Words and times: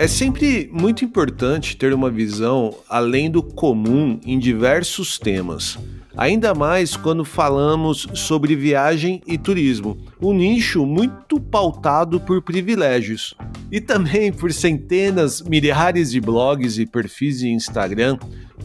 É 0.00 0.06
sempre 0.06 0.70
muito 0.72 1.04
importante 1.04 1.76
ter 1.76 1.92
uma 1.92 2.08
visão 2.08 2.72
além 2.88 3.28
do 3.28 3.42
comum 3.42 4.20
em 4.24 4.38
diversos 4.38 5.18
temas. 5.18 5.76
Ainda 6.16 6.54
mais 6.54 6.96
quando 6.96 7.24
falamos 7.24 8.06
sobre 8.14 8.54
viagem 8.54 9.20
e 9.26 9.36
turismo, 9.36 9.98
um 10.22 10.32
nicho 10.32 10.86
muito 10.86 11.40
pautado 11.40 12.20
por 12.20 12.40
privilégios. 12.42 13.34
E 13.72 13.80
também 13.80 14.32
por 14.32 14.52
centenas, 14.52 15.42
milhares 15.42 16.12
de 16.12 16.20
blogs 16.20 16.78
e 16.78 16.86
perfis 16.86 17.40
de 17.40 17.48
Instagram 17.48 18.18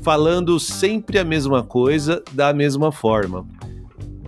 falando 0.04 0.60
sempre 0.60 1.18
a 1.18 1.24
mesma 1.24 1.64
coisa 1.64 2.22
da 2.32 2.54
mesma 2.54 2.92
forma. 2.92 3.44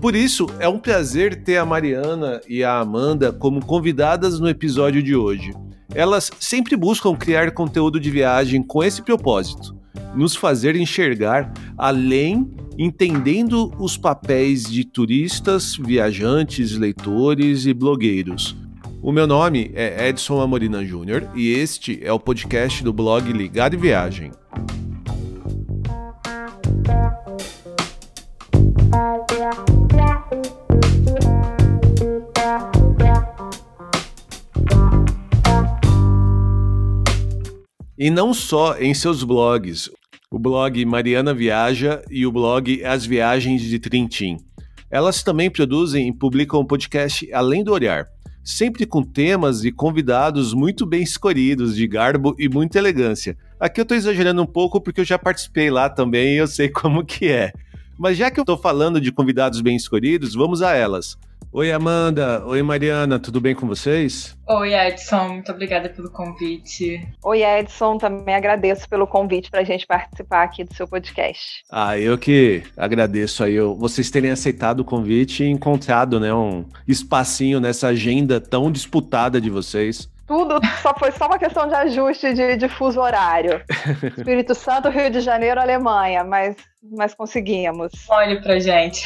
Por 0.02 0.16
isso, 0.16 0.48
é 0.60 0.68
um 0.68 0.80
prazer 0.80 1.44
ter 1.44 1.58
a 1.58 1.66
Mariana 1.66 2.42
e 2.50 2.64
a 2.64 2.80
Amanda 2.80 3.32
como 3.32 3.64
convidadas 3.64 4.40
no 4.40 4.50
episódio 4.50 5.04
de 5.04 5.16
hoje. 5.16 5.52
Elas 5.94 6.32
sempre 6.40 6.76
buscam 6.76 7.16
criar 7.16 7.52
conteúdo 7.52 8.00
de 8.00 8.10
viagem 8.10 8.64
com 8.64 8.84
esse 8.84 9.02
propósito, 9.02 9.76
nos 10.16 10.36
fazer 10.36 10.76
enxergar 10.76 11.54
além, 11.78 12.50
entendendo 12.78 13.72
os 13.80 13.98
papéis 13.98 14.64
de 14.64 14.84
turistas, 14.84 15.76
viajantes, 15.76 16.78
leitores 16.78 17.66
e 17.66 17.74
blogueiros. 17.74 18.56
O 19.02 19.12
meu 19.12 19.28
nome 19.28 19.72
é 19.76 20.10
Edson 20.10 20.42
Amorina 20.42 20.84
Júnior 20.84 21.30
e 21.36 21.52
este 21.52 22.00
é 22.04 22.12
o 22.12 22.20
podcast 22.20 22.84
do 22.84 22.92
blog 22.92 23.32
Ligado 23.32 23.78
Viagem. 23.78 24.32
E 37.98 38.10
não 38.10 38.34
só 38.34 38.78
em 38.78 38.94
seus 38.94 39.24
blogs, 39.24 39.90
o 40.30 40.38
blog 40.38 40.84
Mariana 40.86 41.34
Viaja 41.34 42.02
e 42.12 42.28
o 42.28 42.32
blog 42.32 42.84
As 42.84 43.06
Viagens 43.06 43.62
de 43.62 43.80
Trintim. 43.80 44.36
Elas 44.92 45.24
também 45.24 45.50
produzem 45.50 46.10
e 46.10 46.14
publicam 46.14 46.60
um 46.60 46.66
podcast 46.66 47.32
Além 47.32 47.64
do 47.64 47.72
Olhar, 47.72 48.08
sempre 48.44 48.86
com 48.86 49.02
temas 49.02 49.64
e 49.64 49.72
convidados 49.72 50.54
muito 50.54 50.86
bem 50.86 51.04
escolhidos, 51.04 51.74
de 51.74 51.88
garbo 51.88 52.36
e 52.38 52.50
muita 52.50 52.78
elegância. 52.78 53.38
Aqui 53.58 53.80
eu 53.80 53.84
estou 53.84 53.96
exagerando 53.96 54.42
um 54.42 54.46
pouco 54.46 54.82
porque 54.82 55.00
eu 55.00 55.06
já 55.06 55.18
participei 55.18 55.72
lá 55.72 55.90
também 55.90 56.34
e 56.34 56.38
eu 56.38 56.48
sei 56.48 56.68
como 56.70 57.06
que 57.06 57.30
é. 57.30 57.54
Mas 57.98 58.18
já 58.18 58.30
que 58.30 58.38
eu 58.38 58.44
estou 58.44 58.58
falando 58.58 59.00
de 59.00 59.10
convidados 59.10 59.62
bem 59.62 59.78
escolhidos, 59.78 60.36
vamos 60.36 60.62
a 60.62 60.74
elas. 60.74 61.18
Oi, 61.58 61.72
Amanda. 61.72 62.46
Oi, 62.46 62.62
Mariana. 62.62 63.18
Tudo 63.18 63.40
bem 63.40 63.56
com 63.56 63.66
vocês? 63.66 64.38
Oi, 64.46 64.74
Edson. 64.74 65.30
Muito 65.30 65.50
obrigada 65.54 65.88
pelo 65.88 66.12
convite. 66.12 67.02
Oi, 67.24 67.44
Edson. 67.46 67.98
Também 67.98 68.36
agradeço 68.36 68.90
pelo 68.90 69.08
convite 69.08 69.50
para 69.50 69.62
a 69.62 69.64
gente 69.64 69.88
participar 69.88 70.44
aqui 70.44 70.66
do 70.66 70.74
seu 70.74 70.86
podcast. 70.86 71.64
Ah, 71.72 71.98
eu 71.98 72.18
que 72.18 72.62
agradeço 72.76 73.42
aí 73.42 73.58
vocês 73.58 74.12
terem 74.12 74.32
aceitado 74.32 74.82
o 74.82 74.84
convite 74.84 75.46
e 75.46 75.50
encontrado 75.50 76.20
né, 76.20 76.34
um 76.34 76.66
espacinho 76.86 77.62
nessa 77.62 77.88
agenda 77.88 78.42
tão 78.42 78.70
disputada 78.70 79.40
de 79.40 79.50
vocês 79.50 80.14
tudo 80.28 80.60
só 80.82 80.94
foi 80.98 81.12
só 81.12 81.28
uma 81.28 81.38
questão 81.38 81.68
de 81.68 81.76
ajuste 81.76 82.34
de, 82.34 82.58
de 82.58 82.68
fuso 82.68 83.00
horário. 83.00 83.62
Espírito 84.18 84.56
Santo, 84.56 84.90
Rio 84.90 85.10
de 85.10 85.22
Janeiro, 85.22 85.62
Alemanha, 85.62 86.24
mas, 86.24 86.56
mas 86.98 87.14
conseguimos. 87.14 87.92
Olhe 88.10 88.42
pra 88.42 88.60
gente. 88.60 89.06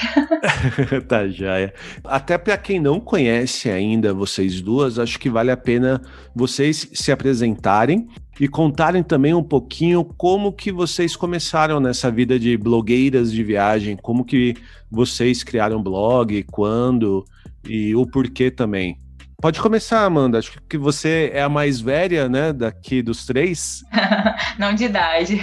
tá, 1.07 1.27
joia. 1.27 1.73
Até 2.03 2.37
para 2.37 2.57
quem 2.57 2.79
não 2.79 2.99
conhece 2.99 3.69
ainda 3.69 4.13
vocês 4.13 4.61
duas, 4.61 4.97
acho 4.97 5.19
que 5.19 5.29
vale 5.29 5.51
a 5.51 5.57
pena 5.57 6.01
vocês 6.33 6.89
se 6.93 7.11
apresentarem 7.11 8.07
e 8.39 8.47
contarem 8.47 9.03
também 9.03 9.33
um 9.33 9.43
pouquinho 9.43 10.05
como 10.05 10.53
que 10.53 10.71
vocês 10.71 11.15
começaram 11.15 11.81
nessa 11.81 12.09
vida 12.09 12.39
de 12.39 12.55
blogueiras 12.55 13.31
de 13.31 13.43
viagem, 13.43 13.97
como 13.97 14.23
que 14.23 14.55
vocês 14.89 15.43
criaram 15.43 15.83
blog, 15.83 16.43
quando 16.43 17.25
e 17.67 17.93
o 17.93 18.05
porquê 18.05 18.49
também. 18.49 18.97
Pode 19.41 19.61
começar, 19.61 20.03
Amanda. 20.03 20.37
Acho 20.37 20.59
que 20.67 20.77
você 20.77 21.31
é 21.33 21.41
a 21.41 21.47
mais 21.47 21.79
velha, 21.79 22.27
né, 22.27 22.51
daqui 22.51 23.01
dos 23.01 23.25
três. 23.25 23.83
Não 24.59 24.73
de 24.73 24.83
idade, 24.83 25.39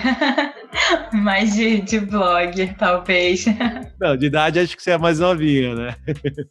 mas 1.12 1.54
de, 1.54 1.80
de 1.80 2.00
blog, 2.00 2.74
talvez. 2.78 3.46
Não, 3.98 4.14
de 4.14 4.26
idade 4.26 4.60
acho 4.60 4.76
que 4.76 4.82
você 4.82 4.90
é 4.90 4.94
a 4.94 4.98
mais 4.98 5.18
novinha, 5.18 5.74
né? 5.74 5.96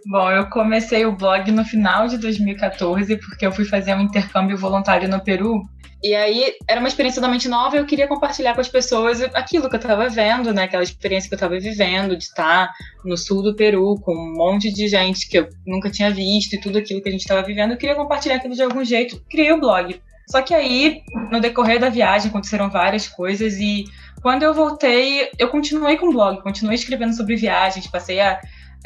Bom, 0.07 0.31
eu 0.31 0.49
comecei 0.49 1.05
o 1.05 1.15
blog 1.15 1.51
no 1.51 1.63
final 1.63 2.07
de 2.07 2.17
2014, 2.17 3.15
porque 3.17 3.45
eu 3.45 3.51
fui 3.51 3.65
fazer 3.65 3.93
um 3.93 4.01
intercâmbio 4.01 4.57
voluntário 4.57 5.07
no 5.07 5.23
Peru 5.23 5.61
e 6.05 6.13
aí 6.13 6.53
era 6.67 6.79
uma 6.79 6.87
experiência 6.87 7.19
totalmente 7.19 7.49
nova 7.49 7.75
e 7.75 7.79
eu 7.79 7.85
queria 7.87 8.07
compartilhar 8.07 8.53
com 8.53 8.61
as 8.61 8.67
pessoas 8.67 9.23
aquilo 9.33 9.67
que 9.67 9.75
eu 9.75 9.79
estava 9.79 10.07
vendo, 10.07 10.53
né? 10.53 10.65
Aquela 10.65 10.83
experiência 10.83 11.27
que 11.27 11.33
eu 11.33 11.37
estava 11.37 11.59
vivendo, 11.59 12.15
de 12.15 12.25
estar 12.25 12.71
no 13.03 13.17
sul 13.17 13.41
do 13.41 13.55
Peru 13.55 13.99
com 14.01 14.13
um 14.13 14.37
monte 14.37 14.71
de 14.71 14.87
gente 14.87 15.27
que 15.27 15.39
eu 15.39 15.49
nunca 15.65 15.89
tinha 15.89 16.11
visto 16.11 16.53
e 16.53 16.61
tudo 16.61 16.77
aquilo 16.77 17.01
que 17.01 17.09
a 17.09 17.11
gente 17.11 17.21
estava 17.21 17.41
vivendo. 17.41 17.71
Eu 17.71 17.77
queria 17.77 17.95
compartilhar 17.95 18.35
aquilo 18.35 18.53
de 18.53 18.61
algum 18.61 18.85
jeito. 18.85 19.19
Criei 19.27 19.51
o 19.51 19.59
blog. 19.59 19.99
Só 20.29 20.43
que 20.43 20.53
aí, 20.53 21.01
no 21.31 21.39
decorrer 21.39 21.79
da 21.79 21.89
viagem, 21.89 22.29
aconteceram 22.29 22.69
várias 22.69 23.07
coisas 23.07 23.55
e 23.55 23.85
quando 24.21 24.43
eu 24.43 24.53
voltei, 24.53 25.27
eu 25.39 25.49
continuei 25.49 25.97
com 25.97 26.09
o 26.09 26.13
blog, 26.13 26.39
continuei 26.43 26.75
escrevendo 26.75 27.15
sobre 27.15 27.35
viagens, 27.35 27.87
passei 27.87 28.19
a 28.19 28.39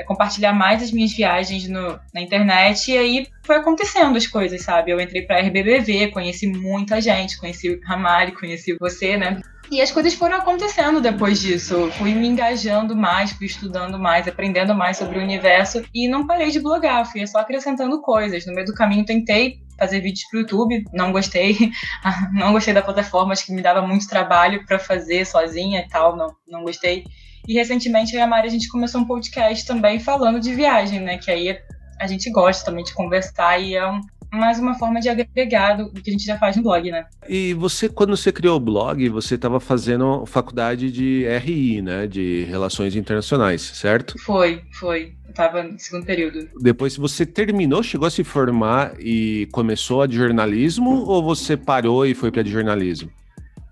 compartilhar 0.06 0.54
mais 0.54 0.82
as 0.82 0.92
minhas 0.92 1.14
viagens 1.14 1.68
no, 1.68 2.00
na 2.14 2.22
internet 2.22 2.92
e 2.92 2.98
aí 2.98 3.28
foi 3.46 3.58
acontecendo 3.58 4.18
as 4.18 4.28
coisas, 4.28 4.62
sabe? 4.62 4.92
Eu 4.92 5.00
entrei 5.00 5.24
para 5.24 5.40
RBBV, 5.40 6.12
conheci 6.12 6.48
muita 6.48 7.02
gente, 7.02 7.38
conheci 7.40 7.70
o 7.70 7.80
Ramari, 7.86 8.32
conheci 8.32 8.76
você, 8.80 9.18
né? 9.18 9.40
E 9.72 9.82
as 9.82 9.92
coisas 9.92 10.16
foram 10.16 10.38
acontecendo 10.38 11.00
depois 11.00 11.40
disso. 11.40 11.92
Fui 11.92 12.14
me 12.16 12.28
engajando 12.28 12.96
mais, 12.96 13.32
fui 13.32 13.46
estudando 13.46 14.00
mais, 14.00 14.28
aprendendo 14.28 14.74
mais 14.74 14.98
sobre 14.98 15.20
o 15.20 15.22
universo 15.22 15.84
e 15.94 16.08
não 16.08 16.26
parei 16.26 16.50
de 16.50 16.60
blogar, 16.60 17.06
fui 17.06 17.26
só 17.28 17.40
acrescentando 17.40 18.02
coisas. 18.02 18.46
No 18.48 18.54
meio 18.54 18.66
do 18.66 18.74
caminho 18.74 19.06
tentei 19.06 19.62
fazer 19.78 20.02
vídeos 20.02 20.28
para 20.30 20.38
o 20.38 20.42
YouTube, 20.42 20.84
não 20.92 21.12
gostei, 21.12 21.56
não 22.34 22.52
gostei 22.52 22.74
da 22.74 22.82
plataforma, 22.82 23.32
acho 23.32 23.46
que 23.46 23.54
me 23.54 23.62
dava 23.62 23.82
muito 23.82 24.10
trabalho 24.10 24.66
para 24.66 24.80
fazer 24.80 25.26
sozinha 25.26 25.82
e 25.82 25.88
tal, 25.88 26.16
não, 26.16 26.36
não 26.48 26.64
gostei. 26.64 27.06
E 27.50 27.56
recentemente 27.56 28.14
eu 28.14 28.20
e 28.20 28.22
a 28.22 28.28
Mari 28.28 28.48
a 28.48 28.52
gente 28.52 28.68
começou 28.68 29.02
um 29.02 29.06
podcast 29.06 29.66
também 29.66 30.00
falando 30.00 30.40
de 30.40 30.54
viagem, 30.54 31.00
né? 31.00 31.18
Que 31.18 31.32
aí 31.32 31.58
a 32.00 32.06
gente 32.06 32.30
gosta 32.30 32.64
também 32.64 32.84
de 32.84 32.94
conversar 32.94 33.60
e 33.60 33.74
é 33.74 33.90
um, 33.90 34.02
mais 34.32 34.60
uma 34.60 34.78
forma 34.78 35.00
de 35.00 35.10
agregar 35.10 35.74
do 35.74 35.90
que 36.00 36.12
a 36.12 36.14
gente 36.14 36.26
já 36.26 36.38
faz 36.38 36.56
no 36.56 36.62
blog, 36.62 36.92
né? 36.92 37.08
E 37.28 37.56
você, 37.56 37.90
quando 37.90 38.16
você 38.16 38.32
criou 38.32 38.58
o 38.58 38.60
blog, 38.60 39.10
você 39.10 39.34
estava 39.34 39.60
fazendo 39.60 40.28
faculdade 40.28 40.92
de 40.92 41.26
RI, 41.44 41.82
né? 41.82 42.06
De 42.06 42.44
Relações 42.44 42.96
Internacionais, 42.96 43.64
certo? 43.64 44.14
Foi, 44.20 44.62
foi. 44.74 45.16
Eu 45.28 45.34
tava 45.34 45.64
no 45.64 45.80
segundo 45.80 46.06
período. 46.06 46.48
Depois 46.62 46.98
você 46.98 47.26
terminou, 47.26 47.82
chegou 47.82 48.08
a 48.08 48.12
se 48.12 48.24
formar 48.24 48.94
e 49.00 49.50
começou 49.52 50.04
a 50.04 50.08
de 50.08 50.16
jornalismo 50.16 51.04
ou 51.04 51.24
você 51.24 51.58
parou 51.58 52.06
e 52.06 52.14
foi 52.14 52.30
para 52.30 52.44
de 52.44 52.52
jornalismo? 52.52 53.10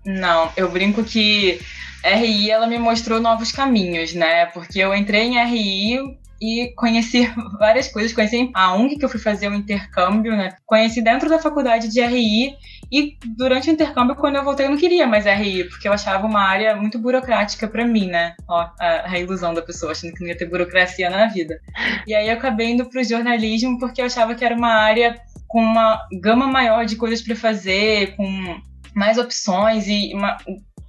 Não, 0.08 0.50
eu 0.56 0.70
brinco 0.70 1.04
que 1.04 1.60
RI 2.02 2.50
ela 2.50 2.66
me 2.66 2.78
mostrou 2.78 3.20
novos 3.20 3.52
caminhos, 3.52 4.14
né? 4.14 4.46
Porque 4.46 4.78
eu 4.78 4.94
entrei 4.94 5.24
em 5.24 5.44
RI 5.44 6.16
e 6.40 6.72
conheci 6.74 7.30
várias 7.60 7.88
coisas. 7.88 8.14
Conheci 8.14 8.50
a 8.54 8.72
ONG 8.72 8.96
que 8.96 9.04
eu 9.04 9.08
fui 9.10 9.20
fazer 9.20 9.48
o 9.48 9.50
um 9.50 9.54
intercâmbio, 9.54 10.34
né? 10.34 10.56
Conheci 10.64 11.02
dentro 11.02 11.28
da 11.28 11.38
faculdade 11.38 11.88
de 11.88 12.00
RI 12.00 12.56
e 12.90 13.18
durante 13.36 13.68
o 13.68 13.72
intercâmbio, 13.74 14.16
quando 14.16 14.36
eu 14.36 14.44
voltei, 14.44 14.64
eu 14.64 14.70
não 14.70 14.78
queria 14.78 15.06
mais 15.06 15.26
RI, 15.26 15.64
porque 15.64 15.86
eu 15.86 15.92
achava 15.92 16.26
uma 16.26 16.40
área 16.40 16.74
muito 16.74 16.98
burocrática 16.98 17.68
para 17.68 17.86
mim, 17.86 18.06
né? 18.06 18.34
Ó, 18.48 18.66
a, 18.80 19.10
a, 19.10 19.18
ilusão 19.18 19.52
da 19.52 19.60
pessoa, 19.60 19.92
achando 19.92 20.14
que 20.14 20.22
não 20.22 20.28
ia 20.28 20.38
ter 20.38 20.46
burocracia 20.46 21.10
na 21.10 21.26
vida. 21.26 21.60
E 22.06 22.14
aí 22.14 22.28
eu 22.28 22.32
acabei 22.32 22.70
indo 22.70 22.86
pro 22.86 23.04
jornalismo 23.04 23.78
porque 23.78 24.00
eu 24.00 24.06
achava 24.06 24.34
que 24.34 24.42
era 24.42 24.54
uma 24.54 24.72
área 24.72 25.20
com 25.46 25.60
uma 25.60 26.00
gama 26.18 26.46
maior 26.46 26.86
de 26.86 26.96
coisas 26.96 27.20
para 27.20 27.36
fazer, 27.36 28.16
com 28.16 28.58
mais 28.98 29.16
opções 29.16 29.86
e 29.86 30.12
uma, 30.12 30.36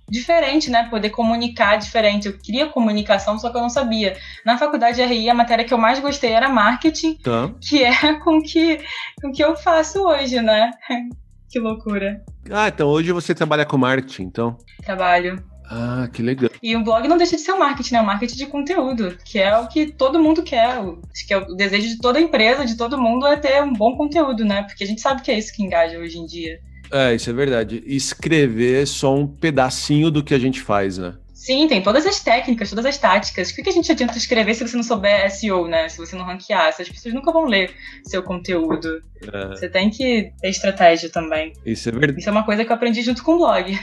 diferente, 0.09 0.69
né? 0.69 0.87
Poder 0.89 1.11
comunicar 1.11 1.77
diferente. 1.77 2.27
Eu 2.27 2.37
queria 2.37 2.67
comunicação, 2.67 3.37
só 3.37 3.49
que 3.49 3.57
eu 3.57 3.61
não 3.61 3.69
sabia. 3.69 4.17
Na 4.43 4.57
faculdade 4.57 4.97
de 4.97 5.03
RI, 5.03 5.29
a 5.29 5.33
matéria 5.33 5.63
que 5.63 5.73
eu 5.73 5.77
mais 5.77 5.99
gostei 5.99 6.31
era 6.31 6.49
marketing, 6.49 7.15
tá. 7.15 7.51
que 7.61 7.83
é 7.83 8.13
com 8.19 8.41
que, 8.41 8.79
com 9.21 9.31
que 9.31 9.43
eu 9.43 9.55
faço 9.55 10.01
hoje, 10.01 10.41
né? 10.41 10.71
que 11.49 11.59
loucura. 11.59 12.23
Ah, 12.51 12.67
então 12.67 12.87
hoje 12.87 13.11
você 13.11 13.35
trabalha 13.35 13.65
com 13.65 13.77
marketing, 13.77 14.23
então? 14.23 14.57
Trabalho. 14.83 15.43
Ah, 15.71 16.09
que 16.11 16.23
legal. 16.23 16.49
E 16.63 16.75
o 16.75 16.83
blog 16.83 17.07
não 17.07 17.15
deixa 17.17 17.35
de 17.35 17.43
ser 17.43 17.51
um 17.51 17.59
marketing, 17.59 17.93
né? 17.93 18.01
Um 18.01 18.05
marketing 18.05 18.37
de 18.37 18.47
conteúdo, 18.47 19.15
que 19.23 19.37
é 19.37 19.55
o 19.55 19.67
que 19.67 19.91
todo 19.91 20.19
mundo 20.19 20.41
quer. 20.41 20.79
Acho 20.79 21.27
que 21.27 21.31
é 21.31 21.37
o 21.37 21.53
desejo 21.53 21.87
de 21.89 21.99
toda 21.99 22.19
empresa, 22.19 22.65
de 22.65 22.75
todo 22.75 22.99
mundo, 22.99 23.27
é 23.27 23.37
ter 23.37 23.61
um 23.61 23.71
bom 23.71 23.95
conteúdo, 23.95 24.43
né? 24.43 24.63
Porque 24.63 24.83
a 24.83 24.87
gente 24.87 24.99
sabe 24.99 25.21
que 25.21 25.29
é 25.29 25.37
isso 25.37 25.53
que 25.53 25.61
engaja 25.61 25.99
hoje 25.99 26.17
em 26.17 26.25
dia. 26.25 26.59
É, 26.91 27.13
isso 27.13 27.29
é 27.29 27.33
verdade. 27.33 27.83
Escrever 27.85 28.83
é 28.83 28.85
só 28.85 29.15
um 29.15 29.27
pedacinho 29.27 30.09
do 30.09 30.23
que 30.23 30.33
a 30.33 30.39
gente 30.39 30.61
faz, 30.61 30.97
né? 30.97 31.15
Sim, 31.33 31.67
tem 31.67 31.81
todas 31.81 32.05
as 32.05 32.19
técnicas, 32.19 32.69
todas 32.69 32.85
as 32.85 32.97
táticas. 32.97 33.49
O 33.49 33.55
que, 33.55 33.63
que 33.63 33.69
a 33.69 33.73
gente 33.73 33.89
adianta 33.89 34.17
escrever 34.17 34.53
se 34.53 34.67
você 34.67 34.75
não 34.75 34.83
souber 34.83 35.31
SEO, 35.31 35.67
né? 35.67 35.87
Se 35.87 35.97
você 35.97 36.15
não 36.15 36.25
ranquear, 36.25 36.67
as 36.67 36.89
pessoas 36.89 37.13
nunca 37.13 37.31
vão 37.31 37.45
ler 37.45 37.73
seu 38.03 38.21
conteúdo. 38.21 39.01
É. 39.31 39.47
Você 39.47 39.69
tem 39.69 39.89
que 39.89 40.33
ter 40.41 40.49
estratégia 40.49 41.09
também. 41.09 41.53
Isso 41.65 41.87
é 41.87 41.91
verdade. 41.93 42.19
Isso 42.19 42.27
é 42.27 42.31
uma 42.31 42.43
coisa 42.43 42.65
que 42.65 42.71
eu 42.71 42.75
aprendi 42.75 43.01
junto 43.01 43.23
com 43.23 43.35
o 43.35 43.37
blog. 43.37 43.79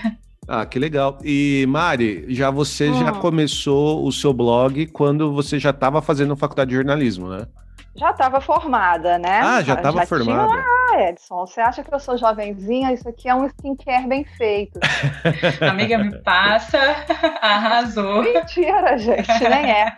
Ah, 0.49 0.65
que 0.65 0.79
legal. 0.79 1.19
E 1.25 1.65
Mari, 1.69 2.27
já 2.29 2.51
você 2.51 2.89
hum. 2.89 3.01
já 3.01 3.11
começou 3.11 4.07
o 4.07 4.13
seu 4.13 4.33
blog 4.33 4.87
quando 4.87 5.33
você 5.33 5.59
já 5.59 5.71
estava 5.71 6.01
fazendo 6.01 6.37
faculdade 6.37 6.71
de 6.71 6.77
jornalismo, 6.77 7.29
né? 7.29 7.49
Já 7.97 8.11
estava 8.11 8.41
formada, 8.41 9.19
né? 9.19 9.41
Ah, 9.43 9.63
já 9.63 9.75
estava 9.75 10.07
formada. 10.07 10.53
Tinha... 10.53 10.76
Edson, 11.01 11.47
você 11.47 11.61
acha 11.61 11.83
que 11.83 11.93
eu 11.95 12.01
sou 12.01 12.17
jovenzinha? 12.17 12.93
Isso 12.93 13.09
aqui 13.09 13.29
é 13.29 13.35
um 13.35 13.47
skincare 13.47 14.07
bem 14.07 14.25
feito. 14.25 14.79
Amiga, 15.69 15.99
me 15.99 16.17
passa. 16.23 16.79
Arrasou. 17.41 18.23
Mentira, 18.23 18.99
gente, 18.99 19.49
nem 19.49 19.71
é. 19.71 19.95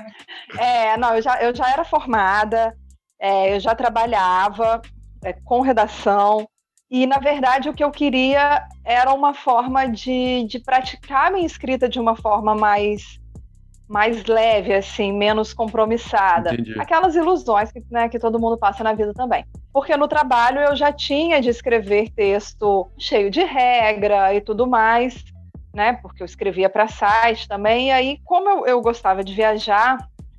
é. 0.59 0.97
Não, 0.97 1.15
eu 1.17 1.23
já, 1.23 1.43
eu 1.43 1.55
já 1.55 1.71
era 1.71 1.85
formada, 1.85 2.77
é, 3.21 3.55
eu 3.55 3.61
já 3.61 3.75
trabalhava 3.75 4.83
é, 5.25 5.33
com 5.33 5.61
redação, 5.61 6.47
e, 6.91 7.07
na 7.07 7.19
verdade, 7.19 7.69
o 7.69 7.75
que 7.75 7.85
eu 7.85 7.91
queria 7.91 8.67
era 8.83 9.13
uma 9.13 9.35
forma 9.35 9.87
de, 9.87 10.45
de 10.45 10.59
praticar 10.59 11.27
a 11.27 11.31
minha 11.31 11.47
escrita 11.47 11.87
de 11.89 12.01
uma 12.01 12.17
forma 12.17 12.55
mais, 12.55 13.21
mais 13.89 14.25
leve, 14.27 14.75
assim, 14.75 15.13
menos 15.13 15.55
compromissada. 15.55 16.53
Entendi. 16.53 16.79
Aquelas 16.79 17.15
ilusões 17.15 17.73
que, 17.73 17.83
né, 17.91 18.09
que 18.09 18.19
todo 18.19 18.39
mundo 18.39 18.59
passa 18.59 18.85
na 18.85 18.93
vida 18.93 19.15
também. 19.15 19.45
Porque 19.73 19.97
no 19.97 20.07
trabalho 20.07 20.61
eu 20.61 20.77
já 20.77 20.93
tinha 20.93 21.41
de 21.41 21.49
escrever 21.49 22.11
texto 22.11 22.91
cheio 22.99 23.31
de 23.31 23.43
regra 23.43 24.35
e 24.35 24.41
tudo 24.41 24.67
mais, 24.67 25.25
né? 25.75 25.95
Porque 25.95 26.23
eu 26.23 26.27
escrevia 26.27 26.69
para 26.69 26.89
site 26.89 27.49
também. 27.49 27.89
E 27.89 27.93
aí, 27.93 28.19
como 28.25 28.49
eu, 28.49 28.67
eu 28.67 28.81
gostava 28.83 29.25
de 29.25 29.35
viajar, 29.35 29.97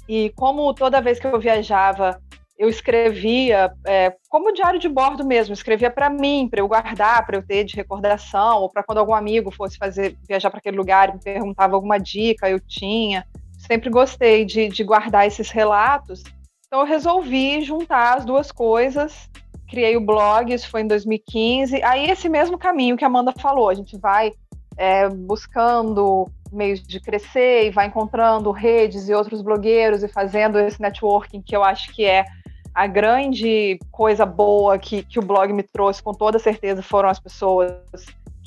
e 0.07 0.31
como 0.35 0.73
toda 0.73 1.01
vez 1.01 1.19
que 1.19 1.27
eu 1.27 1.39
viajava 1.39 2.19
eu 2.59 2.67
escrevia 2.67 3.71
é, 3.87 4.13
como 4.27 4.51
diário 4.51 4.77
de 4.77 4.89
bordo 4.89 5.25
mesmo, 5.25 5.53
escrevia 5.53 5.89
para 5.89 6.09
mim, 6.09 6.45
para 6.45 6.59
eu 6.59 6.67
guardar, 6.67 7.25
para 7.25 7.37
eu 7.37 7.41
ter 7.41 7.63
de 7.63 7.73
recordação, 7.73 8.59
ou 8.61 8.69
para 8.69 8.83
quando 8.83 8.97
algum 8.97 9.15
amigo 9.15 9.49
fosse 9.49 9.77
fazer 9.77 10.17
viajar 10.27 10.49
para 10.49 10.59
aquele 10.59 10.75
lugar 10.75 11.07
e 11.07 11.13
me 11.13 11.19
perguntava 11.23 11.75
alguma 11.75 11.97
dica, 11.97 12.49
eu 12.49 12.59
tinha. 12.59 13.25
Sempre 13.69 13.89
gostei 13.89 14.45
de, 14.45 14.67
de 14.69 14.83
guardar 14.83 15.27
esses 15.27 15.51
relatos, 15.51 16.23
então 16.65 16.81
eu 16.81 16.85
resolvi 16.85 17.61
juntar 17.61 18.17
as 18.17 18.25
duas 18.25 18.51
coisas. 18.51 19.29
Criei 19.67 19.95
o 19.95 20.05
blog, 20.05 20.51
isso 20.51 20.69
foi 20.69 20.81
em 20.81 20.87
2015. 20.87 21.83
Aí 21.83 22.09
esse 22.09 22.29
mesmo 22.29 22.57
caminho 22.57 22.97
que 22.97 23.03
a 23.03 23.07
Amanda 23.07 23.31
falou, 23.31 23.69
a 23.69 23.73
gente 23.73 23.97
vai 23.97 24.31
é, 24.77 25.09
buscando 25.09 26.25
meios 26.51 26.81
de 26.81 26.99
crescer 26.99 27.67
e 27.67 27.71
vai 27.71 27.87
encontrando 27.87 28.51
redes 28.51 29.09
e 29.09 29.13
outros 29.13 29.41
blogueiros 29.41 30.03
e 30.03 30.07
fazendo 30.07 30.59
esse 30.59 30.81
networking 30.81 31.41
que 31.41 31.55
eu 31.55 31.63
acho 31.63 31.93
que 31.93 32.05
é 32.05 32.25
a 32.73 32.87
grande 32.87 33.79
coisa 33.91 34.25
boa 34.25 34.77
que, 34.77 35.03
que 35.03 35.19
o 35.19 35.23
blog 35.23 35.51
me 35.51 35.63
trouxe, 35.63 36.01
com 36.01 36.13
toda 36.13 36.39
certeza, 36.39 36.81
foram 36.81 37.09
as 37.09 37.19
pessoas 37.19 37.71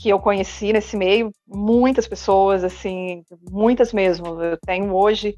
que 0.03 0.09
eu 0.09 0.19
conheci 0.19 0.73
nesse 0.73 0.97
meio, 0.97 1.31
muitas 1.47 2.09
pessoas, 2.09 2.65
assim, 2.65 3.23
muitas 3.49 3.93
mesmo. 3.93 4.43
Eu 4.43 4.59
tenho 4.59 4.93
hoje 4.93 5.37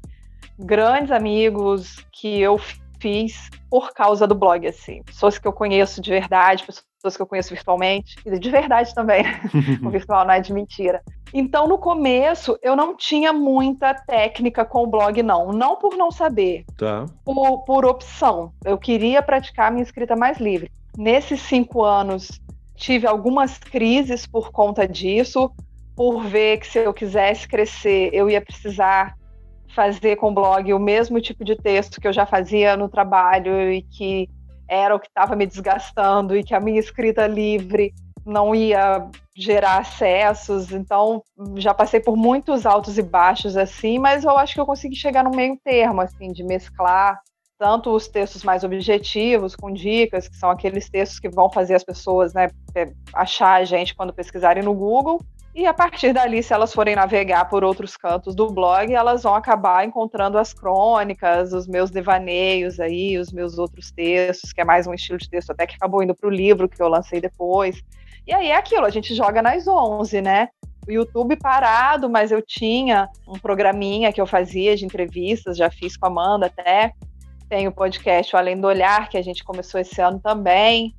grandes 0.57 1.11
amigos 1.11 2.03
que 2.11 2.41
eu 2.41 2.59
fiz 2.99 3.51
por 3.69 3.93
causa 3.93 4.25
do 4.25 4.33
blog, 4.33 4.65
assim, 4.65 5.03
pessoas 5.03 5.37
que 5.37 5.47
eu 5.47 5.53
conheço 5.53 6.01
de 6.01 6.09
verdade, 6.09 6.65
pessoas 6.65 7.15
que 7.15 7.21
eu 7.21 7.27
conheço 7.27 7.53
virtualmente, 7.53 8.15
e 8.25 8.39
de 8.39 8.49
verdade 8.49 8.91
também, 8.95 9.23
o 9.85 9.89
virtual 9.91 10.25
não 10.25 10.33
é 10.33 10.39
de 10.39 10.51
mentira. 10.51 10.99
Então, 11.31 11.67
no 11.67 11.77
começo, 11.77 12.57
eu 12.63 12.75
não 12.75 12.97
tinha 12.97 13.31
muita 13.31 13.93
técnica 13.93 14.65
com 14.65 14.81
o 14.81 14.87
blog, 14.87 15.21
não. 15.21 15.51
Não 15.51 15.75
por 15.75 15.95
não 15.95 16.09
saber, 16.09 16.65
tá. 16.75 17.05
por, 17.23 17.59
por 17.65 17.85
opção. 17.85 18.51
Eu 18.63 18.79
queria 18.79 19.21
praticar 19.21 19.71
minha 19.71 19.83
escrita 19.83 20.15
mais 20.15 20.39
livre. 20.39 20.71
Nesses 20.97 21.41
cinco 21.41 21.83
anos, 21.83 22.41
tive 22.75 23.07
algumas 23.07 23.57
crises 23.57 24.27
por 24.27 24.51
conta 24.51 24.87
disso, 24.87 25.51
por 25.95 26.23
ver 26.23 26.57
que 26.59 26.67
se 26.67 26.79
eu 26.79 26.93
quisesse 26.93 27.47
crescer, 27.47 28.09
eu 28.13 28.29
ia 28.29 28.41
precisar 28.41 29.15
fazer 29.73 30.15
com 30.17 30.29
o 30.31 30.33
blog 30.33 30.73
o 30.73 30.79
mesmo 30.79 31.19
tipo 31.19 31.43
de 31.43 31.55
texto 31.55 31.99
que 31.99 32.07
eu 32.07 32.13
já 32.13 32.25
fazia 32.25 32.77
no 32.77 32.87
trabalho 32.87 33.71
e 33.71 33.81
que 33.81 34.29
era 34.67 34.95
o 34.95 34.99
que 34.99 35.07
estava 35.07 35.35
me 35.35 35.45
desgastando 35.45 36.35
e 36.35 36.43
que 36.43 36.53
a 36.55 36.59
minha 36.59 36.79
escrita 36.79 37.27
livre 37.27 37.93
não 38.25 38.55
ia 38.55 39.07
gerar 39.35 39.77
acessos, 39.79 40.71
então 40.71 41.21
já 41.57 41.73
passei 41.73 41.99
por 41.99 42.15
muitos 42.15 42.65
altos 42.65 42.97
e 42.97 43.03
baixos 43.03 43.55
assim, 43.55 43.99
mas 43.99 44.23
eu 44.23 44.35
acho 44.37 44.53
que 44.55 44.59
eu 44.59 44.65
consegui 44.65 44.95
chegar 44.95 45.23
no 45.23 45.29
meio 45.29 45.59
termo 45.63 46.01
assim 46.01 46.31
de 46.31 46.43
mesclar 46.43 47.21
tanto 47.57 47.89
os 47.91 48.07
textos 48.07 48.43
mais 48.43 48.63
objetivos 48.63 49.55
com 49.55 49.71
dicas, 49.71 50.27
que 50.27 50.35
são 50.35 50.49
aqueles 50.49 50.89
textos 50.89 51.19
que 51.19 51.29
vão 51.29 51.49
fazer 51.49 51.75
as 51.75 51.83
pessoas, 51.83 52.33
né, 52.33 52.49
é, 52.75 52.91
achar 53.13 53.61
a 53.61 53.65
gente 53.65 53.95
quando 53.95 54.13
pesquisarem 54.13 54.63
no 54.63 54.73
Google, 54.73 55.19
e 55.55 55.65
a 55.65 55.73
partir 55.73 56.11
dali, 56.11 56.43
se 56.43 56.53
elas 56.53 56.73
forem 56.73 56.97
navegar 56.97 57.45
por 57.45 57.63
outros 57.63 57.95
cantos 57.95 58.35
do 58.35 58.51
blog, 58.51 58.93
elas 58.93 59.23
vão 59.23 59.33
acabar 59.33 59.85
encontrando 59.85 60.37
as 60.37 60.51
crônicas, 60.53 61.53
os 61.53 61.65
meus 61.65 61.89
devaneios 61.89 62.77
aí, 62.77 63.17
os 63.17 63.31
meus 63.31 63.57
outros 63.57 63.89
textos, 63.89 64.51
que 64.51 64.59
é 64.59 64.65
mais 64.65 64.85
um 64.85 64.93
estilo 64.93 65.17
de 65.17 65.29
texto 65.29 65.51
até 65.51 65.65
que 65.65 65.75
acabou 65.75 66.03
indo 66.03 66.13
para 66.13 66.27
o 66.27 66.29
livro 66.29 66.67
que 66.67 66.83
eu 66.83 66.89
lancei 66.89 67.21
depois. 67.21 67.81
E 68.27 68.33
aí 68.33 68.49
é 68.49 68.55
aquilo, 68.57 68.85
a 68.85 68.89
gente 68.89 69.15
joga 69.15 69.41
nas 69.41 69.65
11, 69.65 70.21
né? 70.21 70.49
O 70.85 70.91
YouTube 70.91 71.37
parado, 71.37 72.09
mas 72.09 72.33
eu 72.33 72.41
tinha 72.41 73.07
um 73.25 73.39
programinha 73.39 74.11
que 74.11 74.19
eu 74.19 74.27
fazia 74.27 74.75
de 74.75 74.83
entrevistas, 74.83 75.55
já 75.55 75.71
fiz 75.71 75.95
com 75.95 76.05
a 76.05 76.09
Amanda 76.09 76.47
até. 76.47 76.91
Tem 77.49 77.67
o 77.67 77.71
podcast 77.71 78.35
o 78.35 78.39
Além 78.39 78.59
do 78.59 78.67
Olhar, 78.67 79.09
que 79.09 79.17
a 79.17 79.21
gente 79.21 79.43
começou 79.43 79.79
esse 79.79 80.01
ano 80.01 80.19
também. 80.19 80.95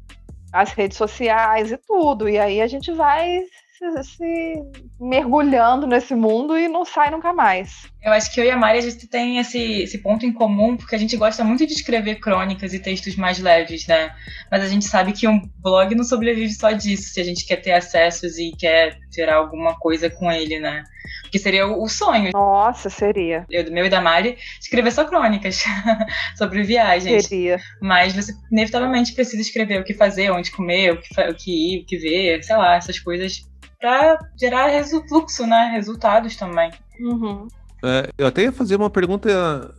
As 0.53 0.73
redes 0.73 0.97
sociais 0.97 1.73
e 1.73 1.77
tudo. 1.77 2.29
E 2.29 2.39
aí 2.39 2.61
a 2.61 2.67
gente 2.67 2.93
vai 2.93 3.43
se, 3.77 4.05
se, 4.05 4.55
mergulhando 4.99 5.87
nesse 5.87 6.15
mundo 6.15 6.57
e 6.59 6.69
não 6.69 6.85
sai 6.85 7.11
nunca 7.11 7.33
mais. 7.33 7.91
Eu 8.03 8.13
acho 8.13 8.33
que 8.33 8.41
eu 8.41 8.45
e 8.45 8.51
a 8.51 8.57
Mari 8.57 8.79
a 8.79 8.83
gente 8.83 9.07
tem 9.07 9.39
esse, 9.39 9.83
esse 9.83 9.99
ponto 9.99 10.25
em 10.25 10.33
comum, 10.33 10.77
porque 10.77 10.95
a 10.95 10.99
gente 10.99 11.17
gosta 11.17 11.45
muito 11.45 11.67
de 11.67 11.73
escrever 11.73 12.17
crônicas 12.17 12.73
e 12.73 12.79
textos 12.79 13.17
mais 13.17 13.39
leves, 13.39 13.87
né? 13.87 14.15
Mas 14.51 14.63
a 14.63 14.69
gente 14.69 14.87
sabe 14.87 15.13
que 15.13 15.29
um 15.29 15.41
blog 15.59 15.95
não 15.95 16.05
sobrevive 16.05 16.53
só 16.53 16.71
disso, 16.71 17.13
se 17.13 17.21
a 17.21 17.25
gente 17.25 17.45
quer 17.45 17.57
ter 17.57 17.73
acessos 17.73 18.39
e 18.39 18.53
quer 18.57 18.99
gerar 19.15 19.37
alguma 19.37 19.75
coisa 19.79 20.09
com 20.09 20.31
ele, 20.31 20.59
né? 20.59 20.83
Que 21.31 21.38
seria 21.38 21.67
o 21.67 21.88
sonho. 21.88 22.31
Nossa, 22.32 22.90
seria. 22.90 23.44
Eu, 23.50 23.64
do 23.64 23.73
meu 23.73 23.87
e 23.87 23.88
da 23.88 24.00
Mari, 24.00 24.37
escrever 24.61 24.93
só 24.93 25.05
crônicas 25.05 25.62
sobre 26.37 26.62
viagens. 26.62 27.26
Seria. 27.26 27.58
Mas 27.81 28.14
você 28.14 28.32
inevitavelmente 28.50 29.12
precisa 29.12 29.40
escrever 29.40 29.80
o 29.80 29.85
que 29.85 29.95
fazer, 29.95 30.30
onde 30.30 30.50
comer, 30.50 30.92
o 30.92 31.00
que, 31.00 31.21
o 31.21 31.35
que 31.35 31.76
ir, 31.76 31.83
o 31.83 31.87
que 31.87 31.97
ver, 31.97 32.42
sei 32.42 32.56
lá, 32.56 32.76
essas 32.76 32.99
coisas 32.99 33.47
para 33.78 34.18
gerar 34.38 34.71
fluxo, 35.09 35.47
né? 35.47 35.71
Resultados 35.73 36.37
também. 36.37 36.71
Uhum. 37.00 37.47
É, 37.87 38.11
eu 38.19 38.26
até 38.26 38.43
ia 38.43 38.52
fazer 38.52 38.76
uma 38.76 38.90
pergunta 38.90 39.28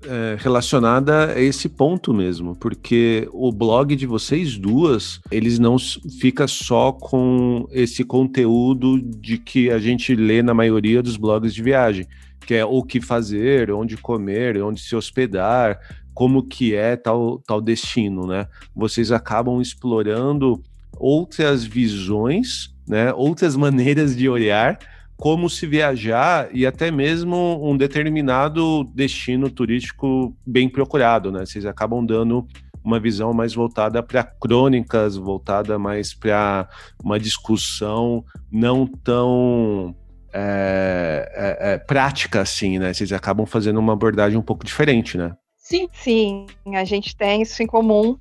é, 0.06 0.38
relacionada 0.40 1.34
a 1.34 1.42
esse 1.42 1.68
ponto 1.68 2.14
mesmo, 2.14 2.56
porque 2.56 3.28
o 3.34 3.52
blog 3.52 3.96
de 3.96 4.06
vocês 4.06 4.58
duas, 4.58 5.20
eles 5.30 5.60
não 5.60 5.78
fica 6.20 6.48
só 6.48 6.92
com 6.92 7.68
esse 7.72 8.04
conteúdo 8.04 9.00
de 9.02 9.38
que 9.38 9.70
a 9.70 9.80
gente 9.80 10.16
lê 10.16 10.42
na 10.42 10.54
maioria 10.54 11.04
dos 11.04 11.18
blogs 11.18 11.54
de 11.54 11.62
viagem, 11.62 12.08
que 12.46 12.54
é 12.54 12.66
o 12.66 12.82
que 12.82 13.02
fazer, 13.02 13.72
onde 13.72 13.98
comer, 13.98 14.62
onde 14.64 14.80
se 14.80 14.96
hospedar, 14.96 15.80
como 16.14 16.44
que 16.44 16.74
é 16.74 16.96
tal, 16.96 17.40
tal 17.46 17.62
destino, 17.62 18.26
né? 18.26 18.48
Vocês 18.76 19.12
acabam 19.12 19.62
explorando 19.62 20.64
outras 20.98 21.64
visões 21.64 22.76
né, 22.88 23.14
outras 23.14 23.56
maneiras 23.58 24.16
de 24.16 24.30
olhar 24.30 24.80
como 25.18 25.50
se 25.50 25.66
viajar 25.66 26.48
e 26.54 26.66
até 26.66 26.92
mesmo 26.92 27.60
um 27.62 27.76
determinado 27.76 28.84
destino 28.94 29.50
turístico 29.50 30.36
bem 30.46 30.70
procurado, 30.70 31.32
né? 31.32 31.46
Vocês 31.46 31.66
acabam 31.66 32.06
dando 32.06 32.48
uma 32.84 33.00
visão 33.00 33.34
mais 33.34 33.54
voltada 33.54 34.02
para 34.02 34.24
crônicas, 34.24 35.18
voltada 35.18 35.78
mais 35.78 36.14
para 36.14 36.70
uma 37.04 37.20
discussão 37.20 38.24
não 38.50 38.86
tão 38.88 39.94
é, 40.32 41.32
é, 41.36 41.74
é, 41.74 41.78
prática 41.80 42.42
assim, 42.42 42.78
né? 42.78 42.94
Vocês 42.94 43.12
acabam 43.12 43.46
fazendo 43.46 43.80
uma 43.80 43.94
abordagem 43.94 44.38
um 44.38 44.44
pouco 44.44 44.64
diferente, 44.64 45.18
né? 45.18 45.36
Sim, 45.58 45.90
sim, 45.92 46.46
a 46.76 46.86
gente 46.86 47.18
tem 47.18 47.42
isso 47.42 47.62
em 47.62 47.68
comum. 47.68 48.18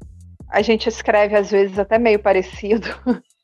A 0.49 0.63
gente 0.63 0.89
escreve 0.89 1.37
às 1.37 1.51
vezes 1.51 1.79
até 1.79 1.99
meio 1.99 2.19
parecido. 2.19 2.89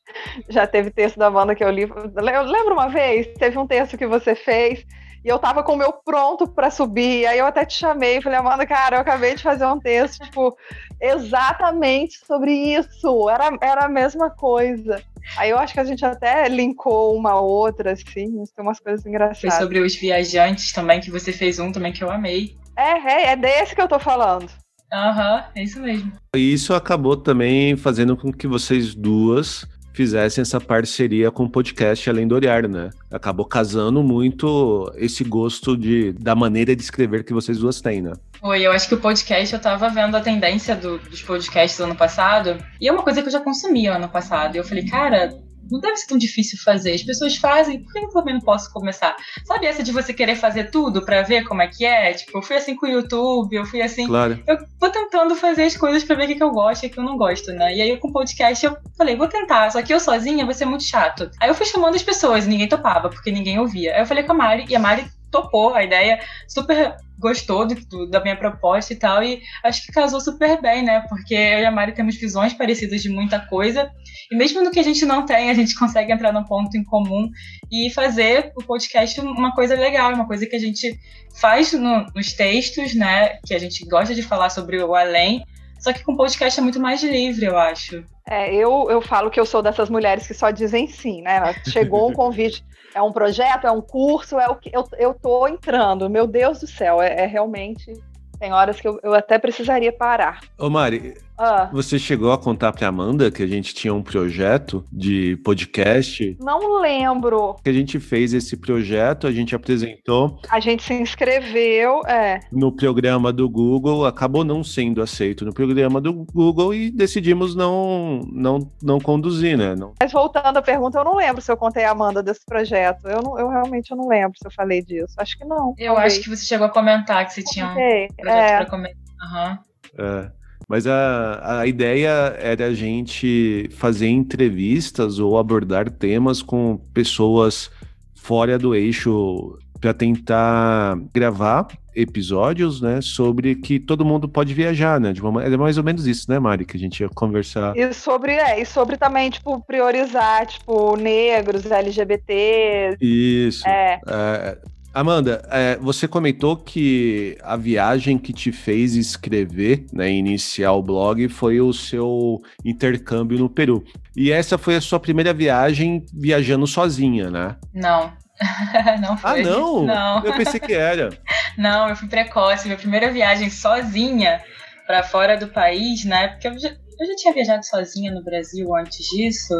Já 0.49 0.67
teve 0.67 0.91
texto 0.91 1.17
da 1.17 1.27
Amanda 1.27 1.55
que 1.55 1.63
eu 1.63 1.69
li. 1.69 1.83
Eu 1.83 2.43
lembro 2.43 2.73
uma 2.73 2.89
vez, 2.89 3.27
teve 3.37 3.57
um 3.57 3.67
texto 3.67 3.97
que 3.97 4.07
você 4.07 4.35
fez 4.35 4.85
e 5.23 5.29
eu 5.29 5.39
tava 5.39 5.63
com 5.63 5.73
o 5.73 5.77
meu 5.77 5.93
pronto 5.93 6.45
para 6.45 6.69
subir. 6.69 7.25
Aí 7.25 7.39
eu 7.39 7.45
até 7.45 7.63
te 7.65 7.75
chamei, 7.75 8.21
falei, 8.21 8.39
Amanda, 8.39 8.65
cara, 8.65 8.97
eu 8.97 9.01
acabei 9.01 9.35
de 9.35 9.41
fazer 9.41 9.65
um 9.65 9.79
texto, 9.79 10.21
tipo, 10.23 10.57
exatamente 10.99 12.19
sobre 12.25 12.51
isso. 12.51 13.29
Era, 13.29 13.57
era 13.61 13.85
a 13.85 13.89
mesma 13.89 14.29
coisa. 14.29 15.01
Aí 15.37 15.49
eu 15.49 15.57
acho 15.57 15.73
que 15.73 15.79
a 15.79 15.85
gente 15.85 16.03
até 16.05 16.49
linkou 16.49 17.15
uma 17.15 17.39
outra, 17.39 17.93
assim, 17.93 18.43
tem 18.43 18.45
umas 18.59 18.81
coisas 18.81 19.05
engraçadas. 19.05 19.39
Foi 19.39 19.51
sobre 19.51 19.79
os 19.79 19.95
viajantes 19.95 20.73
também, 20.73 20.99
que 20.99 21.09
você 21.09 21.31
fez 21.31 21.57
um 21.57 21.71
também 21.71 21.93
que 21.93 22.03
eu 22.03 22.11
amei. 22.11 22.57
É, 22.75 22.91
é, 22.91 23.31
é 23.31 23.35
desse 23.37 23.73
que 23.73 23.81
eu 23.81 23.87
tô 23.87 23.99
falando. 23.99 24.49
Aham, 24.91 25.37
uhum, 25.37 25.43
é 25.55 25.63
isso 25.63 25.79
mesmo. 25.81 26.11
E 26.35 26.53
isso 26.53 26.73
acabou 26.73 27.15
também 27.15 27.77
fazendo 27.77 28.17
com 28.17 28.31
que 28.31 28.45
vocês 28.45 28.93
duas 28.93 29.65
fizessem 29.93 30.41
essa 30.41 30.59
parceria 30.59 31.31
com 31.31 31.43
o 31.43 31.49
podcast 31.49 32.09
Além 32.09 32.27
do 32.27 32.35
Olhar, 32.35 32.67
né? 32.67 32.89
Acabou 33.11 33.45
casando 33.45 34.03
muito 34.03 34.91
esse 34.95 35.23
gosto 35.23 35.77
de, 35.77 36.11
da 36.13 36.35
maneira 36.35 36.75
de 36.75 36.81
escrever 36.81 37.23
que 37.23 37.33
vocês 37.33 37.59
duas 37.59 37.79
têm, 37.79 38.01
né? 38.01 38.13
Foi, 38.41 38.61
eu 38.61 38.71
acho 38.71 38.89
que 38.89 38.95
o 38.95 38.99
podcast, 38.99 39.53
eu 39.53 39.61
tava 39.61 39.87
vendo 39.89 40.17
a 40.17 40.21
tendência 40.21 40.75
do, 40.75 40.97
dos 40.97 41.21
podcasts 41.21 41.77
do 41.77 41.85
ano 41.85 41.95
passado, 41.95 42.57
e 42.81 42.87
é 42.87 42.91
uma 42.91 43.03
coisa 43.03 43.21
que 43.21 43.27
eu 43.27 43.31
já 43.31 43.39
consumia 43.39 43.95
ano 43.95 44.09
passado, 44.09 44.55
e 44.55 44.57
eu 44.57 44.65
falei, 44.65 44.85
cara, 44.85 45.33
não 45.69 45.79
deve 45.79 45.97
ser 45.97 46.07
tão 46.07 46.17
difícil 46.17 46.57
fazer. 46.63 46.93
As 46.93 47.03
pessoas 47.03 47.35
fazem, 47.37 47.83
por 47.83 47.93
que 47.93 47.99
eu 47.99 48.09
também 48.09 48.33
não 48.33 48.41
posso 48.41 48.71
começar? 48.71 49.15
Sabe 49.45 49.65
essa 49.65 49.83
de 49.83 49.91
você 49.91 50.13
querer 50.13 50.35
fazer 50.35 50.71
tudo 50.71 51.03
para 51.03 51.21
ver 51.21 51.43
como 51.45 51.61
é 51.61 51.67
que 51.67 51.85
é? 51.85 52.13
Tipo, 52.13 52.37
eu 52.37 52.41
fui 52.41 52.55
assim 52.55 52.75
com 52.75 52.85
o 52.85 52.89
YouTube, 52.89 53.55
eu 53.55 53.65
fui 53.65 53.81
assim. 53.81 54.07
Claro. 54.07 54.41
Eu 54.47 54.57
vou 54.79 54.89
tentando 54.89 55.35
fazer 55.35 55.63
as 55.63 55.77
coisas 55.77 56.03
para 56.03 56.15
ver 56.15 56.25
o 56.25 56.27
que, 56.27 56.35
que 56.35 56.43
eu 56.43 56.51
gosto 56.51 56.83
e 56.83 56.87
o 56.87 56.89
que 56.89 56.99
eu 56.99 57.03
não 57.03 57.17
gosto, 57.17 57.51
né? 57.51 57.75
E 57.75 57.81
aí 57.81 57.97
com 57.97 58.09
o 58.09 58.13
podcast 58.13 58.65
eu 58.65 58.77
falei, 58.97 59.15
vou 59.15 59.27
tentar, 59.27 59.71
só 59.71 59.81
que 59.81 59.93
eu 59.93 59.99
sozinha 59.99 60.45
vai 60.45 60.53
ser 60.53 60.65
muito 60.65 60.83
chato. 60.83 61.29
Aí 61.39 61.49
eu 61.49 61.55
fui 61.55 61.65
chamando 61.65 61.95
as 61.95 62.03
pessoas 62.03 62.45
e 62.45 62.49
ninguém 62.49 62.67
topava, 62.67 63.09
porque 63.09 63.31
ninguém 63.31 63.59
ouvia. 63.59 63.93
Aí 63.95 64.01
eu 64.01 64.05
falei 64.05 64.23
com 64.23 64.33
a 64.33 64.35
Mari, 64.35 64.65
e 64.69 64.75
a 64.75 64.79
Mari 64.79 65.05
topou 65.33 65.73
a 65.73 65.83
ideia, 65.83 66.19
super 66.47 66.95
gostou 67.17 67.65
do, 67.65 68.09
da 68.09 68.21
minha 68.21 68.35
proposta 68.35 68.93
e 68.93 68.95
tal, 68.95 69.23
e 69.23 69.41
acho 69.63 69.85
que 69.85 69.91
casou 69.91 70.21
super 70.21 70.61
bem, 70.61 70.83
né? 70.83 71.01
Porque 71.09 71.33
eu 71.33 71.59
e 71.59 71.65
a 71.65 71.71
Mari 71.71 71.93
temos 71.93 72.15
visões 72.15 72.53
parecidas 72.53 73.01
de 73.01 73.09
muita 73.09 73.39
coisa, 73.39 73.89
e 74.31 74.35
mesmo 74.35 74.63
no 74.63 74.71
que 74.71 74.79
a 74.79 74.83
gente 74.83 75.05
não 75.05 75.25
tem, 75.25 75.49
a 75.49 75.53
gente 75.53 75.75
consegue 75.75 76.11
entrar 76.11 76.31
num 76.31 76.43
ponto 76.43 76.77
em 76.77 76.83
comum 76.83 77.29
e 77.71 77.89
fazer 77.89 78.51
o 78.55 78.63
podcast 78.63 79.19
uma 79.21 79.53
coisa 79.53 79.75
legal, 79.75 80.13
uma 80.13 80.27
coisa 80.27 80.45
que 80.45 80.55
a 80.55 80.59
gente 80.59 80.97
faz 81.39 81.73
no, 81.73 82.05
nos 82.15 82.33
textos, 82.33 82.93
né? 82.93 83.39
Que 83.45 83.53
a 83.53 83.59
gente 83.59 83.83
gosta 83.85 84.13
de 84.13 84.21
falar 84.21 84.49
sobre 84.49 84.81
o 84.83 84.93
além, 84.93 85.43
só 85.79 85.91
que 85.91 86.03
com 86.03 86.15
podcast 86.15 86.59
é 86.59 86.63
muito 86.63 86.79
mais 86.79 87.01
livre, 87.01 87.45
eu 87.45 87.57
acho. 87.57 88.05
É, 88.29 88.53
eu, 88.53 88.87
eu 88.89 89.01
falo 89.01 89.29
que 89.29 89.39
eu 89.39 89.45
sou 89.45 89.61
dessas 89.61 89.89
mulheres 89.89 90.25
que 90.25 90.33
só 90.33 90.49
dizem 90.49 90.87
sim, 90.87 91.21
né? 91.21 91.53
Chegou 91.65 92.09
um 92.09 92.13
convite 92.15 92.63
é 92.93 93.01
um 93.01 93.11
projeto, 93.11 93.65
é 93.65 93.71
um 93.71 93.81
curso, 93.81 94.39
é 94.39 94.47
o 94.47 94.55
que 94.55 94.69
eu, 94.73 94.87
eu 94.97 95.13
tô 95.13 95.47
entrando. 95.47 96.09
Meu 96.09 96.27
Deus 96.27 96.59
do 96.59 96.67
céu, 96.67 97.01
é, 97.01 97.23
é 97.23 97.25
realmente. 97.25 97.93
Tem 98.39 98.51
horas 98.51 98.79
que 98.79 98.87
eu, 98.87 98.99
eu 99.01 99.13
até 99.13 99.39
precisaria 99.39 99.91
parar. 99.91 100.41
Ô 100.57 100.69
Mari, 100.69 101.15
ah. 101.37 101.69
Você 101.73 101.97
chegou 101.97 102.31
a 102.31 102.37
contar 102.37 102.71
pra 102.71 102.87
Amanda 102.87 103.31
que 103.31 103.41
a 103.41 103.47
gente 103.47 103.73
tinha 103.73 103.93
um 103.93 104.03
projeto 104.03 104.85
de 104.91 105.35
podcast? 105.43 106.37
Não 106.39 106.79
lembro. 106.79 107.55
Que 107.63 107.69
a 107.69 107.73
gente 107.73 107.99
fez 107.99 108.33
esse 108.33 108.55
projeto, 108.57 109.27
a 109.27 109.31
gente 109.31 109.55
apresentou. 109.55 110.39
A 110.49 110.59
gente 110.59 110.83
se 110.83 110.93
inscreveu, 110.93 112.01
é. 112.05 112.39
No 112.51 112.71
programa 112.71 113.33
do 113.33 113.49
Google, 113.49 114.05
acabou 114.05 114.43
não 114.43 114.63
sendo 114.63 115.01
aceito 115.01 115.45
no 115.45 115.53
programa 115.53 115.99
do 115.99 116.13
Google 116.13 116.73
e 116.73 116.91
decidimos 116.91 117.55
não, 117.55 118.21
não, 118.31 118.71
não 118.81 118.99
conduzir, 118.99 119.57
né? 119.57 119.75
Não... 119.75 119.93
Mas 119.99 120.11
voltando 120.11 120.57
à 120.57 120.61
pergunta, 120.61 120.99
eu 120.99 121.03
não 121.03 121.15
lembro 121.15 121.41
se 121.41 121.51
eu 121.51 121.57
contei 121.57 121.83
a 121.85 121.91
Amanda 121.91 122.21
desse 122.21 122.45
projeto. 122.45 123.07
Eu, 123.07 123.21
não, 123.21 123.39
eu 123.39 123.49
realmente 123.49 123.95
não 123.95 124.07
lembro 124.07 124.37
se 124.37 124.47
eu 124.47 124.51
falei 124.51 124.81
disso. 124.83 125.13
Acho 125.17 125.37
que 125.37 125.45
não. 125.45 125.73
Eu 125.77 125.93
talvez. 125.93 126.13
acho 126.13 126.23
que 126.23 126.29
você 126.29 126.45
chegou 126.45 126.67
a 126.67 126.69
comentar 126.69 127.25
que 127.25 127.33
você 127.33 127.43
tinha 127.43 127.67
um 127.67 127.73
projeto 127.73 128.27
é. 128.27 128.57
pra 128.57 128.65
comentar. 128.65 129.03
Uhum. 129.23 129.57
É. 130.05 130.42
Mas 130.67 130.87
a, 130.87 131.59
a 131.59 131.67
ideia 131.67 132.35
era 132.39 132.67
a 132.67 132.73
gente 132.73 133.69
fazer 133.73 134.07
entrevistas 134.07 135.19
ou 135.19 135.37
abordar 135.37 135.89
temas 135.89 136.41
com 136.41 136.77
pessoas 136.93 137.69
fora 138.15 138.57
do 138.57 138.73
eixo 138.73 139.57
para 139.79 139.93
tentar 139.93 140.97
gravar 141.13 141.67
episódios, 141.95 142.81
né, 142.81 143.01
sobre 143.01 143.55
que 143.55 143.79
todo 143.79 144.05
mundo 144.05 144.27
pode 144.27 144.53
viajar, 144.53 144.99
né? 144.99 145.13
De 145.13 145.21
uma, 145.21 145.43
é 145.43 145.57
mais 145.57 145.77
ou 145.77 145.83
menos 145.83 146.07
isso, 146.07 146.29
né, 146.31 146.39
Mari, 146.39 146.65
que 146.65 146.75
a 146.75 146.79
gente 146.79 147.01
ia 147.01 147.09
conversar. 147.09 147.75
E 147.77 147.93
sobre, 147.93 148.31
é, 148.31 148.59
e 148.59 148.65
sobre 148.65 148.97
também, 148.97 149.29
tipo, 149.29 149.61
priorizar, 149.63 150.47
tipo, 150.47 150.95
negros, 150.95 151.69
LGBT. 151.69 152.97
Isso. 152.99 153.67
É. 153.67 153.99
é 154.07 154.57
Amanda, 154.93 155.43
é, 155.49 155.75
você 155.77 156.07
comentou 156.07 156.55
que 156.55 157.35
a 157.41 157.57
viagem 157.57 158.19
que 158.19 158.31
te 158.31 158.51
fez 158.51 158.93
escrever, 158.93 159.87
né, 159.91 160.11
iniciar 160.11 160.73
o 160.73 160.83
blog, 160.83 161.27
foi 161.29 161.59
o 161.59 161.73
seu 161.73 162.43
intercâmbio 162.63 163.39
no 163.39 163.49
Peru. 163.49 163.83
E 164.15 164.31
essa 164.31 164.55
foi 164.55 164.75
a 164.75 164.81
sua 164.81 164.99
primeira 164.99 165.33
viagem 165.33 166.05
viajando 166.13 166.67
sozinha, 166.67 167.31
né? 167.31 167.55
Não. 167.73 168.13
não 169.01 169.17
foi. 169.17 169.41
Ah, 169.41 169.43
não? 169.43 169.83
Não. 169.83 170.23
Eu 170.23 170.33
pensei 170.33 170.59
que 170.59 170.73
era. 170.73 171.09
não, 171.57 171.89
eu 171.89 171.95
fui 171.95 172.07
precoce. 172.07 172.67
Minha 172.67 172.77
primeira 172.77 173.11
viagem 173.11 173.49
sozinha 173.49 174.43
para 174.85 175.01
fora 175.01 175.35
do 175.35 175.47
país, 175.47 176.05
né? 176.05 176.27
Porque 176.27 176.47
eu 176.47 176.59
já, 176.59 176.69
eu 176.69 177.07
já 177.07 177.15
tinha 177.15 177.33
viajado 177.33 177.65
sozinha 177.65 178.11
no 178.11 178.23
Brasil 178.23 178.75
antes 178.75 179.07
disso. 179.07 179.55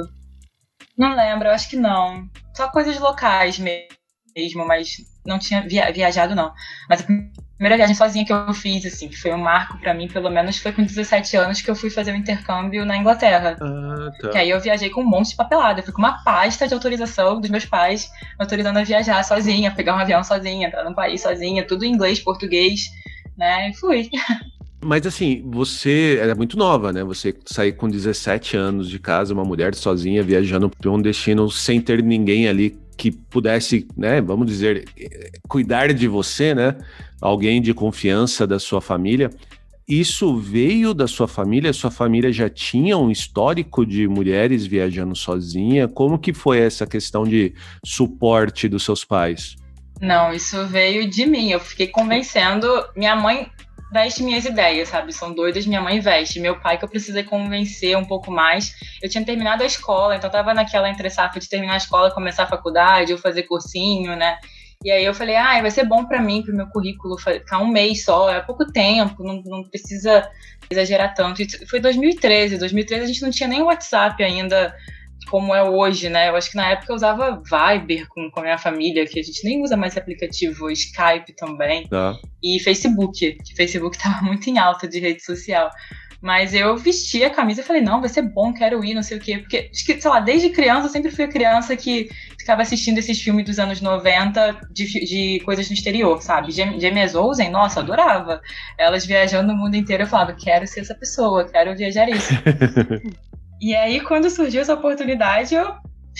Não 0.96 1.16
lembro, 1.16 1.48
eu 1.48 1.54
acho 1.54 1.72
que 1.72 1.76
não. 1.76 2.30
Só 2.56 2.70
coisas 2.70 3.00
locais 3.00 3.58
mesmo 3.58 4.04
mesmo, 4.36 4.66
mas 4.66 4.98
não 5.26 5.40
tinha 5.40 5.62
via 5.62 5.92
viajado, 5.92 6.36
não. 6.36 6.52
Mas 6.90 7.02
a 7.02 7.04
primeira 7.04 7.78
viagem 7.78 7.96
sozinha 7.96 8.26
que 8.26 8.34
eu 8.34 8.54
fiz, 8.54 8.86
assim, 8.86 9.08
que 9.08 9.18
foi 9.18 9.34
um 9.34 9.38
marco 9.38 9.78
para 9.78 9.94
mim, 9.94 10.08
pelo 10.08 10.30
menos, 10.30 10.58
foi 10.58 10.72
com 10.72 10.84
17 10.84 11.38
anos 11.38 11.62
que 11.62 11.70
eu 11.70 11.76
fui 11.76 11.90
fazer 11.90 12.12
um 12.12 12.16
intercâmbio 12.16 12.86
na 12.86 12.98
Inglaterra. 12.98 13.58
Ah, 13.62 14.12
tá. 14.20 14.30
Que 14.30 14.38
aí 14.38 14.50
eu 14.50 14.60
viajei 14.60 14.90
com 14.90 15.02
um 15.02 15.10
monte 15.10 15.30
de 15.30 15.36
papelada. 15.36 15.80
Eu 15.80 15.84
fui 15.84 15.94
com 15.94 16.02
uma 16.02 16.24
pasta 16.24 16.68
de 16.68 16.74
autorização 16.74 17.40
dos 17.40 17.50
meus 17.50 17.66
pais, 17.66 18.10
autorizando 18.38 18.78
a 18.78 18.84
viajar 18.84 19.24
sozinha, 19.24 19.72
pegar 19.72 19.96
um 19.96 20.00
avião 20.00 20.24
sozinha, 20.24 20.68
entrar 20.68 20.84
num 20.84 20.94
país 20.94 21.22
sozinha, 21.22 21.66
tudo 21.66 21.86
em 21.86 21.94
inglês, 21.94 22.20
português, 22.20 22.90
né? 23.38 23.70
E 23.70 23.74
fui. 23.76 24.10
Mas 24.86 25.08
assim, 25.08 25.42
você 25.50 26.20
era 26.22 26.36
muito 26.36 26.58
nova, 26.58 26.92
né? 26.92 27.04
Você 27.06 27.34
sair 27.46 27.72
com 27.72 27.88
17 27.88 28.58
anos 28.58 28.90
de 28.90 29.00
casa, 29.00 29.34
uma 29.34 29.46
mulher 29.46 29.74
sozinha, 29.74 30.22
viajando 30.22 30.70
para 30.70 30.92
um 30.92 31.02
destino 31.02 31.50
sem 31.50 31.80
ter 31.80 32.04
ninguém 32.04 32.50
ali 32.50 32.83
que 32.98 33.12
pudesse, 33.12 33.88
né, 33.98 34.22
vamos 34.22 34.48
dizer, 34.48 34.86
cuidar 35.48 35.94
de 35.94 36.08
você, 36.08 36.54
né? 36.54 36.76
Alguém 37.22 37.62
de 37.62 37.74
confiança 37.74 38.46
da 38.46 38.60
sua 38.60 38.82
família. 38.82 39.30
Isso 39.88 40.38
veio 40.38 40.94
da 40.94 41.08
sua 41.08 41.28
família? 41.28 41.74
Sua 41.74 41.92
família 41.92 42.32
já 42.32 42.50
tinha 42.50 42.98
um 42.98 43.12
histórico 43.12 43.86
de 43.86 44.08
mulheres 44.08 44.66
viajando 44.66 45.16
sozinha? 45.16 45.88
Como 45.88 46.18
que 46.18 46.34
foi 46.34 46.60
essa 46.60 46.88
questão 46.88 47.24
de 47.24 47.54
suporte 47.84 48.70
dos 48.70 48.84
seus 48.84 49.04
pais? 49.04 49.56
Não, 50.02 50.34
isso 50.34 50.66
veio 50.68 51.10
de 51.10 51.26
mim. 51.26 51.50
Eu 51.50 51.60
fiquei 51.60 51.88
convencendo. 51.88 52.68
Minha 52.96 53.16
mãe 53.16 53.50
veste 53.94 54.24
minhas 54.24 54.44
ideias, 54.44 54.90
sabe? 54.90 55.14
São 55.14 55.34
doidas, 55.34 55.68
minha 55.68 55.80
mãe 55.80 56.00
veste. 56.00 56.40
Meu 56.40 56.60
pai, 56.60 56.78
que 56.78 56.84
eu 56.84 56.90
precisei 56.90 57.24
convencer 57.24 57.96
um 57.96 58.04
pouco 58.04 58.32
mais. 58.32 58.76
Eu 59.02 59.08
tinha 59.08 59.24
terminado 59.24 59.62
a 59.62 59.66
escola, 59.66 60.16
então 60.16 60.30
tava 60.30 60.54
naquela 60.54 60.90
entre 60.90 61.10
safra 61.10 61.40
de 61.40 61.48
terminar 61.48 61.76
a 61.76 61.78
escola, 61.78 62.12
começar 62.12 62.44
a 62.44 62.48
faculdade, 62.48 63.14
ou 63.14 63.20
fazer 63.20 63.44
cursinho, 63.44 64.16
né? 64.16 64.38
E 64.84 64.92
aí 64.92 65.06
eu 65.06 65.14
falei, 65.14 65.36
ah, 65.36 65.62
vai 65.62 65.72
ser 65.72 65.86
bom 65.86 66.06
para 66.06 66.22
mim, 66.22 66.42
pro 66.44 66.54
meu 66.54 66.68
currículo, 66.68 67.18
ficar 67.18 67.60
um 67.60 67.68
mês 67.68 68.04
só, 68.04 68.30
é 68.30 68.42
pouco 68.42 68.70
tempo, 68.70 69.24
não, 69.24 69.42
não 69.46 69.64
precisa 69.64 70.30
exagerar 70.70 71.14
tanto. 71.14 71.42
E 71.42 71.66
foi 71.68 71.80
2013, 71.80 72.58
2013 72.58 73.04
a 73.04 73.08
gente 73.08 73.22
não 73.22 73.30
tinha 73.30 73.48
nem 73.48 73.62
WhatsApp 73.62 74.22
ainda 74.22 74.76
como 75.34 75.56
é 75.56 75.64
hoje, 75.64 76.10
né? 76.10 76.30
Eu 76.30 76.36
acho 76.36 76.52
que 76.52 76.56
na 76.56 76.70
época 76.70 76.92
eu 76.92 76.96
usava 76.96 77.42
Viber 77.42 78.08
com, 78.08 78.30
com 78.30 78.40
a 78.40 78.44
minha 78.44 78.58
família, 78.60 79.04
que 79.08 79.20
a 79.20 79.24
gente 79.24 79.44
nem 79.44 79.64
usa 79.64 79.76
mais 79.76 79.98
aplicativo, 79.98 80.70
Skype 80.70 81.34
também. 81.36 81.88
Tá. 81.88 82.16
E 82.44 82.60
Facebook, 82.60 83.40
que 83.44 83.56
Facebook 83.56 83.98
tava 83.98 84.22
muito 84.22 84.48
em 84.48 84.60
alta 84.60 84.88
de 84.88 85.00
rede 85.00 85.24
social. 85.24 85.72
Mas 86.22 86.54
eu 86.54 86.78
vesti 86.78 87.24
a 87.24 87.32
camisa 87.32 87.62
e 87.62 87.64
falei, 87.64 87.82
não, 87.82 88.00
vai 88.00 88.10
ser 88.10 88.22
bom, 88.22 88.54
quero 88.54 88.86
ir, 88.86 88.94
não 88.94 89.02
sei 89.02 89.18
o 89.18 89.20
quê. 89.20 89.40
Porque, 89.40 89.72
sei 89.74 90.12
lá, 90.12 90.20
desde 90.20 90.52
criança 90.52 90.86
eu 90.86 90.92
sempre 90.92 91.10
fui 91.10 91.26
a 91.26 91.28
criança 91.28 91.76
que 91.76 92.10
ficava 92.38 92.62
assistindo 92.62 93.00
esses 93.00 93.20
filmes 93.20 93.44
dos 93.44 93.58
anos 93.58 93.82
90 93.82 94.68
de, 94.70 94.86
de 94.86 95.40
coisas 95.44 95.68
no 95.68 95.74
exterior, 95.74 96.22
sabe? 96.22 96.52
James 96.52 97.16
Olsen, 97.16 97.50
nossa, 97.50 97.80
adorava. 97.80 98.40
Elas 98.78 99.04
viajando 99.04 99.52
o 99.52 99.58
mundo 99.58 99.76
inteiro, 99.76 100.04
eu 100.04 100.08
falava, 100.08 100.34
quero 100.34 100.68
ser 100.68 100.82
essa 100.82 100.94
pessoa, 100.94 101.50
quero 101.50 101.76
viajar 101.76 102.08
isso. 102.08 102.32
E 103.62 103.76
aí, 103.76 104.02
quando 104.02 104.30
surgiu 104.30 104.62
essa 104.62 104.74
oportunidade, 104.74 105.56
eu, 105.56 105.76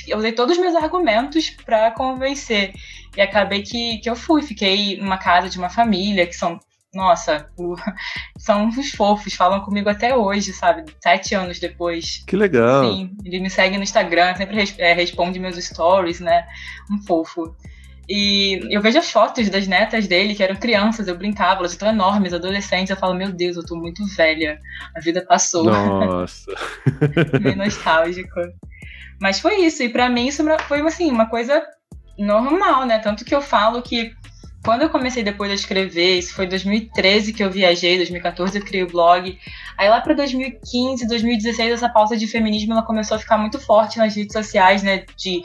eu 0.08 0.18
usei 0.18 0.32
todos 0.32 0.56
os 0.56 0.62
meus 0.62 0.76
argumentos 0.76 1.50
para 1.66 1.92
convencer. 1.92 2.74
E 3.16 3.22
acabei 3.22 3.62
que, 3.62 3.98
que 4.00 4.10
eu 4.10 4.16
fui, 4.16 4.42
fiquei 4.42 4.98
numa 4.98 5.18
casa 5.18 5.50
de 5.50 5.58
uma 5.58 5.70
família, 5.70 6.26
que 6.26 6.36
são, 6.36 6.60
nossa, 6.94 7.50
o, 7.58 7.76
são 8.38 8.66
uns 8.66 8.92
fofos, 8.92 9.34
falam 9.34 9.62
comigo 9.62 9.90
até 9.90 10.16
hoje, 10.16 10.54
sabe? 10.54 10.86
Sete 11.02 11.36
anos 11.36 11.60
depois. 11.60 12.24
Que 12.26 12.36
legal. 12.36 12.86
Sim, 12.86 13.16
ele 13.24 13.40
me 13.40 13.50
segue 13.50 13.78
no 13.78 13.84
Instagram, 13.84 14.36
sempre 14.36 14.64
é, 14.78 14.94
responde 14.94 15.40
meus 15.40 15.58
stories, 15.58 16.20
né? 16.20 16.46
Um 16.92 17.02
fofo. 17.04 17.56
E 18.10 18.60
eu 18.70 18.82
vejo 18.82 19.00
as 19.00 19.10
fotos 19.10 19.50
das 19.50 19.66
netas 19.66 20.08
dele, 20.08 20.36
que 20.36 20.44
eram 20.44 20.56
crianças, 20.56 21.08
eu 21.08 21.18
brincava, 21.18 21.60
elas 21.60 21.72
estão 21.72 21.88
enormes, 21.88 22.34
adolescentes, 22.34 22.90
eu 22.90 22.98
falo, 22.98 23.14
meu 23.14 23.32
Deus, 23.32 23.56
eu 23.56 23.66
tô 23.66 23.76
muito 23.76 24.06
velha, 24.16 24.60
a 24.96 25.00
vida 25.00 25.26
passou. 25.26 25.64
Nossa. 25.64 26.52
Meio 27.42 27.56
nostálgico. 27.56 28.40
Mas 29.22 29.40
foi 29.40 29.62
isso, 29.62 29.82
e 29.84 29.90
para 29.90 30.10
mim 30.10 30.28
isso 30.28 30.44
foi 30.68 30.82
assim, 30.82 31.10
uma 31.10 31.28
coisa 31.28 31.64
normal, 32.18 32.86
né? 32.86 33.00
Tanto 33.00 33.24
que 33.24 33.34
eu 33.34 33.42
falo 33.42 33.82
que 33.82 34.14
quando 34.64 34.82
eu 34.82 34.90
comecei 34.90 35.24
depois 35.24 35.52
a 35.52 35.56
escrever, 35.56 36.20
isso 36.20 36.34
foi 36.34 36.48
2013 36.48 37.34
que 37.34 37.44
eu 37.44 37.52
viajei, 37.52 37.98
2014 37.98 38.58
eu 38.58 38.64
criei 38.64 38.84
o 38.84 38.88
blog. 38.88 39.38
Aí 39.78 39.90
lá 39.90 40.00
para 40.00 40.14
2015, 40.14 41.06
2016 41.08 41.74
essa 41.74 41.90
pauta 41.90 42.16
de 42.16 42.28
feminismo 42.28 42.74
ela 42.74 42.82
começou 42.82 43.16
a 43.16 43.20
ficar 43.20 43.38
muito 43.38 43.60
forte 43.60 43.98
nas 43.98 44.16
redes 44.16 44.32
sociais, 44.32 44.82
né, 44.82 45.04
de 45.18 45.44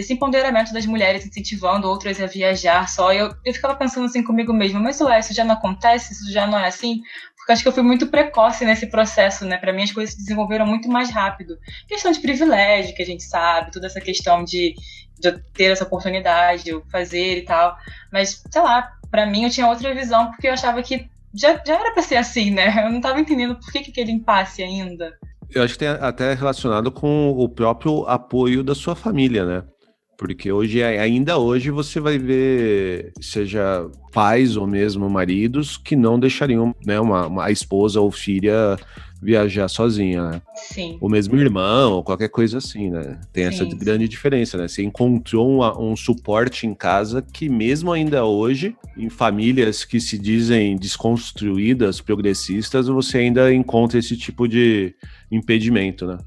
desse 0.00 0.14
empoderamento 0.14 0.72
das 0.72 0.86
mulheres 0.86 1.26
incentivando 1.26 1.86
outras 1.86 2.18
a 2.20 2.26
viajar 2.26 2.88
só. 2.88 3.12
Eu, 3.12 3.34
eu 3.44 3.52
ficava 3.52 3.74
pensando 3.74 4.06
assim 4.06 4.22
comigo 4.22 4.50
mesma, 4.50 4.80
mas 4.80 4.98
ué, 5.02 5.20
isso 5.20 5.34
já 5.34 5.44
não 5.44 5.54
acontece, 5.54 6.14
isso 6.14 6.32
já 6.32 6.46
não 6.46 6.58
é 6.58 6.68
assim? 6.68 7.02
Porque 7.36 7.52
acho 7.52 7.62
que 7.62 7.68
eu 7.68 7.72
fui 7.72 7.82
muito 7.82 8.06
precoce 8.06 8.64
nesse 8.64 8.86
processo, 8.86 9.44
né? 9.44 9.58
Para 9.58 9.74
mim 9.74 9.82
as 9.82 9.92
coisas 9.92 10.14
se 10.14 10.20
desenvolveram 10.20 10.66
muito 10.66 10.88
mais 10.88 11.10
rápido. 11.10 11.58
Questão 11.86 12.10
de 12.10 12.18
privilégio, 12.18 12.94
que 12.94 13.02
a 13.02 13.06
gente 13.06 13.22
sabe, 13.22 13.70
toda 13.70 13.88
essa 13.88 14.00
questão 14.00 14.42
de, 14.42 14.74
de 15.18 15.28
eu 15.28 15.38
ter 15.52 15.64
essa 15.64 15.84
oportunidade, 15.84 16.64
de 16.64 16.70
eu 16.70 16.82
fazer 16.90 17.36
e 17.36 17.44
tal. 17.44 17.76
Mas, 18.10 18.42
sei 18.50 18.62
lá, 18.62 18.90
para 19.10 19.26
mim 19.26 19.44
eu 19.44 19.50
tinha 19.50 19.66
outra 19.66 19.94
visão, 19.94 20.30
porque 20.30 20.48
eu 20.48 20.54
achava 20.54 20.82
que 20.82 21.10
já, 21.34 21.60
já 21.62 21.78
era 21.78 21.92
para 21.92 22.02
ser 22.02 22.16
assim, 22.16 22.50
né? 22.50 22.72
Eu 22.86 22.90
não 22.90 23.00
tava 23.00 23.20
entendendo 23.20 23.54
por 23.54 23.70
que, 23.70 23.80
que 23.80 23.90
aquele 23.90 24.12
impasse 24.12 24.62
ainda. 24.62 25.12
Eu 25.50 25.62
acho 25.62 25.74
que 25.74 25.80
tem 25.80 25.88
até 25.88 26.32
relacionado 26.32 26.90
com 26.90 27.30
o 27.30 27.48
próprio 27.48 28.04
apoio 28.08 28.64
da 28.64 28.74
sua 28.74 28.96
família, 28.96 29.44
né? 29.44 29.62
Porque 30.20 30.52
hoje, 30.52 30.82
ainda 30.82 31.38
hoje, 31.38 31.70
você 31.70 31.98
vai 31.98 32.18
ver, 32.18 33.10
seja 33.22 33.88
pais 34.12 34.54
ou 34.54 34.66
mesmo 34.66 35.08
maridos, 35.08 35.78
que 35.78 35.96
não 35.96 36.20
deixariam 36.20 36.74
né, 36.84 37.00
uma, 37.00 37.26
uma 37.26 37.46
a 37.46 37.50
esposa 37.50 38.02
ou 38.02 38.10
filha 38.10 38.76
viajar 39.22 39.66
sozinha, 39.68 40.22
né? 40.28 40.42
Sim. 40.54 40.98
O 41.00 41.08
mesmo 41.08 41.36
irmão, 41.36 41.94
ou 41.94 42.04
qualquer 42.04 42.28
coisa 42.28 42.58
assim, 42.58 42.90
né? 42.90 43.18
Tem 43.32 43.44
essa 43.44 43.64
sim, 43.64 43.78
grande 43.78 44.06
diferença, 44.06 44.58
né? 44.58 44.68
Você 44.68 44.82
encontrou 44.82 45.48
um, 45.48 45.90
um, 45.90 45.96
suporte 45.96 46.66
em 46.66 46.74
casa 46.74 47.22
que, 47.22 47.48
mesmo 47.48 47.90
ainda 47.90 48.22
hoje, 48.22 48.76
em 48.98 49.08
famílias 49.08 49.86
que 49.86 50.00
se 50.00 50.18
dizem 50.18 50.76
desconstruídas, 50.76 51.98
progressistas, 51.98 52.88
você 52.88 53.18
ainda 53.18 53.54
encontra 53.54 53.98
esse 53.98 54.18
tipo 54.18 54.46
de 54.46 54.94
impedimento, 55.32 56.06
né? 56.06 56.18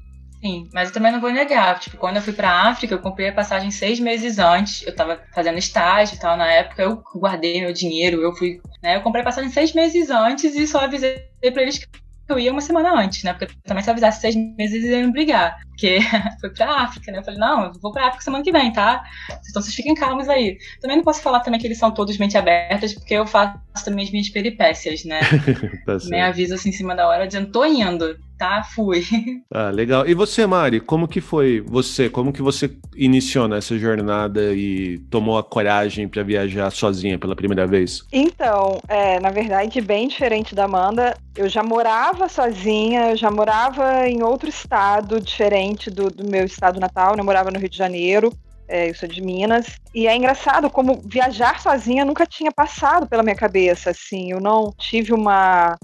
Sim, 0.44 0.68
mas 0.74 0.88
eu 0.88 0.94
também 0.94 1.10
não 1.10 1.20
vou 1.20 1.32
negar. 1.32 1.78
Tipo, 1.80 1.96
quando 1.96 2.16
eu 2.16 2.22
fui 2.22 2.32
pra 2.34 2.68
África, 2.68 2.94
eu 2.94 3.00
comprei 3.00 3.28
a 3.28 3.32
passagem 3.34 3.70
seis 3.70 3.98
meses 3.98 4.38
antes. 4.38 4.82
Eu 4.86 4.94
tava 4.94 5.22
fazendo 5.34 5.56
estágio 5.58 6.16
e 6.16 6.18
tal 6.18 6.36
na 6.36 6.46
época. 6.46 6.82
Eu 6.82 7.02
guardei 7.16 7.60
meu 7.62 7.72
dinheiro, 7.72 8.20
eu 8.22 8.34
fui. 8.34 8.60
Né, 8.82 8.96
eu 8.96 9.00
comprei 9.02 9.22
a 9.22 9.24
passagem 9.24 9.50
seis 9.50 9.72
meses 9.72 10.10
antes 10.10 10.54
e 10.54 10.66
só 10.66 10.80
avisei 10.80 11.18
pra 11.52 11.62
eles 11.62 11.78
que 11.78 11.86
eu 12.28 12.38
ia 12.38 12.52
uma 12.52 12.60
semana 12.60 12.92
antes, 12.94 13.22
né? 13.22 13.32
Porque 13.32 13.54
também 13.64 13.82
se 13.82 13.88
eu 13.88 13.92
avisasse 13.92 14.20
seis 14.20 14.34
meses, 14.36 14.74
eles 14.84 14.90
iam 14.90 15.12
brigar. 15.12 15.56
Porque 15.74 15.98
foi 16.40 16.50
pra 16.50 16.82
África, 16.82 17.10
né? 17.10 17.18
Eu 17.18 17.24
falei, 17.24 17.38
não, 17.38 17.64
eu 17.64 17.72
vou 17.80 17.92
pra 17.92 18.06
África 18.06 18.24
semana 18.24 18.44
que 18.44 18.52
vem, 18.52 18.72
tá? 18.72 19.02
Então 19.50 19.60
vocês 19.60 19.74
fiquem 19.74 19.94
calmos 19.94 20.28
aí. 20.28 20.56
Também 20.80 20.96
não 20.96 21.04
posso 21.04 21.20
falar 21.20 21.40
também 21.40 21.60
que 21.60 21.66
eles 21.66 21.78
são 21.78 21.90
todos 21.90 22.16
mente 22.16 22.38
abertas, 22.38 22.94
porque 22.94 23.14
eu 23.14 23.26
faço 23.26 23.58
também 23.84 24.04
as 24.04 24.10
minhas 24.10 24.28
peripécias, 24.28 25.04
né? 25.04 25.20
tá 25.84 25.98
Me 26.04 26.20
aviso 26.20 26.54
assim 26.54 26.68
em 26.68 26.72
cima 26.72 26.94
da 26.94 27.08
hora, 27.08 27.26
dizendo, 27.26 27.50
tô 27.50 27.64
indo 27.64 28.16
tá? 28.38 28.62
Fui. 28.62 29.04
Ah, 29.52 29.70
legal. 29.70 30.06
E 30.06 30.14
você, 30.14 30.46
Mari, 30.46 30.80
como 30.80 31.06
que 31.06 31.20
foi 31.20 31.60
você? 31.60 32.10
Como 32.10 32.32
que 32.32 32.42
você 32.42 32.70
iniciou 32.96 33.46
nessa 33.46 33.78
jornada 33.78 34.52
e 34.52 34.98
tomou 35.10 35.38
a 35.38 35.44
coragem 35.44 36.08
para 36.08 36.24
viajar 36.24 36.70
sozinha 36.70 37.18
pela 37.18 37.36
primeira 37.36 37.66
vez? 37.66 38.02
Então, 38.12 38.80
é, 38.88 39.20
na 39.20 39.30
verdade, 39.30 39.80
bem 39.80 40.08
diferente 40.08 40.54
da 40.54 40.64
Amanda, 40.64 41.16
eu 41.36 41.48
já 41.48 41.62
morava 41.62 42.28
sozinha, 42.28 43.10
eu 43.10 43.16
já 43.16 43.30
morava 43.30 44.08
em 44.08 44.22
outro 44.22 44.48
estado 44.48 45.20
diferente 45.20 45.63
do, 45.90 46.10
do 46.10 46.24
meu 46.24 46.44
estado 46.44 46.80
natal, 46.80 47.14
né? 47.14 47.20
Eu 47.20 47.24
morava 47.24 47.50
no 47.50 47.58
Rio 47.58 47.68
de 47.68 47.76
Janeiro. 47.76 48.32
É, 48.66 48.88
eu 48.88 48.94
sou 48.94 49.08
de 49.08 49.20
Minas. 49.20 49.78
E 49.94 50.06
é 50.06 50.16
engraçado 50.16 50.70
como 50.70 51.02
viajar 51.04 51.60
sozinha 51.60 52.04
nunca 52.04 52.26
tinha 52.26 52.50
passado 52.50 53.06
pela 53.06 53.22
minha 53.22 53.36
cabeça, 53.36 53.90
assim. 53.90 54.30
Eu 54.30 54.40
não 54.40 54.72
tive 54.76 55.12
uma 55.12 55.76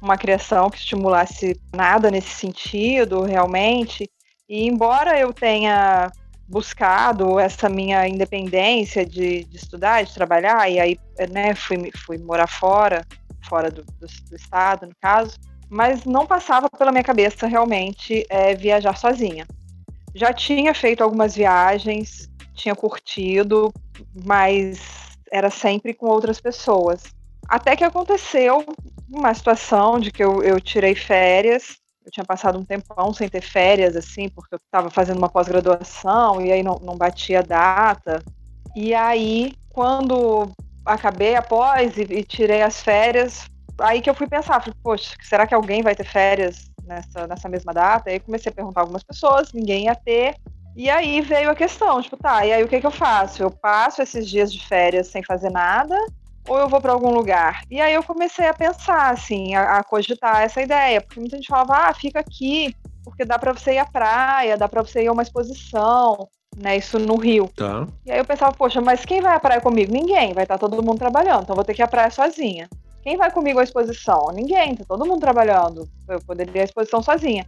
uma 0.00 0.16
criação 0.16 0.70
que 0.70 0.78
estimulasse 0.78 1.60
nada 1.74 2.10
nesse 2.10 2.30
sentido, 2.30 3.22
realmente. 3.22 4.08
E 4.48 4.66
embora 4.66 5.18
eu 5.18 5.32
tenha 5.32 6.10
buscado 6.48 7.38
essa 7.38 7.68
minha 7.68 8.08
independência 8.08 9.04
de, 9.04 9.44
de 9.44 9.56
estudar, 9.56 10.04
de 10.04 10.14
trabalhar, 10.14 10.70
e 10.70 10.80
aí 10.80 10.98
né, 11.30 11.54
fui, 11.54 11.90
fui 11.94 12.16
morar 12.16 12.46
fora, 12.46 13.04
fora 13.46 13.70
do, 13.70 13.82
do, 13.82 14.06
do, 14.30 14.36
estado, 14.36 14.86
no 14.86 14.94
caso, 15.00 15.36
mas 15.70 16.04
não 16.04 16.26
passava 16.26 16.68
pela 16.70 16.90
minha 16.90 17.04
cabeça 17.04 17.46
realmente 17.46 18.24
é, 18.28 18.54
viajar 18.54 18.96
sozinha. 18.96 19.46
Já 20.14 20.32
tinha 20.32 20.74
feito 20.74 21.02
algumas 21.02 21.34
viagens, 21.34 22.28
tinha 22.54 22.74
curtido, 22.74 23.72
mas 24.24 24.80
era 25.30 25.50
sempre 25.50 25.94
com 25.94 26.06
outras 26.06 26.40
pessoas. 26.40 27.02
Até 27.48 27.76
que 27.76 27.84
aconteceu 27.84 28.64
uma 29.10 29.32
situação 29.32 29.98
de 29.98 30.10
que 30.10 30.22
eu, 30.22 30.42
eu 30.42 30.60
tirei 30.60 30.94
férias. 30.94 31.78
Eu 32.04 32.10
tinha 32.10 32.24
passado 32.24 32.58
um 32.58 32.64
tempão 32.64 33.12
sem 33.12 33.28
ter 33.28 33.42
férias, 33.42 33.96
assim, 33.96 34.28
porque 34.28 34.54
eu 34.54 34.58
estava 34.58 34.90
fazendo 34.90 35.18
uma 35.18 35.28
pós-graduação 35.28 36.40
e 36.40 36.52
aí 36.52 36.62
não, 36.62 36.78
não 36.82 36.96
batia 36.96 37.42
data. 37.42 38.22
E 38.74 38.94
aí, 38.94 39.52
quando 39.70 40.50
acabei 40.84 41.36
a 41.36 41.42
pós 41.42 41.96
e, 41.96 42.02
e, 42.02 42.24
tirei 42.24 42.62
as 42.62 42.82
férias, 42.82 43.46
aí 43.80 44.00
que 44.00 44.10
eu 44.10 44.14
fui 44.14 44.26
pensar, 44.26 44.60
falei, 44.60 44.78
poxa, 44.82 45.14
será 45.22 45.46
que 45.46 45.54
alguém 45.54 45.82
vai 45.82 45.94
ter 45.94 46.04
férias 46.04 46.70
nessa, 46.84 47.26
nessa 47.26 47.48
mesma 47.48 47.72
data? 47.72 48.10
Aí 48.10 48.20
comecei 48.20 48.50
a 48.50 48.54
perguntar 48.54 48.80
a 48.80 48.82
algumas 48.82 49.02
pessoas, 49.02 49.52
ninguém 49.52 49.84
ia 49.84 49.94
ter. 49.94 50.34
E 50.76 50.88
aí 50.88 51.20
veio 51.20 51.50
a 51.50 51.56
questão, 51.56 52.00
tipo, 52.00 52.16
tá, 52.16 52.46
e 52.46 52.52
aí 52.52 52.62
o 52.62 52.68
que, 52.68 52.80
que 52.80 52.86
eu 52.86 52.90
faço? 52.90 53.42
Eu 53.42 53.50
passo 53.50 54.00
esses 54.00 54.28
dias 54.28 54.52
de 54.52 54.64
férias 54.64 55.08
sem 55.08 55.24
fazer 55.24 55.50
nada, 55.50 55.96
ou 56.46 56.56
eu 56.56 56.68
vou 56.68 56.80
para 56.80 56.92
algum 56.92 57.10
lugar? 57.10 57.62
E 57.70 57.80
aí 57.80 57.92
eu 57.92 58.02
comecei 58.02 58.46
a 58.46 58.54
pensar, 58.54 59.12
assim, 59.12 59.54
a, 59.54 59.78
a, 59.78 59.84
cogitar 59.84 60.42
essa 60.42 60.62
ideia, 60.62 61.00
porque 61.00 61.18
muita 61.18 61.36
gente 61.36 61.48
falava, 61.48 61.88
ah, 61.88 61.94
fica 61.94 62.20
aqui, 62.20 62.74
porque 63.04 63.24
dá 63.24 63.38
para 63.38 63.52
você 63.52 63.72
ir 63.72 63.78
à 63.78 63.86
praia, 63.86 64.56
dá 64.56 64.68
para 64.68 64.82
você 64.82 65.02
ir 65.02 65.08
a 65.08 65.12
uma 65.12 65.22
exposição, 65.22 66.28
né? 66.56 66.76
Isso 66.76 66.98
no 66.98 67.16
Rio. 67.16 67.50
Tá. 67.56 67.86
E 68.06 68.12
aí 68.12 68.18
eu 68.18 68.24
pensava, 68.24 68.52
poxa, 68.52 68.80
mas 68.80 69.04
quem 69.04 69.20
vai 69.20 69.34
à 69.34 69.40
praia 69.40 69.60
comigo? 69.60 69.92
Ninguém, 69.92 70.32
vai 70.32 70.44
estar 70.44 70.58
todo 70.58 70.82
mundo 70.82 70.98
trabalhando, 70.98 71.42
então 71.42 71.56
vou 71.56 71.64
ter 71.64 71.74
que 71.74 71.82
ir 71.82 71.84
à 71.84 71.88
praia 71.88 72.10
sozinha. 72.10 72.68
Quem 73.08 73.16
vai 73.16 73.30
comigo 73.30 73.58
à 73.58 73.62
exposição? 73.62 74.26
Ninguém, 74.34 74.76
tá 74.76 74.84
todo 74.86 75.06
mundo 75.06 75.20
trabalhando. 75.20 75.88
Eu 76.06 76.20
poderia 76.20 76.58
ir 76.58 76.60
à 76.60 76.64
exposição 76.64 77.02
sozinha. 77.02 77.46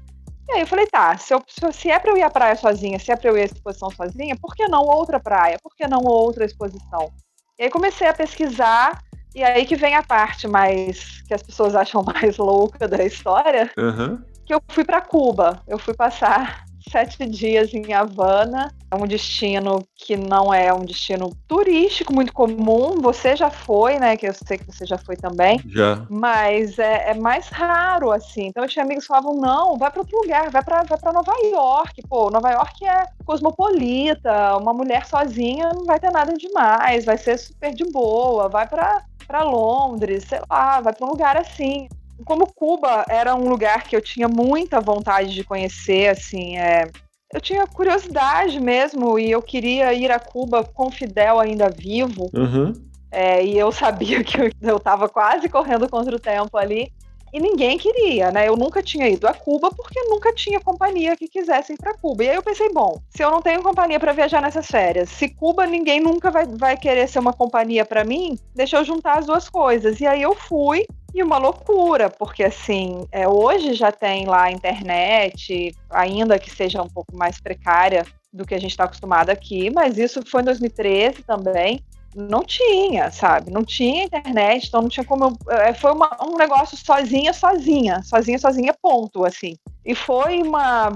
E 0.48 0.52
aí 0.52 0.60
eu 0.62 0.66
falei, 0.66 0.86
tá, 0.86 1.14
se, 1.18 1.34
eu, 1.34 1.44
se 1.70 1.90
é 1.90 1.98
para 1.98 2.12
eu 2.12 2.16
ir 2.16 2.22
à 2.22 2.30
praia 2.30 2.56
sozinha, 2.56 2.98
se 2.98 3.12
é 3.12 3.16
para 3.16 3.28
eu 3.28 3.36
ir 3.36 3.42
à 3.42 3.44
exposição 3.44 3.90
sozinha, 3.90 4.34
por 4.40 4.54
que 4.54 4.66
não 4.68 4.82
outra 4.84 5.20
praia? 5.20 5.58
Por 5.62 5.76
que 5.76 5.86
não 5.86 6.02
outra 6.02 6.46
exposição? 6.46 7.12
E 7.58 7.64
aí 7.64 7.70
comecei 7.70 8.08
a 8.08 8.14
pesquisar, 8.14 9.04
e 9.34 9.44
aí 9.44 9.66
que 9.66 9.76
vem 9.76 9.94
a 9.94 10.02
parte 10.02 10.48
mais 10.48 11.20
que 11.28 11.34
as 11.34 11.42
pessoas 11.42 11.74
acham 11.74 12.02
mais 12.08 12.38
louca 12.38 12.88
da 12.88 13.04
história, 13.04 13.70
uhum. 13.76 14.18
que 14.46 14.54
eu 14.54 14.62
fui 14.70 14.82
para 14.82 15.02
Cuba. 15.02 15.62
Eu 15.68 15.78
fui 15.78 15.92
passar 15.92 16.64
sete 16.88 17.26
dias 17.26 17.72
em 17.74 17.92
Havana. 17.92 18.72
É 18.90 18.96
um 18.96 19.06
destino 19.06 19.84
que 19.94 20.16
não 20.16 20.52
é 20.52 20.72
um 20.72 20.84
destino 20.84 21.30
turístico 21.46 22.12
muito 22.12 22.32
comum. 22.32 23.00
Você 23.00 23.36
já 23.36 23.50
foi, 23.50 23.98
né? 23.98 24.16
Que 24.16 24.28
eu 24.28 24.34
sei 24.34 24.58
que 24.58 24.66
você 24.66 24.84
já 24.84 24.98
foi 24.98 25.16
também. 25.16 25.60
Já. 25.66 26.04
Mas 26.08 26.78
é, 26.78 27.10
é 27.10 27.14
mais 27.14 27.48
raro, 27.48 28.10
assim. 28.10 28.46
Então 28.46 28.64
eu 28.64 28.68
tinha 28.68 28.84
amigos 28.84 29.04
que 29.04 29.08
falavam: 29.08 29.36
não, 29.36 29.78
vai 29.78 29.90
para 29.90 30.00
outro 30.00 30.18
lugar, 30.20 30.50
vai 30.50 30.62
para 30.62 30.82
vai 30.82 30.98
pra 30.98 31.12
Nova 31.12 31.32
York. 31.44 32.02
Pô, 32.08 32.30
Nova 32.30 32.50
York 32.50 32.84
é 32.84 33.04
cosmopolita, 33.24 34.56
uma 34.56 34.72
mulher 34.72 35.06
sozinha 35.06 35.70
não 35.74 35.84
vai 35.84 36.00
ter 36.00 36.10
nada 36.10 36.36
demais, 36.36 37.04
vai 37.04 37.16
ser 37.16 37.38
super 37.38 37.72
de 37.72 37.84
boa, 37.84 38.48
vai 38.48 38.66
para 38.66 39.02
para 39.26 39.44
Londres, 39.44 40.24
sei 40.28 40.40
lá, 40.50 40.80
vai 40.80 40.92
para 40.92 41.06
um 41.06 41.10
lugar 41.10 41.36
assim 41.36 41.86
como 42.24 42.52
Cuba 42.52 43.04
era 43.08 43.34
um 43.34 43.48
lugar 43.48 43.84
que 43.84 43.96
eu 43.96 44.00
tinha 44.00 44.28
muita 44.28 44.80
vontade 44.80 45.34
de 45.34 45.44
conhecer, 45.44 46.08
assim, 46.08 46.56
é, 46.58 46.90
eu 47.32 47.40
tinha 47.40 47.66
curiosidade 47.66 48.58
mesmo 48.58 49.18
e 49.18 49.30
eu 49.30 49.40
queria 49.40 49.92
ir 49.94 50.10
a 50.10 50.18
Cuba 50.18 50.64
com 50.64 50.90
Fidel 50.90 51.38
ainda 51.38 51.70
vivo. 51.70 52.30
Uhum. 52.34 52.72
É, 53.12 53.44
e 53.44 53.58
eu 53.58 53.72
sabia 53.72 54.22
que 54.24 54.52
eu 54.60 54.76
estava 54.76 55.08
quase 55.08 55.48
correndo 55.48 55.88
contra 55.88 56.14
o 56.14 56.20
tempo 56.20 56.56
ali 56.56 56.92
e 57.32 57.40
ninguém 57.40 57.78
queria, 57.78 58.30
né? 58.30 58.48
Eu 58.48 58.56
nunca 58.56 58.82
tinha 58.82 59.08
ido 59.08 59.26
a 59.26 59.34
Cuba 59.34 59.70
porque 59.70 60.00
nunca 60.04 60.32
tinha 60.32 60.60
companhia 60.60 61.16
que 61.16 61.28
quisesse 61.28 61.72
ir 61.74 61.78
para 61.78 61.94
Cuba. 61.94 62.24
E 62.24 62.30
aí 62.30 62.36
eu 62.36 62.42
pensei, 62.42 62.72
bom, 62.72 63.00
se 63.10 63.22
eu 63.22 63.30
não 63.30 63.40
tenho 63.40 63.62
companhia 63.62 64.00
para 64.00 64.12
viajar 64.12 64.40
nessas 64.40 64.66
férias, 64.66 65.08
se 65.10 65.28
Cuba 65.28 65.66
ninguém 65.66 66.00
nunca 66.00 66.30
vai, 66.30 66.46
vai 66.46 66.76
querer 66.76 67.08
ser 67.08 67.18
uma 67.18 67.32
companhia 67.32 67.84
para 67.84 68.04
mim, 68.04 68.38
deixa 68.54 68.76
eu 68.76 68.84
juntar 68.84 69.18
as 69.18 69.26
duas 69.26 69.48
coisas. 69.48 70.00
E 70.00 70.06
aí 70.06 70.22
eu 70.22 70.34
fui 70.34 70.86
e 71.14 71.22
uma 71.22 71.38
loucura, 71.38 72.08
porque 72.08 72.44
assim, 72.44 73.06
é, 73.10 73.26
hoje 73.26 73.74
já 73.74 73.90
tem 73.90 74.26
lá 74.26 74.44
a 74.44 74.52
internet, 74.52 75.74
ainda 75.90 76.38
que 76.38 76.50
seja 76.50 76.82
um 76.82 76.88
pouco 76.88 77.16
mais 77.16 77.40
precária 77.40 78.04
do 78.32 78.46
que 78.46 78.54
a 78.54 78.60
gente 78.60 78.70
está 78.70 78.84
acostumado 78.84 79.30
aqui, 79.30 79.70
mas 79.70 79.98
isso 79.98 80.22
foi 80.24 80.42
em 80.42 80.44
2013 80.44 81.22
também. 81.24 81.82
Não 82.14 82.42
tinha, 82.42 83.10
sabe? 83.10 83.50
Não 83.50 83.64
tinha 83.64 84.04
internet, 84.04 84.66
então 84.68 84.82
não 84.82 84.88
tinha 84.88 85.04
como. 85.04 85.36
Eu, 85.46 85.52
é, 85.52 85.72
foi 85.72 85.92
uma, 85.92 86.16
um 86.22 86.36
negócio 86.36 86.76
sozinha, 86.76 87.32
sozinha, 87.32 88.02
sozinha, 88.02 88.38
sozinha, 88.38 88.74
ponto, 88.80 89.24
assim. 89.24 89.56
E 89.84 89.94
foi 89.94 90.42
uma. 90.42 90.92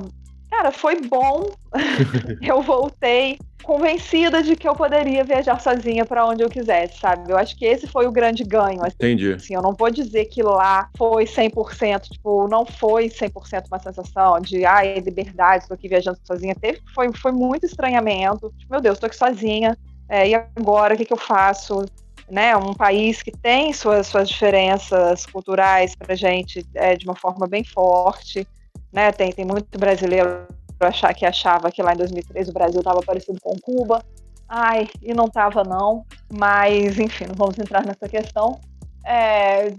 Cara, 0.50 0.70
foi 0.70 1.00
bom. 1.00 1.46
eu 2.42 2.62
voltei 2.62 3.38
convencida 3.64 4.42
de 4.42 4.54
que 4.54 4.68
eu 4.68 4.74
poderia 4.74 5.24
viajar 5.24 5.60
sozinha 5.60 6.04
para 6.04 6.26
onde 6.26 6.42
eu 6.42 6.50
quisesse, 6.50 6.98
sabe? 6.98 7.32
Eu 7.32 7.38
acho 7.38 7.56
que 7.56 7.64
esse 7.64 7.86
foi 7.86 8.06
o 8.06 8.12
grande 8.12 8.44
ganho. 8.44 8.80
Assim. 8.82 8.94
Entendi. 8.96 9.32
Assim, 9.32 9.54
eu 9.54 9.62
não 9.62 9.72
vou 9.72 9.90
dizer 9.90 10.26
que 10.26 10.42
lá 10.42 10.88
foi 10.96 11.24
100%, 11.24 12.02
tipo, 12.12 12.46
não 12.46 12.64
foi 12.64 13.08
100% 13.08 13.64
uma 13.70 13.78
sensação 13.78 14.38
de, 14.40 14.64
ai, 14.64 14.98
liberdade, 15.00 15.64
estou 15.64 15.74
aqui 15.74 15.88
viajando 15.88 16.18
sozinha. 16.24 16.54
Teve, 16.54 16.80
foi, 16.94 17.10
foi 17.14 17.32
muito 17.32 17.64
estranhamento. 17.64 18.52
Tipo, 18.58 18.72
meu 18.72 18.80
Deus, 18.80 18.96
estou 18.96 19.06
aqui 19.06 19.16
sozinha. 19.16 19.76
É, 20.08 20.28
e 20.28 20.34
agora, 20.34 20.94
o 20.94 20.96
que, 20.96 21.04
que 21.04 21.12
eu 21.12 21.18
faço? 21.18 21.84
Né, 22.30 22.56
um 22.56 22.72
país 22.72 23.22
que 23.22 23.30
tem 23.30 23.70
suas, 23.74 24.06
suas 24.06 24.30
diferenças 24.30 25.26
culturais 25.26 25.94
para 25.94 26.14
gente 26.14 26.66
é, 26.74 26.96
de 26.96 27.04
uma 27.04 27.14
forma 27.14 27.46
bem 27.46 27.62
forte, 27.62 28.48
né, 28.90 29.12
tem, 29.12 29.30
tem 29.30 29.44
muito 29.44 29.78
brasileiro 29.78 30.46
achar 30.80 31.12
que 31.12 31.26
achava 31.26 31.70
que 31.70 31.82
lá 31.82 31.92
em 31.92 31.98
2003 31.98 32.48
o 32.48 32.52
Brasil 32.52 32.80
estava 32.80 33.00
parecido 33.00 33.38
com 33.40 33.58
Cuba. 33.60 34.02
Ai, 34.48 34.88
e 35.02 35.14
não 35.14 35.26
estava 35.26 35.64
não, 35.64 36.04
mas 36.32 36.98
enfim, 36.98 37.26
não 37.26 37.34
vamos 37.34 37.58
entrar 37.58 37.84
nessa 37.84 38.08
questão. 38.08 38.60
É, 39.04 39.72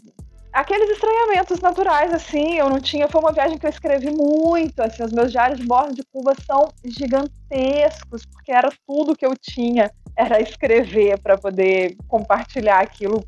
aqueles 0.52 0.90
estranhamentos 0.90 1.60
naturais, 1.60 2.14
assim, 2.14 2.56
eu 2.56 2.70
não 2.70 2.80
tinha. 2.80 3.08
Foi 3.08 3.22
uma 3.22 3.32
viagem 3.32 3.58
que 3.58 3.66
eu 3.66 3.70
escrevi 3.70 4.12
muito, 4.12 4.82
assim, 4.82 5.04
os 5.04 5.12
meus 5.12 5.32
diários 5.32 5.60
de 5.60 5.66
bordo 5.66 5.94
de 5.94 6.04
Cuba 6.04 6.34
são 6.46 6.70
gigantescos, 6.84 8.26
porque 8.26 8.52
era 8.52 8.70
tudo 8.88 9.16
que 9.16 9.26
eu 9.26 9.36
tinha, 9.40 9.92
era 10.18 10.42
escrever 10.42 11.20
para 11.20 11.38
poder 11.38 11.96
compartilhar 12.08 12.80
aquilo, 12.80 13.24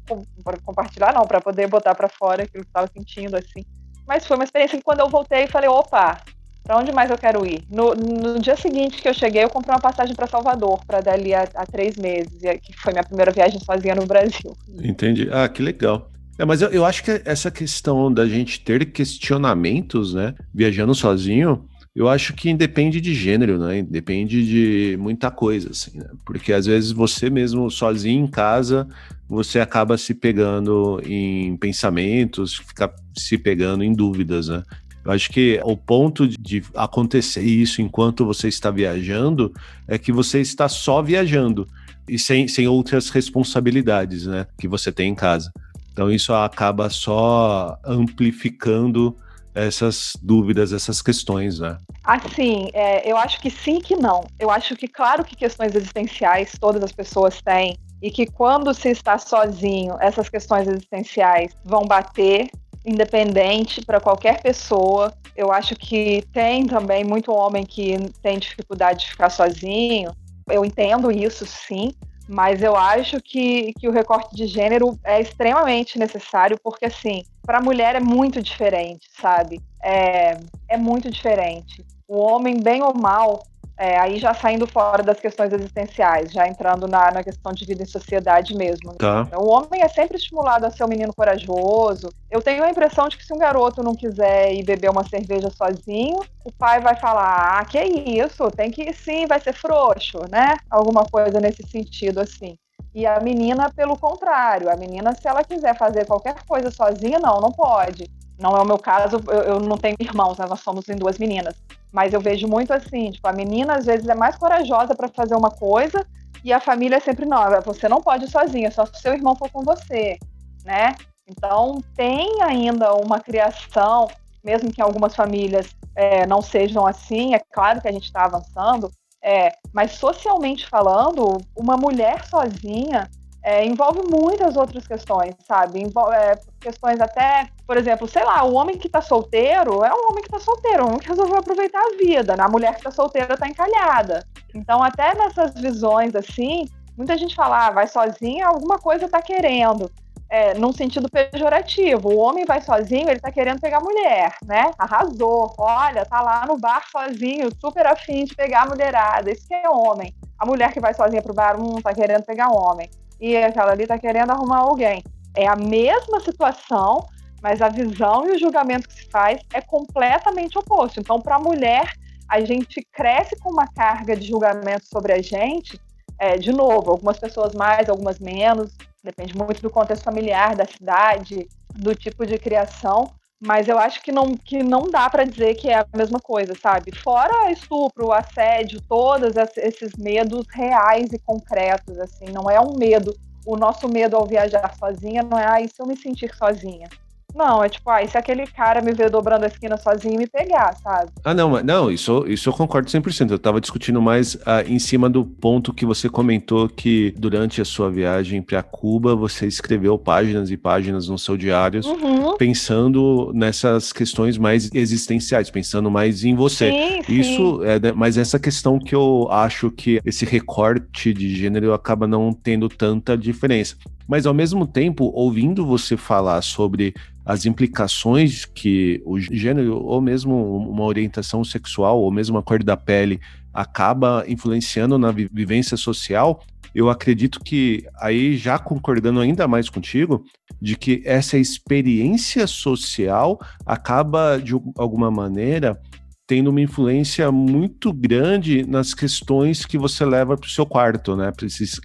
compartilhar 0.63 1.13
não, 1.13 1.27
para 1.27 1.41
poder 1.41 1.67
botar 1.67 1.93
para 1.93 2.07
fora 2.07 2.43
aquilo 2.43 2.63
que 2.63 2.69
estava 2.69 2.89
sentindo, 2.91 3.35
assim. 3.35 3.63
Mas 4.07 4.25
foi 4.25 4.37
uma 4.37 4.45
experiência 4.45 4.77
que 4.77 4.83
quando 4.83 5.01
eu 5.01 5.09
voltei, 5.09 5.47
falei, 5.47 5.69
opa, 5.69 6.17
para 6.63 6.77
onde 6.77 6.91
mais 6.91 7.09
eu 7.09 7.17
quero 7.17 7.45
ir? 7.45 7.63
No, 7.69 7.93
no, 7.93 8.39
dia 8.39 8.55
seguinte 8.55 9.01
que 9.01 9.07
eu 9.07 9.13
cheguei, 9.13 9.43
eu 9.43 9.49
comprei 9.49 9.73
uma 9.73 9.81
passagem 9.81 10.15
para 10.15 10.27
Salvador, 10.27 10.79
para 10.85 11.01
dali 11.01 11.33
a, 11.33 11.43
a, 11.55 11.65
três 11.65 11.95
meses, 11.97 12.39
que 12.61 12.73
foi 12.77 12.93
minha 12.93 13.03
primeira 13.03 13.31
viagem 13.31 13.59
sozinha 13.59 13.95
no 13.95 14.05
Brasil. 14.05 14.55
Entendi. 14.81 15.29
Ah, 15.31 15.47
que 15.47 15.61
legal. 15.61 16.09
É, 16.37 16.45
mas 16.45 16.61
eu, 16.61 16.69
eu 16.69 16.85
acho 16.85 17.03
que 17.03 17.21
essa 17.25 17.49
questão 17.49 18.13
da 18.13 18.27
gente 18.27 18.59
ter 18.59 18.91
questionamentos, 18.91 20.13
né, 20.13 20.35
viajando 20.53 20.93
sozinho, 20.93 21.67
eu 21.97 22.07
acho 22.07 22.33
que 22.33 22.47
independe 22.47 23.01
de 23.01 23.11
gênero, 23.15 23.57
né? 23.57 23.81
Depende 23.81 24.45
de 24.45 24.95
muita 24.97 25.31
coisa, 25.31 25.71
assim, 25.71 25.97
né? 25.97 26.05
Porque 26.23 26.53
às 26.53 26.67
vezes 26.67 26.91
você 26.91 27.27
mesmo 27.27 27.71
sozinho 27.71 28.23
em 28.23 28.27
casa, 28.27 28.87
você 29.27 29.59
acaba 29.59 29.97
se 29.97 30.13
pegando 30.13 31.01
em 31.03 31.57
pensamentos, 31.57 32.57
fica 32.57 32.93
se 33.17 33.35
pegando 33.35 33.83
em 33.83 33.93
dúvidas, 33.93 34.47
né? 34.47 34.61
Eu 35.03 35.11
acho 35.11 35.31
que 35.31 35.59
o 35.63 35.75
ponto 35.75 36.27
de 36.27 36.63
acontecer 36.75 37.41
isso 37.41 37.81
enquanto 37.81 38.23
você 38.23 38.47
está 38.47 38.69
viajando 38.69 39.51
é 39.87 39.97
que 39.97 40.11
você 40.11 40.39
está 40.39 40.69
só 40.69 41.01
viajando 41.01 41.67
e 42.07 42.19
sem, 42.19 42.47
sem 42.47 42.67
outras 42.67 43.09
responsabilidades, 43.09 44.27
né, 44.27 44.45
que 44.59 44.67
você 44.67 44.91
tem 44.91 45.09
em 45.09 45.15
casa. 45.15 45.51
Então 45.91 46.11
isso 46.11 46.31
acaba 46.31 46.91
só 46.91 47.79
amplificando 47.83 49.17
essas 49.57 50.13
dúvidas, 50.21 50.71
essas 50.71 51.01
questões, 51.01 51.59
né? 51.59 51.77
Assim, 52.03 52.69
é, 52.73 53.09
eu 53.09 53.17
acho 53.17 53.41
que 53.41 53.49
sim 53.49 53.79
que 53.79 53.95
não. 53.95 54.23
Eu 54.39 54.51
acho 54.51 54.75
que, 54.75 54.87
claro 54.87 55.23
que 55.23 55.35
questões 55.35 55.75
existenciais 55.75 56.53
todas 56.59 56.83
as 56.83 56.91
pessoas 56.91 57.41
têm, 57.41 57.75
e 58.01 58.11
que 58.11 58.25
quando 58.27 58.73
se 58.73 58.89
está 58.89 59.17
sozinho, 59.17 59.95
essas 59.99 60.29
questões 60.29 60.67
existenciais 60.67 61.51
vão 61.65 61.83
bater, 61.83 62.49
independente 62.85 63.83
para 63.83 63.99
qualquer 63.99 64.41
pessoa. 64.41 65.11
Eu 65.35 65.51
acho 65.51 65.75
que 65.75 66.23
tem 66.31 66.65
também 66.65 67.03
muito 67.03 67.31
homem 67.31 67.65
que 67.65 67.97
tem 68.21 68.37
dificuldade 68.37 69.01
de 69.01 69.09
ficar 69.11 69.29
sozinho. 69.29 70.11
Eu 70.47 70.63
entendo 70.63 71.11
isso, 71.11 71.45
sim, 71.45 71.91
mas 72.27 72.61
eu 72.61 72.75
acho 72.75 73.21
que, 73.21 73.73
que 73.79 73.87
o 73.87 73.91
recorte 73.91 74.35
de 74.35 74.47
gênero 74.47 74.97
é 75.03 75.19
extremamente 75.19 75.97
necessário, 75.97 76.57
porque, 76.63 76.85
assim, 76.85 77.23
para 77.47 77.59
a 77.59 77.61
mulher 77.61 77.95
é 77.95 77.99
muito 78.01 78.41
diferente, 78.41 79.07
sabe? 79.09 79.61
É, 79.81 80.37
é 80.69 80.77
muito 80.77 81.09
diferente. 81.09 81.81
O 82.05 82.19
homem, 82.19 82.59
bem 82.61 82.83
ou 82.83 82.93
mal, 82.93 83.41
é, 83.79 83.97
aí 83.97 84.17
já 84.17 84.33
saindo 84.33 84.67
fora 84.67 85.01
das 85.01 85.19
questões 85.19 85.53
existenciais, 85.53 86.33
já 86.33 86.45
entrando 86.45 86.87
na, 86.87 87.09
na 87.09 87.23
questão 87.23 87.53
de 87.53 87.63
vida 87.63 87.83
em 87.83 87.85
sociedade 87.85 88.53
mesmo. 88.53 88.95
Tá. 88.95 89.29
O 89.37 89.47
homem 89.47 89.81
é 89.81 89.87
sempre 89.87 90.17
estimulado 90.17 90.65
a 90.65 90.71
ser 90.71 90.83
um 90.83 90.89
menino 90.89 91.13
corajoso. 91.15 92.09
Eu 92.29 92.41
tenho 92.41 92.63
a 92.63 92.69
impressão 92.69 93.07
de 93.07 93.15
que 93.15 93.25
se 93.25 93.33
um 93.33 93.37
garoto 93.37 93.81
não 93.81 93.95
quiser 93.95 94.53
ir 94.53 94.63
beber 94.63 94.89
uma 94.89 95.07
cerveja 95.07 95.49
sozinho, 95.49 96.19
o 96.43 96.51
pai 96.51 96.81
vai 96.81 96.95
falar: 96.97 97.59
ah, 97.59 97.65
que 97.65 97.79
isso, 97.79 98.51
tem 98.51 98.71
que 98.71 98.83
ir 98.83 98.93
sim, 98.93 99.25
vai 99.25 99.39
ser 99.39 99.53
frouxo, 99.53 100.19
né? 100.29 100.55
Alguma 100.69 101.05
coisa 101.05 101.39
nesse 101.39 101.63
sentido 101.63 102.19
assim. 102.19 102.57
E 102.93 103.05
a 103.05 103.19
menina, 103.19 103.69
pelo 103.69 103.97
contrário, 103.97 104.71
a 104.71 104.75
menina, 104.75 105.13
se 105.13 105.27
ela 105.27 105.43
quiser 105.43 105.77
fazer 105.77 106.05
qualquer 106.05 106.35
coisa 106.47 106.71
sozinha, 106.71 107.19
não, 107.19 107.39
não 107.39 107.51
pode. 107.51 108.09
Não 108.39 108.55
é 108.55 108.61
o 108.61 108.65
meu 108.65 108.77
caso, 108.77 109.21
eu, 109.27 109.41
eu 109.41 109.59
não 109.59 109.77
tenho 109.77 109.95
irmãos, 109.99 110.37
né? 110.37 110.45
nós 110.47 110.59
somos 110.59 110.87
em 110.89 110.95
duas 110.95 111.17
meninas. 111.17 111.55
Mas 111.91 112.13
eu 112.13 112.21
vejo 112.21 112.47
muito 112.47 112.71
assim, 112.73 113.11
tipo, 113.11 113.27
a 113.27 113.33
menina 113.33 113.75
às 113.75 113.85
vezes 113.85 114.07
é 114.07 114.15
mais 114.15 114.35
corajosa 114.35 114.95
para 114.95 115.07
fazer 115.09 115.35
uma 115.35 115.49
coisa 115.49 116.05
e 116.43 116.53
a 116.53 116.59
família 116.59 116.97
é 116.97 116.99
sempre 116.99 117.25
nova. 117.25 117.61
Você 117.61 117.89
não 117.89 118.01
pode 118.01 118.25
ir 118.25 118.29
sozinha, 118.29 118.69
só 118.69 118.85
se 118.85 119.01
seu 119.01 119.13
irmão 119.13 119.35
for 119.35 119.49
com 119.49 119.63
você, 119.63 120.17
né? 120.63 120.95
Então 121.27 121.81
tem 121.95 122.41
ainda 122.43 122.93
uma 122.93 123.19
criação, 123.19 124.07
mesmo 124.43 124.71
que 124.71 124.81
algumas 124.81 125.15
famílias 125.15 125.67
é, 125.95 126.25
não 126.25 126.41
sejam 126.41 126.85
assim. 126.85 127.33
É 127.33 127.39
claro 127.39 127.81
que 127.81 127.87
a 127.87 127.91
gente 127.91 128.05
está 128.05 128.25
avançando, 128.25 128.91
é, 129.27 129.57
mas 129.73 129.91
socialmente 129.91 130.65
falando, 130.69 131.37
uma 131.53 131.75
mulher 131.75 132.23
sozinha 132.23 133.09
é, 133.43 133.65
envolve 133.65 133.99
muitas 134.09 134.55
outras 134.55 134.87
questões, 134.87 135.35
sabe? 135.45 135.81
Envolve, 135.81 136.15
é, 136.15 136.39
questões 136.61 137.01
até, 137.01 137.49
por 137.67 137.75
exemplo, 137.75 138.07
sei 138.07 138.23
lá, 138.23 138.45
o 138.45 138.53
homem 138.53 138.77
que 138.77 138.87
tá 138.87 139.01
solteiro 139.01 139.83
é 139.83 139.93
um 139.93 140.09
homem 140.09 140.23
que 140.23 140.29
tá 140.29 140.39
solteiro, 140.39 140.85
um 140.85 140.87
homem 140.87 140.99
que 140.99 141.09
resolveu 141.09 141.39
aproveitar 141.39 141.81
a 141.81 141.97
vida, 141.97 142.37
né? 142.37 142.43
A 142.45 142.49
mulher 142.49 142.73
que 142.77 142.83
tá 142.83 142.89
solteira 142.89 143.35
tá 143.35 143.49
encalhada. 143.49 144.25
Então, 144.55 144.81
até 144.81 145.13
nessas 145.13 145.53
visões 145.55 146.15
assim, 146.15 146.65
muita 146.95 147.17
gente 147.17 147.35
fala, 147.35 147.67
ah, 147.67 147.71
vai 147.71 147.85
sozinha, 147.85 148.47
alguma 148.47 148.79
coisa 148.79 149.09
tá 149.09 149.21
querendo. 149.21 149.91
É, 150.29 150.53
num 150.55 150.73
sentido 150.73 151.07
pejorativo. 151.09 152.09
O 152.09 152.17
homem 152.17 152.43
vai 152.45 152.61
sozinho, 152.61 153.09
ele 153.09 153.19
tá 153.19 153.31
querendo 153.31 153.61
pegar 153.61 153.79
mulher, 153.79 154.35
né? 154.45 154.71
Arrasou. 154.77 155.53
Olha, 155.57 156.05
tá 156.05 156.21
lá 156.21 156.45
no 156.45 156.57
bar 156.57 156.83
sozinho, 156.91 157.49
super 157.61 157.87
afim 157.87 158.25
de 158.25 158.35
pegar 158.35 158.63
a 158.63 158.65
mulherada. 158.65 159.31
Isso 159.31 159.47
que 159.47 159.53
é 159.53 159.69
homem. 159.69 160.13
A 160.37 160.45
mulher 160.45 160.73
que 160.73 160.81
vai 160.81 160.93
sozinha 160.93 161.21
pro 161.21 161.33
bar, 161.33 161.59
hum, 161.59 161.81
tá 161.81 161.93
querendo 161.93 162.23
pegar 162.23 162.49
homem 162.49 162.89
e 163.19 163.35
aquela 163.35 163.71
ali 163.71 163.83
está 163.83 163.97
querendo 163.97 164.31
arrumar 164.31 164.59
alguém. 164.59 165.03
É 165.35 165.47
a 165.47 165.55
mesma 165.55 166.19
situação, 166.19 167.05
mas 167.41 167.61
a 167.61 167.69
visão 167.69 168.27
e 168.27 168.31
o 168.31 168.39
julgamento 168.39 168.87
que 168.87 168.95
se 168.95 169.09
faz 169.09 169.39
é 169.53 169.61
completamente 169.61 170.57
oposto. 170.57 170.99
Então, 170.99 171.19
para 171.19 171.35
a 171.35 171.39
mulher, 171.39 171.91
a 172.27 172.41
gente 172.41 172.85
cresce 172.91 173.35
com 173.37 173.51
uma 173.51 173.67
carga 173.67 174.15
de 174.15 174.27
julgamento 174.27 174.85
sobre 174.85 175.13
a 175.13 175.21
gente, 175.21 175.79
é, 176.19 176.37
de 176.37 176.51
novo, 176.51 176.91
algumas 176.91 177.19
pessoas 177.19 177.53
mais, 177.53 177.89
algumas 177.89 178.19
menos, 178.19 178.75
depende 179.03 179.35
muito 179.35 179.61
do 179.61 179.69
contexto 179.69 180.03
familiar, 180.03 180.55
da 180.55 180.65
cidade, 180.65 181.47
do 181.73 181.93
tipo 181.95 182.25
de 182.25 182.37
criação, 182.37 183.11
mas 183.39 183.67
eu 183.67 183.77
acho 183.77 184.01
que 184.01 184.11
não, 184.11 184.35
que 184.35 184.63
não 184.63 184.89
dá 184.89 185.09
para 185.09 185.23
dizer 185.23 185.55
que 185.55 185.69
é 185.69 185.79
a 185.79 185.85
mesma 185.95 186.19
coisa, 186.19 186.53
sabe? 186.55 186.91
Fora 186.95 187.51
estupro, 187.51 188.11
assédio, 188.11 188.81
todos 188.87 189.35
esses 189.57 189.95
medos 189.95 190.45
reais 190.51 191.13
e 191.13 191.19
concretos, 191.19 191.99
assim, 191.99 192.25
não 192.31 192.49
é 192.49 192.59
um 192.59 192.75
medo. 192.77 193.13
O 193.45 193.55
nosso 193.55 193.87
medo 193.87 194.17
ao 194.17 194.25
viajar 194.25 194.73
sozinha 194.75 195.23
não 195.23 195.37
é, 195.37 195.45
ah, 195.45 195.61
e 195.61 195.69
se 195.69 195.79
eu 195.79 195.85
me 195.85 195.95
sentir 195.95 196.33
sozinha? 196.35 196.89
Não, 197.35 197.63
é 197.63 197.69
tipo, 197.69 197.89
ah, 197.89 198.01
e 198.01 198.07
se 198.07 198.17
aquele 198.17 198.47
cara 198.47 198.81
me 198.81 198.93
ver 198.93 199.09
dobrando 199.09 199.43
a 199.45 199.47
esquina 199.47 199.77
sozinho 199.77 200.15
e 200.15 200.17
me 200.17 200.27
pegar, 200.27 200.75
sabe? 200.77 201.11
Ah, 201.23 201.33
não, 201.33 201.61
não, 201.61 201.91
isso, 201.91 202.25
isso 202.27 202.49
eu 202.49 202.53
concordo 202.53 202.89
100%. 202.89 203.29
Eu 203.29 203.37
tava 203.39 203.61
discutindo 203.61 204.01
mais 204.01 204.37
ah, 204.45 204.63
em 204.63 204.79
cima 204.79 205.09
do 205.09 205.23
ponto 205.23 205.73
que 205.73 205.85
você 205.85 206.09
comentou 206.09 206.67
que 206.67 207.13
durante 207.17 207.61
a 207.61 207.65
sua 207.65 207.91
viagem 207.91 208.41
para 208.41 208.63
Cuba, 208.63 209.15
você 209.15 209.45
escreveu 209.45 209.97
páginas 209.99 210.49
e 210.49 210.57
páginas 210.57 211.07
no 211.07 211.17
seu 211.17 211.37
diário 211.37 211.81
uhum. 211.85 212.37
pensando 212.37 213.31
nessas 213.33 213.93
questões 213.93 214.37
mais 214.37 214.69
existenciais, 214.73 215.49
pensando 215.49 215.91
mais 215.91 216.23
em 216.23 216.33
você. 216.33 216.71
Sim, 216.71 217.01
isso, 217.07 217.59
sim. 217.59 217.65
é, 217.65 217.91
mas 217.91 218.17
essa 218.17 218.39
questão 218.39 218.79
que 218.79 218.95
eu 218.95 219.27
acho 219.29 219.69
que 219.69 220.01
esse 220.03 220.25
recorte 220.25 221.13
de 221.13 221.35
gênero 221.35 221.73
acaba 221.73 222.07
não 222.07 222.33
tendo 222.33 222.67
tanta 222.67 223.15
diferença. 223.17 223.75
Mas 224.07 224.25
ao 224.25 224.33
mesmo 224.33 224.65
tempo, 224.65 225.11
ouvindo 225.13 225.65
você 225.65 225.97
falar 225.97 226.41
sobre 226.41 226.95
as 227.25 227.45
implicações 227.45 228.45
que 228.45 229.01
o 229.05 229.19
gênero, 229.19 229.83
ou 229.83 229.99
mesmo 229.99 230.57
uma 230.57 230.83
orientação 230.83 231.43
sexual, 231.43 231.99
ou 231.99 232.09
mesmo 232.11 232.37
a 232.37 232.43
cor 232.43 232.63
da 232.63 232.77
pele, 232.77 233.19
acaba 233.53 234.23
influenciando 234.27 234.97
na 234.97 235.11
vivência 235.11 235.75
social, 235.75 236.41
eu 236.73 236.89
acredito 236.89 237.39
que, 237.39 237.85
aí 237.99 238.37
já 238.37 238.57
concordando 238.59 239.19
ainda 239.19 239.47
mais 239.47 239.69
contigo, 239.69 240.23
de 240.61 240.77
que 240.77 241.01
essa 241.05 241.37
experiência 241.37 242.47
social 242.47 243.39
acaba, 243.65 244.37
de 244.37 244.53
alguma 244.77 245.09
maneira, 245.09 245.81
tendo 246.27 246.49
uma 246.49 246.59
influência 246.59 247.31
muito 247.31 247.93
grande 247.93 248.67
nas 248.67 248.93
questões 248.93 249.65
que 249.65 249.77
você 249.77 250.05
leva 250.05 250.35
para 250.35 250.45
o 250.45 250.49
seu 250.49 250.65
quarto, 250.65 251.15
né? 251.15 251.31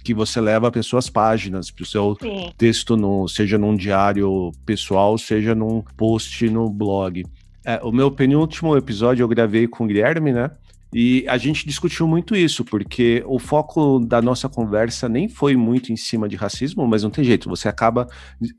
Que 0.03 0.13
você 0.13 0.41
leva 0.41 0.69
para 0.69 0.83
suas 0.83 1.09
páginas, 1.09 1.71
para 1.71 1.83
o 1.83 1.85
seu 1.85 2.17
Sim. 2.21 2.51
texto, 2.57 2.97
no, 2.97 3.25
seja 3.29 3.57
num 3.57 3.73
diário 3.73 4.51
pessoal, 4.65 5.17
seja 5.17 5.55
num 5.55 5.81
post 5.95 6.49
no 6.49 6.69
blog. 6.69 7.23
É, 7.65 7.79
o 7.81 7.93
meu 7.93 8.11
penúltimo 8.11 8.75
episódio 8.75 9.23
eu 9.23 9.27
gravei 9.29 9.65
com 9.65 9.85
o 9.85 9.87
Guilherme, 9.87 10.33
né? 10.33 10.51
E 10.93 11.25
a 11.27 11.37
gente 11.37 11.65
discutiu 11.65 12.07
muito 12.07 12.35
isso, 12.35 12.63
porque 12.63 13.23
o 13.25 13.39
foco 13.39 13.99
da 13.99 14.21
nossa 14.21 14.47
conversa 14.47 15.09
nem 15.09 15.27
foi 15.27 15.55
muito 15.55 15.91
em 15.91 15.95
cima 15.95 16.29
de 16.29 16.35
racismo, 16.35 16.87
mas 16.87 17.03
não 17.03 17.09
tem 17.09 17.23
jeito, 17.23 17.49
você 17.49 17.67
acaba 17.67 18.07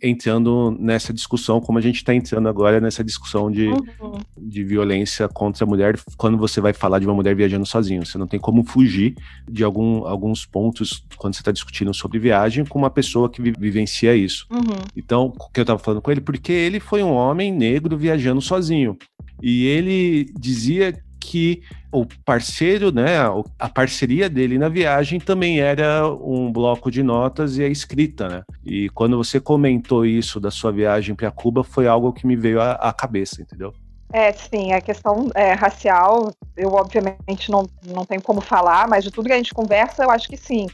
entrando 0.03 0.77
nessa 0.81 1.13
discussão, 1.13 1.61
como 1.61 1.79
a 1.79 1.81
gente 1.81 1.97
está 1.97 2.15
entrando 2.15 2.49
agora 2.49 2.81
nessa 2.81 3.05
discussão 3.05 3.51
de, 3.51 3.69
uhum. 3.69 4.19
de 4.37 4.65
violência 4.65 5.29
contra 5.29 5.65
a 5.65 5.69
mulher, 5.69 5.99
quando 6.17 6.37
você 6.37 6.61
vai 6.61 6.73
falar 6.73 6.99
de 6.99 7.07
uma 7.07 7.15
mulher 7.15 7.37
viajando 7.37 7.67
sozinha. 7.67 8.05
Você 8.05 8.19
não 8.19 8.27
tem 8.27 8.41
como 8.41 8.65
fugir 8.65 9.15
de 9.51 9.63
algum, 9.63 10.07
alguns 10.07 10.45
pontos 10.45 11.05
quando 11.17 11.35
você 11.35 11.41
está 11.41 11.53
discutindo 11.53 11.93
sobre 11.95 12.19
viagem 12.19 12.65
com 12.65 12.79
uma 12.79 12.91
pessoa 12.91 13.31
que 13.31 13.41
vivencia 13.41 14.15
isso. 14.17 14.47
Uhum. 14.51 14.83
Então, 14.97 15.33
o 15.39 15.51
que 15.51 15.61
eu 15.61 15.63
estava 15.63 15.79
falando 15.79 16.03
com 16.03 16.11
ele, 16.11 16.21
porque 16.21 16.53
ele 16.53 16.81
foi 16.81 17.03
um 17.03 17.13
homem 17.13 17.53
negro 17.53 17.97
viajando 17.97 18.41
sozinho. 18.41 18.97
E 19.43 19.67
ele 19.67 20.27
dizia 20.39 20.95
que 21.25 21.63
o 21.91 22.07
parceiro, 22.25 22.93
né, 22.93 23.17
a 23.59 23.69
parceria 23.69 24.29
dele 24.29 24.59
na 24.59 24.69
viagem 24.69 25.19
também 25.19 25.61
era 25.61 26.07
um 26.09 26.53
bloco 26.53 26.91
de 26.91 27.03
notas 27.03 27.57
e 27.57 27.65
a 27.65 27.69
escrita, 27.69 28.29
né? 28.29 28.43
E 28.65 28.91
quando 28.91 29.17
você 29.17 29.41
comentou 29.41 30.05
isso 30.05 30.39
da 30.39 30.51
sua 30.51 30.71
viagem 30.71 31.15
para 31.15 31.31
Cuba, 31.31 31.65
foi 31.65 31.87
algo 31.87 32.13
que 32.13 32.27
me 32.27 32.37
veio 32.37 32.61
à, 32.61 32.93
cabeça, 32.93 33.41
entendeu? 33.41 33.73
É, 34.13 34.33
sim, 34.33 34.73
a 34.73 34.81
questão 34.81 35.31
é, 35.35 35.53
racial, 35.53 36.31
eu 36.57 36.73
obviamente 36.75 37.51
não, 37.51 37.67
não 37.87 38.05
tenho 38.05 38.23
como 38.23 38.41
falar, 38.41 38.87
mas 38.87 39.03
de 39.03 39.11
tudo 39.11 39.27
que 39.27 39.33
a 39.33 39.37
gente 39.37 39.55
conversa, 39.55 40.05
eu 40.05 40.11
acho 40.11 40.29
que 40.29 40.37
sim. 40.37 40.67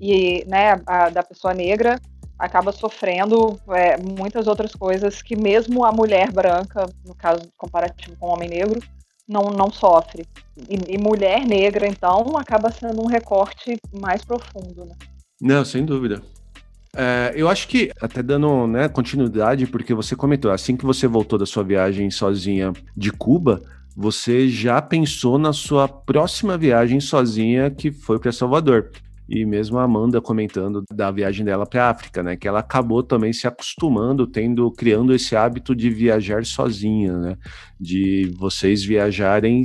E, 0.00 0.44
né, 0.46 0.80
a, 0.86 1.10
da 1.10 1.22
pessoa 1.22 1.52
negra 1.52 2.00
acaba 2.38 2.72
sofrendo 2.72 3.60
é, 3.70 3.96
muitas 3.96 4.46
outras 4.46 4.74
coisas 4.74 5.20
que 5.20 5.36
mesmo 5.36 5.84
a 5.84 5.92
mulher 5.92 6.30
branca, 6.30 6.86
no 7.04 7.14
caso 7.14 7.48
comparativo 7.58 8.16
com 8.16 8.26
o 8.26 8.32
homem 8.32 8.48
negro, 8.48 8.80
não, 9.28 9.50
não 9.50 9.70
sofre. 9.70 10.26
E, 10.68 10.94
e, 10.94 10.98
mulher 10.98 11.46
negra, 11.46 11.86
então, 11.86 12.36
acaba 12.36 12.70
sendo 12.70 13.02
um 13.02 13.06
recorte 13.06 13.76
mais 13.92 14.24
profundo. 14.24 14.84
Né? 14.84 14.94
Não, 15.40 15.64
sem 15.64 15.84
dúvida. 15.84 16.22
É, 16.96 17.32
eu 17.36 17.48
acho 17.48 17.68
que, 17.68 17.92
até 18.00 18.22
dando 18.22 18.66
né, 18.66 18.88
continuidade, 18.88 19.66
porque 19.66 19.94
você 19.94 20.16
comentou, 20.16 20.50
assim 20.50 20.76
que 20.76 20.86
você 20.86 21.06
voltou 21.06 21.38
da 21.38 21.46
sua 21.46 21.62
viagem 21.62 22.10
sozinha 22.10 22.72
de 22.96 23.12
Cuba, 23.12 23.62
você 23.94 24.48
já 24.48 24.80
pensou 24.80 25.38
na 25.38 25.52
sua 25.52 25.86
próxima 25.86 26.56
viagem 26.56 27.00
sozinha, 27.00 27.70
que 27.70 27.92
foi 27.92 28.18
para 28.18 28.32
Salvador 28.32 28.90
e 29.28 29.44
mesmo 29.44 29.78
a 29.78 29.82
Amanda 29.82 30.20
comentando 30.20 30.82
da 30.90 31.10
viagem 31.10 31.44
dela 31.44 31.66
para 31.66 31.84
a 31.84 31.90
África, 31.90 32.22
né, 32.22 32.34
que 32.34 32.48
ela 32.48 32.60
acabou 32.60 33.02
também 33.02 33.32
se 33.32 33.46
acostumando, 33.46 34.26
tendo 34.26 34.70
criando 34.72 35.14
esse 35.14 35.36
hábito 35.36 35.76
de 35.76 35.90
viajar 35.90 36.46
sozinha, 36.46 37.16
né, 37.18 37.36
de 37.78 38.32
vocês 38.38 38.82
viajarem 38.82 39.64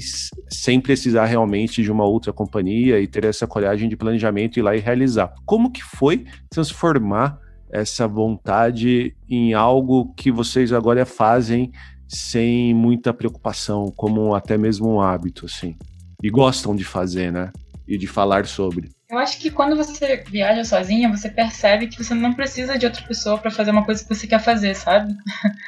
sem 0.49 0.81
precisar 0.81 1.25
realmente 1.25 1.81
de 1.81 1.91
uma 1.91 2.03
outra 2.03 2.33
companhia 2.33 2.99
e 2.99 3.07
ter 3.07 3.23
essa 3.23 3.47
coragem 3.47 3.87
de 3.87 3.95
planejamento 3.95 4.57
e 4.57 4.59
ir 4.59 4.63
lá 4.63 4.75
e 4.75 4.79
realizar. 4.79 5.33
Como 5.45 5.71
que 5.71 5.83
foi 5.83 6.25
transformar 6.49 7.39
essa 7.71 8.07
vontade 8.07 9.15
em 9.29 9.53
algo 9.53 10.13
que 10.15 10.31
vocês 10.31 10.73
agora 10.73 11.05
fazem 11.05 11.71
sem 12.07 12.73
muita 12.73 13.13
preocupação, 13.13 13.91
como 13.95 14.35
até 14.35 14.57
mesmo 14.57 14.93
um 14.93 15.01
hábito, 15.01 15.45
assim, 15.45 15.75
e 16.21 16.29
gostam 16.29 16.75
de 16.75 16.83
fazer, 16.83 17.31
né, 17.31 17.51
e 17.87 17.97
de 17.97 18.07
falar 18.07 18.45
sobre? 18.45 18.91
Eu 19.13 19.19
acho 19.19 19.37
que 19.37 19.51
quando 19.51 19.75
você 19.75 20.23
viaja 20.27 20.65
sozinha, 20.65 21.07
você 21.07 21.29
percebe 21.29 21.85
que 21.85 22.03
você 22.03 22.15
não 22.15 22.33
precisa 22.33 22.79
de 22.79 22.87
outra 22.87 23.05
pessoa 23.05 23.37
para 23.37 23.51
fazer 23.51 23.69
uma 23.69 23.85
coisa 23.85 24.01
que 24.01 24.09
você 24.09 24.25
quer 24.25 24.39
fazer, 24.39 24.73
sabe? 24.73 25.13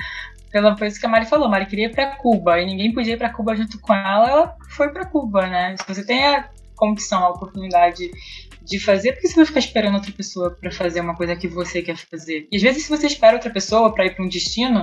Pela 0.51 0.75
coisa 0.75 0.99
que 0.99 1.05
a 1.05 1.09
Mari 1.09 1.27
falou, 1.27 1.45
a 1.45 1.51
Mari 1.51 1.67
queria 1.67 1.85
ir 1.85 1.91
pra 1.91 2.15
Cuba 2.15 2.59
e 2.59 2.65
ninguém 2.65 2.91
podia 2.91 3.13
ir 3.13 3.17
pra 3.17 3.29
Cuba 3.29 3.55
junto 3.55 3.79
com 3.79 3.93
ela, 3.93 4.27
ela 4.27 4.57
foi 4.71 4.89
pra 4.89 5.05
Cuba, 5.05 5.45
né? 5.45 5.75
Se 5.77 5.87
você 5.87 6.03
tem 6.03 6.25
a 6.25 6.49
condição, 6.75 7.23
a 7.23 7.29
oportunidade 7.29 8.09
de 8.63 8.79
fazer, 8.79 9.11
por 9.11 9.21
que 9.21 9.27
você 9.27 9.35
vai 9.35 9.45
ficar 9.45 9.59
esperando 9.59 9.93
outra 9.93 10.11
pessoa 10.11 10.49
para 10.49 10.71
fazer 10.71 11.01
uma 11.01 11.13
coisa 11.13 11.35
que 11.35 11.47
você 11.47 11.83
quer 11.83 11.97
fazer? 11.97 12.47
E 12.51 12.55
às 12.57 12.63
vezes, 12.63 12.85
se 12.85 12.89
você 12.89 13.05
espera 13.05 13.35
outra 13.35 13.51
pessoa 13.51 13.93
para 13.93 14.07
ir 14.07 14.15
para 14.15 14.25
um 14.25 14.27
destino, 14.27 14.81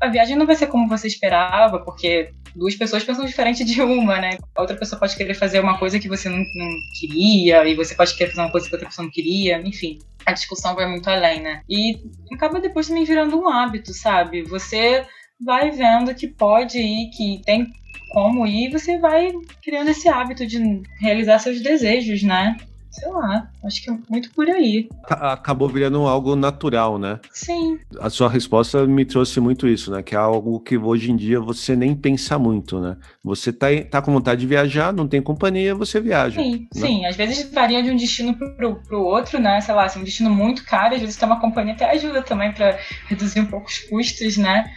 a 0.00 0.08
viagem 0.08 0.36
não 0.36 0.46
vai 0.46 0.56
ser 0.56 0.66
como 0.66 0.88
você 0.88 1.06
esperava, 1.06 1.78
porque 1.80 2.32
duas 2.54 2.74
pessoas 2.74 3.04
pensam 3.04 3.24
diferente 3.24 3.64
de 3.64 3.80
uma, 3.82 4.18
né? 4.18 4.38
A 4.54 4.60
outra 4.60 4.76
pessoa 4.76 4.98
pode 4.98 5.16
querer 5.16 5.34
fazer 5.34 5.60
uma 5.60 5.78
coisa 5.78 5.98
que 5.98 6.08
você 6.08 6.28
não, 6.28 6.38
não 6.38 6.70
queria, 6.98 7.66
e 7.68 7.74
você 7.74 7.94
pode 7.94 8.16
querer 8.16 8.30
fazer 8.30 8.42
uma 8.42 8.50
coisa 8.50 8.68
que 8.68 8.74
outra 8.74 8.88
pessoa 8.88 9.04
não 9.04 9.12
queria, 9.12 9.60
enfim. 9.60 9.98
A 10.24 10.32
discussão 10.32 10.74
vai 10.74 10.88
muito 10.88 11.08
além, 11.08 11.40
né? 11.40 11.62
E 11.68 12.00
acaba 12.32 12.60
depois 12.60 12.88
também 12.88 13.04
virando 13.04 13.38
um 13.38 13.48
hábito, 13.48 13.92
sabe? 13.92 14.42
Você 14.42 15.04
vai 15.40 15.70
vendo 15.70 16.14
que 16.14 16.26
pode 16.26 16.78
ir, 16.78 17.10
que 17.10 17.40
tem 17.44 17.72
como 18.12 18.46
ir, 18.46 18.70
você 18.70 18.98
vai 18.98 19.30
criando 19.62 19.90
esse 19.90 20.08
hábito 20.08 20.46
de 20.46 20.82
realizar 21.00 21.38
seus 21.38 21.60
desejos, 21.60 22.22
né? 22.22 22.56
Sei 22.96 23.10
lá, 23.10 23.48
acho 23.64 23.82
que 23.82 23.90
é 23.90 23.98
muito 24.08 24.30
por 24.32 24.48
aí. 24.48 24.88
Acabou 25.04 25.68
virando 25.68 26.06
algo 26.06 26.34
natural, 26.34 26.98
né? 26.98 27.20
Sim. 27.32 27.78
A 28.00 28.08
sua 28.08 28.28
resposta 28.28 28.86
me 28.86 29.04
trouxe 29.04 29.38
muito 29.38 29.68
isso, 29.68 29.90
né? 29.90 30.02
Que 30.02 30.14
é 30.14 30.18
algo 30.18 30.58
que 30.60 30.78
hoje 30.78 31.10
em 31.10 31.16
dia 31.16 31.38
você 31.38 31.76
nem 31.76 31.94
pensa 31.94 32.38
muito, 32.38 32.80
né? 32.80 32.96
Você 33.22 33.52
tá, 33.52 33.66
tá 33.90 34.00
com 34.00 34.12
vontade 34.12 34.40
de 34.40 34.46
viajar, 34.46 34.92
não 34.92 35.06
tem 35.06 35.20
companhia, 35.20 35.74
você 35.74 36.00
viaja. 36.00 36.40
Sim, 36.40 36.68
né? 36.74 36.80
sim. 36.80 37.04
Às 37.04 37.16
vezes 37.16 37.52
varia 37.52 37.82
de 37.82 37.90
um 37.90 37.96
destino 37.96 38.34
pro, 38.34 38.76
pro 38.76 39.02
outro, 39.02 39.38
né? 39.38 39.60
Sei 39.60 39.74
lá, 39.74 39.88
se 39.88 39.98
é 39.98 40.00
um 40.00 40.04
destino 40.04 40.30
muito 40.30 40.64
caro, 40.64 40.94
às 40.94 41.00
vezes 41.00 41.16
ter 41.16 41.26
uma 41.26 41.40
companhia 41.40 41.74
até 41.74 41.90
ajuda 41.90 42.22
também 42.22 42.52
para 42.52 42.78
reduzir 43.08 43.40
um 43.40 43.46
pouco 43.46 43.68
os 43.68 43.78
custos, 43.80 44.36
né? 44.36 44.70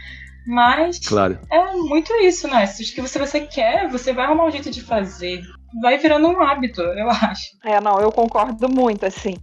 Mas 0.46 1.00
claro. 1.00 1.40
é 1.52 1.74
muito 1.74 2.14
isso, 2.24 2.48
né? 2.48 2.66
Se 2.66 2.84
o 2.84 2.96
que 2.96 3.02
você, 3.02 3.20
você 3.20 3.42
quer, 3.42 3.90
você 3.90 4.14
vai 4.14 4.26
arrumar 4.26 4.46
um 4.46 4.52
jeito 4.52 4.72
de 4.72 4.82
fazer 4.82 5.42
vai 5.82 5.98
virando 5.98 6.28
um 6.28 6.42
hábito, 6.42 6.82
eu 6.82 7.10
acho. 7.10 7.58
É, 7.64 7.80
não, 7.80 8.00
eu 8.00 8.12
concordo 8.12 8.70
muito, 8.70 9.06
assim, 9.06 9.36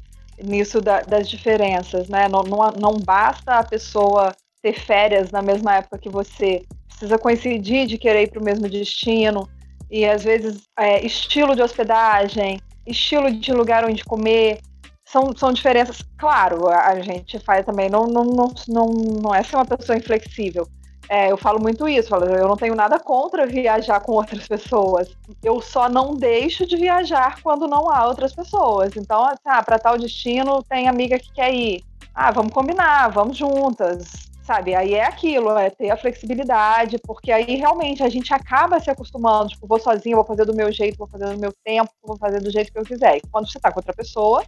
nisso 0.42 0.80
da, 0.80 1.00
das 1.00 1.28
diferenças, 1.28 2.08
né? 2.08 2.28
Não, 2.28 2.42
não, 2.42 2.70
não 2.72 2.98
basta 2.98 3.58
a 3.58 3.64
pessoa 3.64 4.34
ter 4.62 4.72
férias 4.72 5.30
na 5.30 5.42
mesma 5.42 5.76
época 5.76 5.98
que 5.98 6.08
você, 6.08 6.62
precisa 6.88 7.18
coincidir 7.18 7.86
de 7.86 7.98
querer 7.98 8.22
ir 8.22 8.30
para 8.30 8.40
o 8.40 8.44
mesmo 8.44 8.68
destino, 8.68 9.48
e 9.90 10.04
às 10.04 10.24
vezes 10.24 10.62
é, 10.78 11.04
estilo 11.04 11.54
de 11.54 11.62
hospedagem, 11.62 12.58
estilo 12.86 13.30
de 13.30 13.52
lugar 13.52 13.84
onde 13.84 14.04
comer, 14.04 14.58
são, 15.04 15.32
são 15.36 15.52
diferenças. 15.52 16.02
Claro, 16.18 16.68
a 16.68 16.98
gente 17.00 17.38
faz 17.38 17.64
também, 17.64 17.88
não, 17.88 18.06
não, 18.06 18.24
não, 18.24 18.54
não, 18.66 18.86
não 19.22 19.34
é 19.34 19.42
ser 19.42 19.56
uma 19.56 19.64
pessoa 19.64 19.96
inflexível, 19.96 20.66
é, 21.08 21.30
eu 21.30 21.36
falo 21.36 21.60
muito 21.60 21.88
isso, 21.88 22.14
eu 22.14 22.48
não 22.48 22.56
tenho 22.56 22.74
nada 22.74 22.98
contra 22.98 23.46
viajar 23.46 24.00
com 24.00 24.12
outras 24.12 24.46
pessoas. 24.46 25.08
Eu 25.42 25.60
só 25.60 25.88
não 25.88 26.14
deixo 26.14 26.66
de 26.66 26.76
viajar 26.76 27.40
quando 27.42 27.68
não 27.68 27.90
há 27.90 28.06
outras 28.06 28.34
pessoas. 28.34 28.96
Então, 28.96 29.24
assim, 29.24 29.40
ah, 29.44 29.62
para 29.62 29.78
tal 29.78 29.96
destino 29.96 30.62
tem 30.68 30.88
amiga 30.88 31.18
que 31.18 31.32
quer 31.32 31.54
ir. 31.54 31.84
Ah, 32.14 32.30
vamos 32.30 32.52
combinar, 32.52 33.08
vamos 33.08 33.36
juntas. 33.36 34.26
Sabe, 34.42 34.76
aí 34.76 34.94
é 34.94 35.04
aquilo, 35.04 35.50
é 35.58 35.70
ter 35.70 35.90
a 35.90 35.96
flexibilidade, 35.96 36.98
porque 36.98 37.32
aí 37.32 37.56
realmente 37.56 38.04
a 38.04 38.08
gente 38.08 38.32
acaba 38.32 38.78
se 38.78 38.88
acostumando, 38.88 39.48
tipo, 39.48 39.66
vou 39.66 39.80
sozinha, 39.80 40.14
vou 40.14 40.24
fazer 40.24 40.44
do 40.44 40.54
meu 40.54 40.70
jeito, 40.70 40.96
vou 40.96 41.08
fazer 41.08 41.26
do 41.26 41.40
meu 41.40 41.52
tempo, 41.64 41.90
vou 42.00 42.16
fazer 42.16 42.40
do 42.40 42.50
jeito 42.50 42.72
que 42.72 42.78
eu 42.78 42.84
quiser. 42.84 43.16
E 43.16 43.22
quando 43.28 43.50
você 43.50 43.58
tá 43.58 43.72
com 43.72 43.80
outra 43.80 43.92
pessoa, 43.92 44.44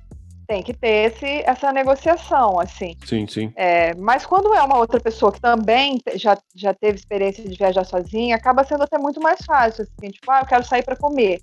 tem 0.48 0.62
que 0.62 0.72
ter 0.72 1.12
esse, 1.12 1.42
essa 1.44 1.70
negociação, 1.70 2.58
assim. 2.58 2.96
Sim, 3.04 3.26
sim. 3.28 3.52
É, 3.54 3.94
mas 3.94 4.24
quando 4.24 4.54
é 4.54 4.62
uma 4.62 4.78
outra 4.78 4.98
pessoa 4.98 5.30
que 5.30 5.40
também 5.40 6.00
já, 6.14 6.38
já 6.54 6.72
teve 6.72 6.96
experiência 6.98 7.46
de 7.46 7.54
viajar 7.54 7.84
sozinha, 7.84 8.34
acaba 8.34 8.64
sendo 8.64 8.82
até 8.82 8.98
muito 8.98 9.20
mais 9.20 9.40
fácil, 9.44 9.82
assim, 9.84 10.11
tipo, 10.11 10.30
ah, 10.30 10.40
eu 10.40 10.46
quero 10.46 10.64
sair 10.64 10.82
para 10.82 10.96
comer. 10.96 11.38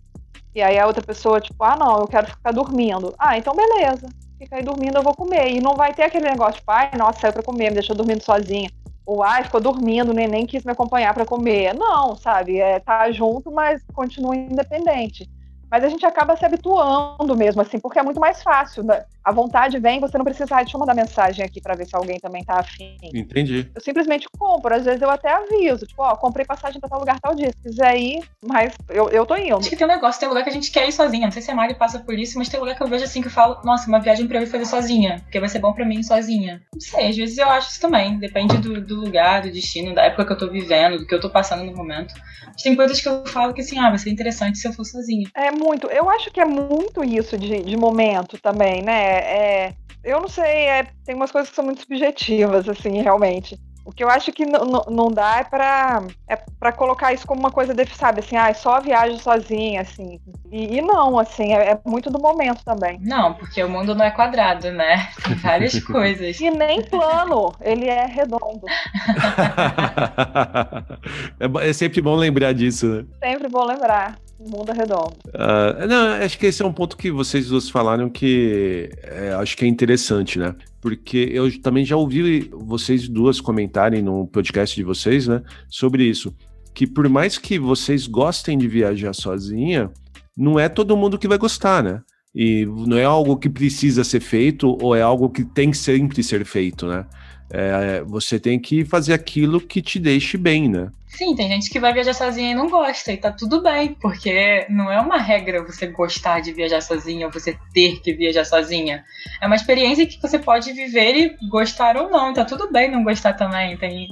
E 0.55 0.61
aí 0.61 0.79
a 0.79 0.87
outra 0.87 1.03
pessoa, 1.03 1.39
tipo, 1.39 1.63
ah, 1.63 1.75
não, 1.75 1.99
eu 1.99 2.07
quero 2.07 2.27
ficar 2.27 2.51
dormindo. 2.51 3.13
Ah, 3.19 3.37
então 3.37 3.53
beleza. 3.53 4.07
Fica 4.41 4.57
aí 4.57 4.63
dormindo, 4.63 4.97
eu 4.97 5.03
vou 5.03 5.15
comer. 5.15 5.51
E 5.51 5.61
não 5.61 5.75
vai 5.75 5.93
ter 5.93 6.03
aquele 6.03 6.27
negócio, 6.27 6.55
tipo, 6.59 6.71
ai, 6.71 6.91
nossa, 6.97 7.19
saiu 7.19 7.33
pra 7.33 7.43
comer, 7.43 7.69
me 7.69 7.75
deixou 7.75 7.95
dormindo 7.95 8.23
sozinha. 8.23 8.69
Ou, 9.05 9.21
ai, 9.21 9.43
ficou 9.43 9.61
dormindo, 9.61 10.13
nem, 10.13 10.27
nem 10.27 10.47
quis 10.47 10.63
me 10.63 10.71
acompanhar 10.71 11.13
para 11.13 11.25
comer. 11.27 11.75
Não, 11.75 12.15
sabe? 12.15 12.59
É, 12.59 12.79
tá 12.79 13.11
junto, 13.11 13.51
mas 13.51 13.81
continua 13.93 14.35
independente. 14.35 15.29
Mas 15.69 15.83
a 15.83 15.89
gente 15.89 16.05
acaba 16.05 16.35
se 16.35 16.45
habituando 16.45 17.35
mesmo, 17.35 17.61
assim, 17.61 17.79
porque 17.79 17.99
é 17.99 18.03
muito 18.03 18.19
mais 18.19 18.41
fácil. 18.41 18.83
Né? 18.83 19.03
a 19.25 19.31
vontade 19.31 19.79
vem, 19.79 19.99
você 19.99 20.19
não 20.19 20.23
precisa, 20.23 20.45
ah, 20.51 20.61
deixa 20.61 20.77
eu 20.77 20.79
mandar 20.79 20.93
mensagem 20.93 21.43
aqui 21.43 21.59
para 21.59 21.73
ver 21.73 21.87
se 21.87 21.95
alguém 21.95 22.19
também 22.19 22.43
tá 22.43 22.59
afim. 22.59 22.95
Entendi. 23.01 23.71
Eu 23.73 23.81
simplesmente 23.81 24.27
compro, 24.37 24.75
às 24.75 24.85
vezes 24.85 25.01
eu 25.01 25.09
até 25.09 25.33
aviso, 25.33 25.87
tipo, 25.87 26.03
ó, 26.03 26.15
comprei 26.15 26.45
passagem 26.45 26.79
pra 26.79 26.87
tal 26.87 26.99
lugar 26.99 27.19
tal 27.19 27.33
dia, 27.33 27.49
se 27.49 27.57
quiser 27.57 27.97
ir, 27.97 28.19
mas 28.45 28.75
eu, 28.87 29.09
eu 29.09 29.25
tô 29.25 29.35
indo. 29.35 29.57
Acho 29.57 29.69
que 29.69 29.75
tem 29.75 29.87
um 29.87 29.89
negócio, 29.89 30.19
tem 30.19 30.29
lugar 30.29 30.43
que 30.43 30.51
a 30.51 30.53
gente 30.53 30.69
quer 30.69 30.87
ir 30.87 30.91
sozinha, 30.91 31.25
não 31.25 31.31
sei 31.31 31.41
se 31.41 31.49
a 31.49 31.55
Mari 31.55 31.73
passa 31.73 31.97
por 31.97 32.13
isso, 32.13 32.37
mas 32.37 32.49
tem 32.49 32.59
lugar 32.59 32.75
que 32.75 32.83
eu 32.83 32.87
vejo 32.87 33.03
assim 33.03 33.19
que 33.19 33.27
eu 33.27 33.31
falo, 33.31 33.59
nossa, 33.63 33.87
uma 33.87 33.99
viagem 33.99 34.27
pra 34.27 34.37
eu 34.37 34.43
ir 34.43 34.47
fazer 34.47 34.65
sozinha, 34.65 35.21
porque 35.23 35.39
vai 35.39 35.49
ser 35.49 35.57
bom 35.57 35.73
pra 35.73 35.85
mim 35.85 35.99
ir 35.99 36.03
sozinha. 36.03 36.61
Não 36.71 36.79
sei, 36.79 37.09
às 37.09 37.17
vezes 37.17 37.35
eu 37.39 37.49
acho 37.49 37.71
isso 37.71 37.81
também, 37.81 38.19
depende 38.19 38.59
do, 38.59 38.79
do 38.79 38.95
lugar, 39.01 39.41
do 39.41 39.51
destino, 39.51 39.95
da 39.95 40.03
época 40.03 40.27
que 40.27 40.33
eu 40.33 40.37
tô 40.37 40.51
vivendo, 40.51 40.99
do 40.99 41.07
que 41.07 41.15
eu 41.15 41.19
tô 41.19 41.31
passando 41.31 41.63
no 41.63 41.75
momento. 41.75 42.13
Mas 42.45 42.61
tem 42.61 42.75
coisas 42.75 43.01
que 43.01 43.09
eu 43.09 43.25
falo 43.25 43.55
que 43.55 43.61
assim, 43.61 43.79
ah, 43.79 43.89
vai 43.89 43.97
ser 43.97 44.11
interessante 44.11 44.59
se 44.59 44.67
eu 44.67 44.73
for 44.73 44.85
sozinha. 44.85 45.27
É 45.35 45.51
muito, 45.55 45.87
eu 45.87 46.09
acho 46.09 46.31
que 46.31 46.39
é 46.39 46.45
muito 46.45 47.03
isso 47.03 47.37
de, 47.37 47.63
de 47.63 47.77
momento 47.77 48.37
também, 48.37 48.81
né? 48.81 49.17
É, 49.17 49.73
eu 50.03 50.21
não 50.21 50.27
sei, 50.27 50.67
é, 50.67 50.87
tem 51.03 51.15
umas 51.15 51.31
coisas 51.31 51.49
que 51.49 51.55
são 51.55 51.65
muito 51.65 51.81
subjetivas, 51.81 52.69
assim, 52.69 53.01
realmente. 53.01 53.59
O 53.85 53.91
que 53.91 54.03
eu 54.03 54.09
acho 54.09 54.31
que 54.31 54.47
não 54.47 55.11
dá 55.11 55.37
é 55.37 55.43
pra, 55.43 56.01
é 56.27 56.35
pra 56.59 56.71
colocar 56.71 57.13
isso 57.13 57.27
como 57.27 57.39
uma 57.39 57.51
coisa, 57.51 57.71
de, 57.71 57.85
sabe, 57.95 58.19
assim, 58.19 58.35
ah, 58.35 58.51
só 58.51 58.81
viajo 58.81 59.19
sozinha, 59.19 59.81
assim. 59.81 60.19
E, 60.51 60.77
e 60.77 60.81
não, 60.81 61.19
assim, 61.19 61.53
é, 61.53 61.71
é, 61.71 61.79
muito 61.85 62.09
do 62.09 62.19
momento 62.19 62.65
também. 62.65 62.97
Não, 62.99 63.35
porque 63.35 63.63
o 63.63 63.69
mundo 63.69 63.93
não 63.93 64.03
é 64.03 64.09
quadrado, 64.09 64.71
né? 64.71 65.07
Tem 65.23 65.35
várias 65.35 65.79
coisas. 65.85 66.39
E 66.39 66.49
nem 66.49 66.81
plano, 66.81 67.53
ele 67.61 67.87
é 67.87 68.07
redondo. 68.07 68.65
é, 71.39 71.69
é 71.69 71.73
sempre 71.73 72.01
bom 72.01 72.15
lembrar 72.15 72.53
disso, 72.53 72.87
né? 72.87 73.05
Sempre 73.23 73.49
bom 73.49 73.65
lembrar. 73.65 74.17
O 74.37 74.49
mundo 74.49 74.71
é. 74.71 74.83
Uh, 74.83 75.87
não, 75.87 76.07
acho 76.23 76.37
que 76.37 76.45
esse 76.45 76.61
é 76.61 76.65
um 76.65 76.73
ponto 76.73 76.97
que 76.97 77.09
vocês 77.09 77.47
duas 77.47 77.69
falaram 77.69 78.09
que 78.09 78.89
é, 79.03 79.31
acho 79.33 79.55
que 79.55 79.63
é 79.63 79.67
interessante, 79.67 80.37
né? 80.37 80.53
Porque 80.81 81.29
eu 81.31 81.61
também 81.61 81.85
já 81.85 81.95
ouvi 81.95 82.49
vocês 82.51 83.07
duas 83.07 83.39
comentarem 83.39 84.01
no 84.01 84.27
podcast 84.27 84.75
de 84.75 84.83
vocês, 84.83 85.27
né? 85.27 85.41
Sobre 85.69 86.03
isso. 86.03 86.35
Que 86.73 86.85
por 86.85 87.07
mais 87.07 87.37
que 87.37 87.57
vocês 87.57 88.07
gostem 88.07 88.57
de 88.57 88.67
viajar 88.67 89.13
sozinha, 89.13 89.89
não 90.35 90.59
é 90.59 90.67
todo 90.67 90.97
mundo 90.97 91.17
que 91.17 91.29
vai 91.29 91.37
gostar, 91.37 91.81
né? 91.81 92.01
E 92.33 92.65
não 92.65 92.97
é 92.97 93.05
algo 93.05 93.37
que 93.37 93.49
precisa 93.49 94.03
ser 94.03 94.19
feito 94.19 94.77
ou 94.81 94.93
é 94.93 95.01
algo 95.01 95.29
que 95.29 95.45
tem 95.45 95.71
que 95.71 95.77
sempre 95.77 96.21
ser 96.21 96.43
feito, 96.43 96.85
né? 96.85 97.05
É, 97.49 98.01
você 98.01 98.39
tem 98.39 98.59
que 98.59 98.83
fazer 98.83 99.13
aquilo 99.13 99.61
que 99.61 99.81
te 99.81 99.99
deixe 99.99 100.37
bem, 100.37 100.67
né? 100.67 100.89
Sim, 101.15 101.33
tem 101.33 101.47
gente 101.47 101.69
que 101.69 101.79
vai 101.79 101.93
viajar 101.93 102.13
sozinha 102.13 102.51
e 102.51 102.55
não 102.55 102.69
gosta, 102.69 103.13
e 103.13 103.15
tá 103.15 103.31
tudo 103.31 103.63
bem, 103.63 103.93
porque 103.93 104.65
não 104.69 104.91
é 104.91 104.99
uma 104.99 105.17
regra 105.17 105.63
você 105.63 105.87
gostar 105.87 106.41
de 106.41 106.51
viajar 106.51 106.81
sozinha 106.81 107.27
ou 107.27 107.31
você 107.31 107.57
ter 107.73 108.01
que 108.01 108.13
viajar 108.13 108.43
sozinha. 108.43 109.05
É 109.41 109.47
uma 109.47 109.55
experiência 109.55 110.05
que 110.05 110.21
você 110.21 110.37
pode 110.37 110.73
viver 110.73 111.15
e 111.15 111.47
gostar 111.47 111.95
ou 111.95 112.09
não, 112.09 112.33
tá 112.33 112.43
tudo 112.43 112.69
bem 112.69 112.91
não 112.91 113.01
gostar 113.01 113.31
também. 113.31 113.77
Tem, 113.77 114.09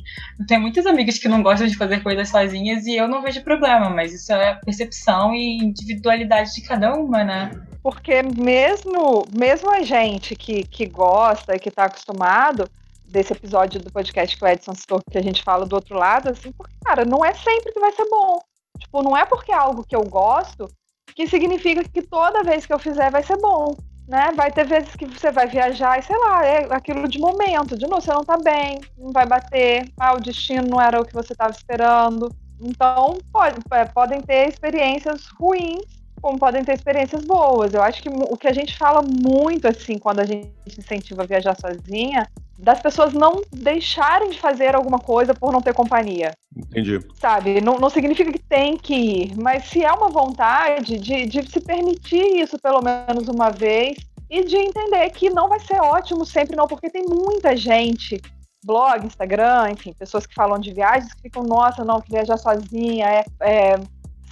tem 0.48 0.58
muitas 0.58 0.86
amigas 0.86 1.18
que 1.18 1.28
não 1.28 1.44
gostam 1.44 1.68
de 1.68 1.76
fazer 1.76 2.02
coisas 2.02 2.30
sozinhas 2.30 2.86
e 2.86 2.96
eu 2.96 3.08
não 3.08 3.22
vejo 3.22 3.44
problema, 3.44 3.90
mas 3.90 4.14
isso 4.14 4.32
é 4.32 4.58
percepção 4.64 5.36
e 5.36 5.58
individualidade 5.58 6.54
de 6.56 6.62
cada 6.62 6.94
uma, 6.94 7.22
né? 7.22 7.52
Porque 7.84 8.24
mesmo, 8.24 9.26
mesmo 9.38 9.70
a 9.70 9.82
gente 9.82 10.38
que, 10.38 10.64
que 10.64 10.86
gosta 10.86 11.54
e 11.54 11.60
que 11.60 11.70
tá 11.70 11.84
acostumado, 11.84 12.70
desse 13.14 13.32
episódio 13.32 13.80
do 13.80 13.92
podcast 13.92 14.36
que 14.36 14.44
o 14.44 14.48
Edson 14.48 14.74
citou, 14.74 15.00
que 15.10 15.18
a 15.18 15.22
gente 15.22 15.44
fala 15.44 15.68
do 15.68 15.76
outro 15.76 15.96
lado, 15.96 16.32
assim, 16.32 16.52
porque, 16.52 16.74
cara, 16.84 17.06
não 17.06 17.24
é 17.24 17.32
sempre 17.34 17.72
que 17.72 17.80
vai 17.80 17.92
ser 17.92 18.10
bom. 18.10 18.40
Tipo, 18.80 19.04
não 19.04 19.16
é 19.16 19.24
porque 19.24 19.52
é 19.52 19.56
algo 19.56 19.86
que 19.86 19.96
eu 19.96 20.04
gosto 20.04 20.68
que 21.16 21.28
significa 21.28 21.84
que 21.84 22.02
toda 22.02 22.44
vez 22.44 22.66
que 22.66 22.74
eu 22.74 22.80
fizer 22.80 23.12
vai 23.12 23.22
ser 23.22 23.38
bom. 23.38 23.76
Né? 24.08 24.32
Vai 24.36 24.52
ter 24.52 24.66
vezes 24.66 24.96
que 24.96 25.06
você 25.06 25.32
vai 25.32 25.48
viajar 25.48 25.98
e, 25.98 26.02
sei 26.02 26.18
lá, 26.18 26.46
é 26.46 26.68
aquilo 26.72 27.08
de 27.08 27.20
momento. 27.20 27.78
De 27.78 27.88
novo, 27.88 28.02
você 28.02 28.12
não 28.12 28.24
tá 28.24 28.36
bem, 28.38 28.82
não 28.98 29.12
vai 29.12 29.26
bater, 29.26 29.88
ah, 29.98 30.16
o 30.16 30.20
destino 30.20 30.68
não 30.68 30.82
era 30.82 31.00
o 31.00 31.06
que 31.06 31.14
você 31.14 31.34
estava 31.34 31.52
esperando. 31.52 32.30
Então, 32.60 33.18
pode, 33.32 33.60
é, 33.72 33.86
podem 33.86 34.22
ter 34.22 34.50
experiências 34.50 35.28
ruins, 35.40 35.84
como 36.20 36.40
podem 36.40 36.66
ter 36.66 36.74
experiências 36.74 37.24
boas. 37.24 37.74
Eu 37.74 37.84
acho 37.84 38.02
que 38.02 38.10
o 38.10 38.36
que 38.36 38.48
a 38.48 38.54
gente 38.54 38.78
fala 38.78 39.02
muito, 39.02 39.68
assim, 39.68 40.00
quando 40.00 40.20
a 40.20 40.26
gente 40.26 40.50
incentiva 40.78 41.24
a 41.24 41.28
viajar 41.28 41.56
sozinha, 41.56 42.28
das 42.58 42.80
pessoas 42.80 43.14
não 43.14 43.42
deixarem 43.52 44.30
de 44.30 44.40
fazer 44.40 44.76
alguma 44.76 45.00
coisa 45.00 45.34
por 45.34 45.52
não 45.52 45.62
ter 45.62 45.74
companhia. 45.74 46.32
Entendi. 46.56 47.00
Sabe? 47.16 47.60
Não, 47.62 47.80
não 47.80 47.90
significa 47.90 48.32
que 48.32 48.40
tem 48.40 48.78
que 48.78 48.94
ir, 48.94 49.38
mas 49.38 49.66
se 49.66 49.84
é 49.84 49.92
uma 49.92 50.10
vontade 50.10 50.98
de, 50.98 51.26
de 51.26 51.50
se 51.50 51.60
permitir 51.60 52.38
isso 52.38 52.58
pelo 52.60 52.82
menos 52.82 53.28
uma 53.28 53.50
vez 53.50 53.98
e 54.30 54.44
de 54.44 54.56
entender 54.56 55.10
que 55.12 55.30
não 55.30 55.50
vai 55.50 55.60
ser 55.60 55.80
ótimo 55.82 56.26
sempre, 56.26 56.56
não, 56.56 56.68
porque 56.68 56.90
tem 56.90 57.04
muita 57.04 57.56
gente 57.56 58.22
blog, 58.64 59.06
Instagram, 59.06 59.72
enfim, 59.72 59.94
pessoas 59.94 60.26
que 60.26 60.34
falam 60.34 60.58
de 60.58 60.74
viagens 60.74 61.14
que 61.14 61.24
ficam, 61.24 61.44
nossa, 61.44 61.84
não, 61.84 62.02
que 62.02 62.10
viajar 62.10 62.38
sozinha 62.38 63.06
é, 63.08 63.26
é 63.42 63.80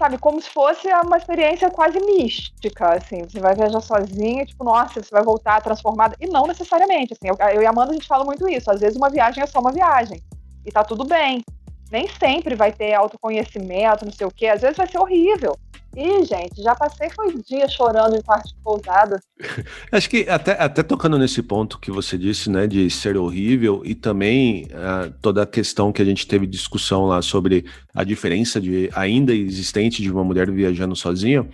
sabe, 0.01 0.17
como 0.17 0.41
se 0.41 0.49
fosse 0.49 0.87
uma 1.05 1.17
experiência 1.17 1.69
quase 1.69 1.99
mística, 1.99 2.95
assim, 2.95 3.21
você 3.21 3.39
vai 3.39 3.53
viajar 3.53 3.79
sozinha, 3.81 4.43
tipo, 4.43 4.63
nossa, 4.63 4.99
você 4.99 5.11
vai 5.11 5.21
voltar 5.21 5.61
transformada, 5.61 6.15
e 6.19 6.25
não 6.25 6.47
necessariamente, 6.47 7.13
assim, 7.13 7.29
eu, 7.29 7.37
eu 7.53 7.61
e 7.61 7.65
a 7.67 7.69
Amanda 7.69 7.91
a 7.91 7.93
gente 7.93 8.07
fala 8.07 8.25
muito 8.25 8.49
isso, 8.49 8.71
às 8.71 8.79
vezes 8.79 8.97
uma 8.97 9.11
viagem 9.11 9.43
é 9.43 9.45
só 9.45 9.59
uma 9.59 9.71
viagem, 9.71 10.19
e 10.65 10.71
tá 10.71 10.83
tudo 10.83 11.05
bem, 11.05 11.43
nem 11.91 12.07
sempre 12.07 12.55
vai 12.55 12.71
ter 12.71 12.95
autoconhecimento, 12.95 14.03
não 14.03 14.11
sei 14.11 14.25
o 14.25 14.31
quê, 14.31 14.47
às 14.47 14.61
vezes 14.61 14.77
vai 14.77 14.87
ser 14.87 14.97
horrível, 14.97 15.55
Ih, 15.95 16.23
gente, 16.23 16.61
já 16.61 16.73
passei 16.73 17.09
foi 17.09 17.35
dia 17.43 17.67
chorando 17.67 18.15
em 18.15 18.21
quarto 18.21 18.47
de 18.47 18.55
pousada. 18.63 19.21
Acho 19.91 20.09
que 20.09 20.27
até, 20.29 20.51
até 20.53 20.81
tocando 20.81 21.17
nesse 21.17 21.43
ponto 21.43 21.77
que 21.79 21.91
você 21.91 22.17
disse, 22.17 22.49
né, 22.49 22.65
de 22.65 22.89
ser 22.89 23.17
horrível 23.17 23.81
e 23.83 23.93
também 23.93 24.67
uh, 24.67 25.13
toda 25.21 25.43
a 25.43 25.45
questão 25.45 25.91
que 25.91 26.01
a 26.01 26.05
gente 26.05 26.25
teve 26.25 26.47
discussão 26.47 27.05
lá 27.05 27.21
sobre 27.21 27.65
a 27.93 28.05
diferença 28.05 28.61
de 28.61 28.89
ainda 28.93 29.33
existente 29.33 30.01
de 30.01 30.09
uma 30.09 30.23
mulher 30.23 30.49
viajando 30.49 30.95
sozinha. 30.95 31.45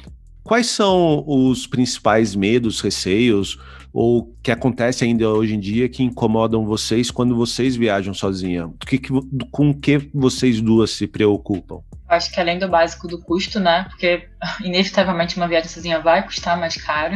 Quais 0.44 0.68
são 0.68 1.26
os 1.28 1.66
principais 1.66 2.36
medos, 2.36 2.80
receios 2.80 3.60
ou 4.00 4.32
que 4.44 4.52
acontece 4.52 5.04
ainda 5.04 5.28
hoje 5.28 5.56
em 5.56 5.60
dia 5.60 5.90
que 5.90 6.04
incomodam 6.04 6.64
vocês 6.64 7.10
quando 7.10 7.36
vocês 7.36 7.76
viajam 7.76 8.14
sozinha? 8.14 8.70
Que, 8.88 9.00
que, 9.00 9.10
com 9.50 9.74
que 9.74 9.98
vocês 10.14 10.62
duas 10.62 10.92
se 10.92 11.08
preocupam? 11.08 11.80
Acho 12.08 12.32
que 12.32 12.40
além 12.40 12.60
do 12.60 12.70
básico 12.70 13.08
do 13.08 13.20
custo, 13.20 13.60
né? 13.60 13.86
Porque 13.90 14.28
inevitavelmente 14.64 15.36
uma 15.36 15.48
viagem 15.48 15.68
sozinha 15.68 16.00
vai 16.00 16.24
custar 16.24 16.60
mais 16.60 16.76
caro. 16.78 17.16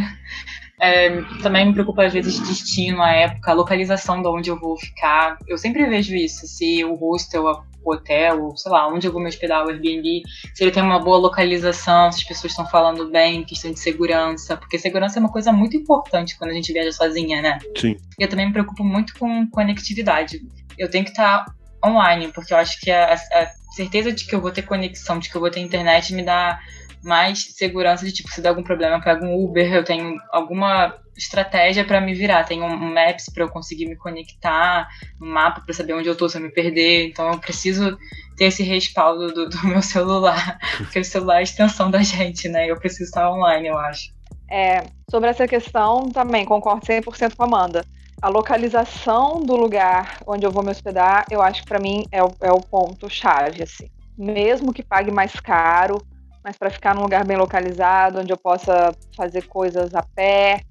É, 0.82 1.22
também 1.44 1.68
me 1.68 1.74
preocupa 1.74 2.04
às 2.04 2.14
vezes 2.14 2.40
destino, 2.40 3.00
a 3.04 3.12
época, 3.12 3.52
a 3.52 3.54
localização 3.54 4.20
de 4.20 4.28
onde 4.28 4.50
eu 4.50 4.60
vou 4.60 4.76
ficar. 4.76 5.38
Eu 5.48 5.60
sempre 5.60 5.86
vejo 5.86 6.16
isso, 6.16 6.48
se 6.48 6.84
o 6.84 6.96
hostel, 6.96 7.64
o 7.84 7.94
hotel, 7.94 8.52
sei 8.56 8.72
lá, 8.72 8.88
onde 8.88 9.08
eu 9.08 9.12
vou 9.12 9.22
me 9.22 9.28
hospedar, 9.28 9.66
o 9.66 9.70
Airbnb, 9.70 10.22
se 10.54 10.64
ele 10.64 10.72
tem 10.72 10.84
uma 10.84 11.00
boa 11.00 11.18
localização, 11.18 12.12
se 12.12 12.20
as 12.20 12.28
pessoas 12.28 12.52
estão 12.52 12.66
falando 12.66 13.10
bem, 13.10 13.44
questão 13.44 13.72
de 13.72 13.80
segurança, 13.80 14.56
porque 14.58 14.78
segurança 14.78 15.18
é 15.18 15.22
uma 15.22 15.32
coisa 15.32 15.52
muito 15.52 15.76
importante 15.76 16.38
quando 16.38 16.52
a 16.52 16.54
gente 16.54 16.72
viaja 16.72 16.92
sozinha, 16.92 17.42
né? 17.42 17.58
Sim. 17.78 17.96
Eu 18.20 18.28
também 18.28 18.48
me 18.48 18.54
preocupo 18.54 18.84
muito 18.84 19.14
com 19.18 19.48
conectividade. 19.50 20.42
Eu 20.78 20.90
tenho 20.90 21.04
que 21.04 21.12
estar 21.12 21.46
online, 21.86 22.32
porque 22.34 22.54
eu 22.54 22.58
acho 22.58 22.80
que 22.80 22.92
a, 22.92 23.14
a 23.14 23.48
certeza 23.76 24.12
de 24.12 24.26
que 24.26 24.36
eu 24.36 24.42
vou 24.42 24.52
ter 24.52 24.62
conexão, 24.62 25.18
de 25.18 25.30
que 25.30 25.36
eu 25.36 25.42
vou 25.42 25.50
ter 25.50 25.60
internet, 25.60 26.14
me 26.14 26.24
dá 26.24 26.60
mais 27.04 27.56
segurança 27.56 28.06
de 28.06 28.12
tipo, 28.12 28.30
se 28.30 28.42
der 28.42 28.50
algum 28.50 28.64
problema, 28.64 28.98
eu 28.98 29.02
pego 29.02 29.26
um 29.26 29.44
Uber, 29.44 29.74
eu 29.74 29.84
tenho 29.84 30.16
alguma 30.32 30.96
estratégia 31.18 31.84
para 31.84 32.02
me 32.02 32.14
virar, 32.14 32.44
tenho 32.44 32.64
um 32.66 32.94
Maps 32.94 33.26
para 33.34 33.44
eu 33.44 33.50
conseguir 33.50 33.88
me 33.88 33.96
conectar, 33.96 34.88
um 35.22 35.28
mapa 35.32 35.62
para 35.62 35.74
saber 35.74 35.94
onde 35.94 36.08
eu 36.08 36.16
tô 36.16 36.30
se 36.30 36.38
eu 36.38 36.42
me 36.42 36.50
perder. 36.50 37.08
Então 37.08 37.32
eu 37.32 37.40
preciso 37.40 37.98
ter 38.38 38.46
esse 38.46 38.64
respaldo 38.64 39.28
do, 39.28 39.50
do 39.50 39.68
meu 39.68 39.82
celular, 39.82 40.58
porque 40.78 41.00
o 41.00 41.06
celular 41.06 41.36
é 41.36 41.40
a 41.40 41.44
extensão 41.44 41.92
da 41.92 42.02
gente, 42.02 42.48
né? 42.48 42.70
Eu 42.70 42.80
preciso 42.80 43.04
estar 43.04 43.30
online, 43.32 43.68
eu 43.68 43.78
acho. 43.78 44.14
É, 44.50 44.84
sobre 45.10 45.30
essa 45.30 45.48
questão 45.48 46.10
também 46.10 46.46
concordo 46.46 46.86
100% 46.86 47.36
com 47.36 47.44
a 47.44 47.46
Amanda 47.46 47.86
a 48.22 48.30
localização 48.30 49.42
do 49.42 49.56
lugar 49.56 50.20
onde 50.28 50.46
eu 50.46 50.52
vou 50.52 50.64
me 50.64 50.70
hospedar, 50.70 51.26
eu 51.32 51.42
acho 51.42 51.64
que 51.64 51.68
para 51.68 51.80
mim 51.80 52.06
é 52.12 52.24
o, 52.24 52.32
é 52.40 52.52
o 52.52 52.62
ponto 52.62 53.10
chave, 53.10 53.64
assim. 53.64 53.90
Mesmo 54.16 54.72
que 54.72 54.84
pague 54.84 55.12
mais 55.12 55.40
caro, 55.40 55.98
mas 56.44 56.58
para 56.58 56.70
ficar 56.70 56.96
num 56.96 57.04
lugar 57.04 57.24
bem 57.26 57.38
localizado, 57.38 58.20
onde 58.20 58.34
eu 58.34 58.38
possa 58.38 58.92
fazer 59.16 59.44
coisas 59.48 59.94
a 59.94 60.04
pé, 60.16 60.62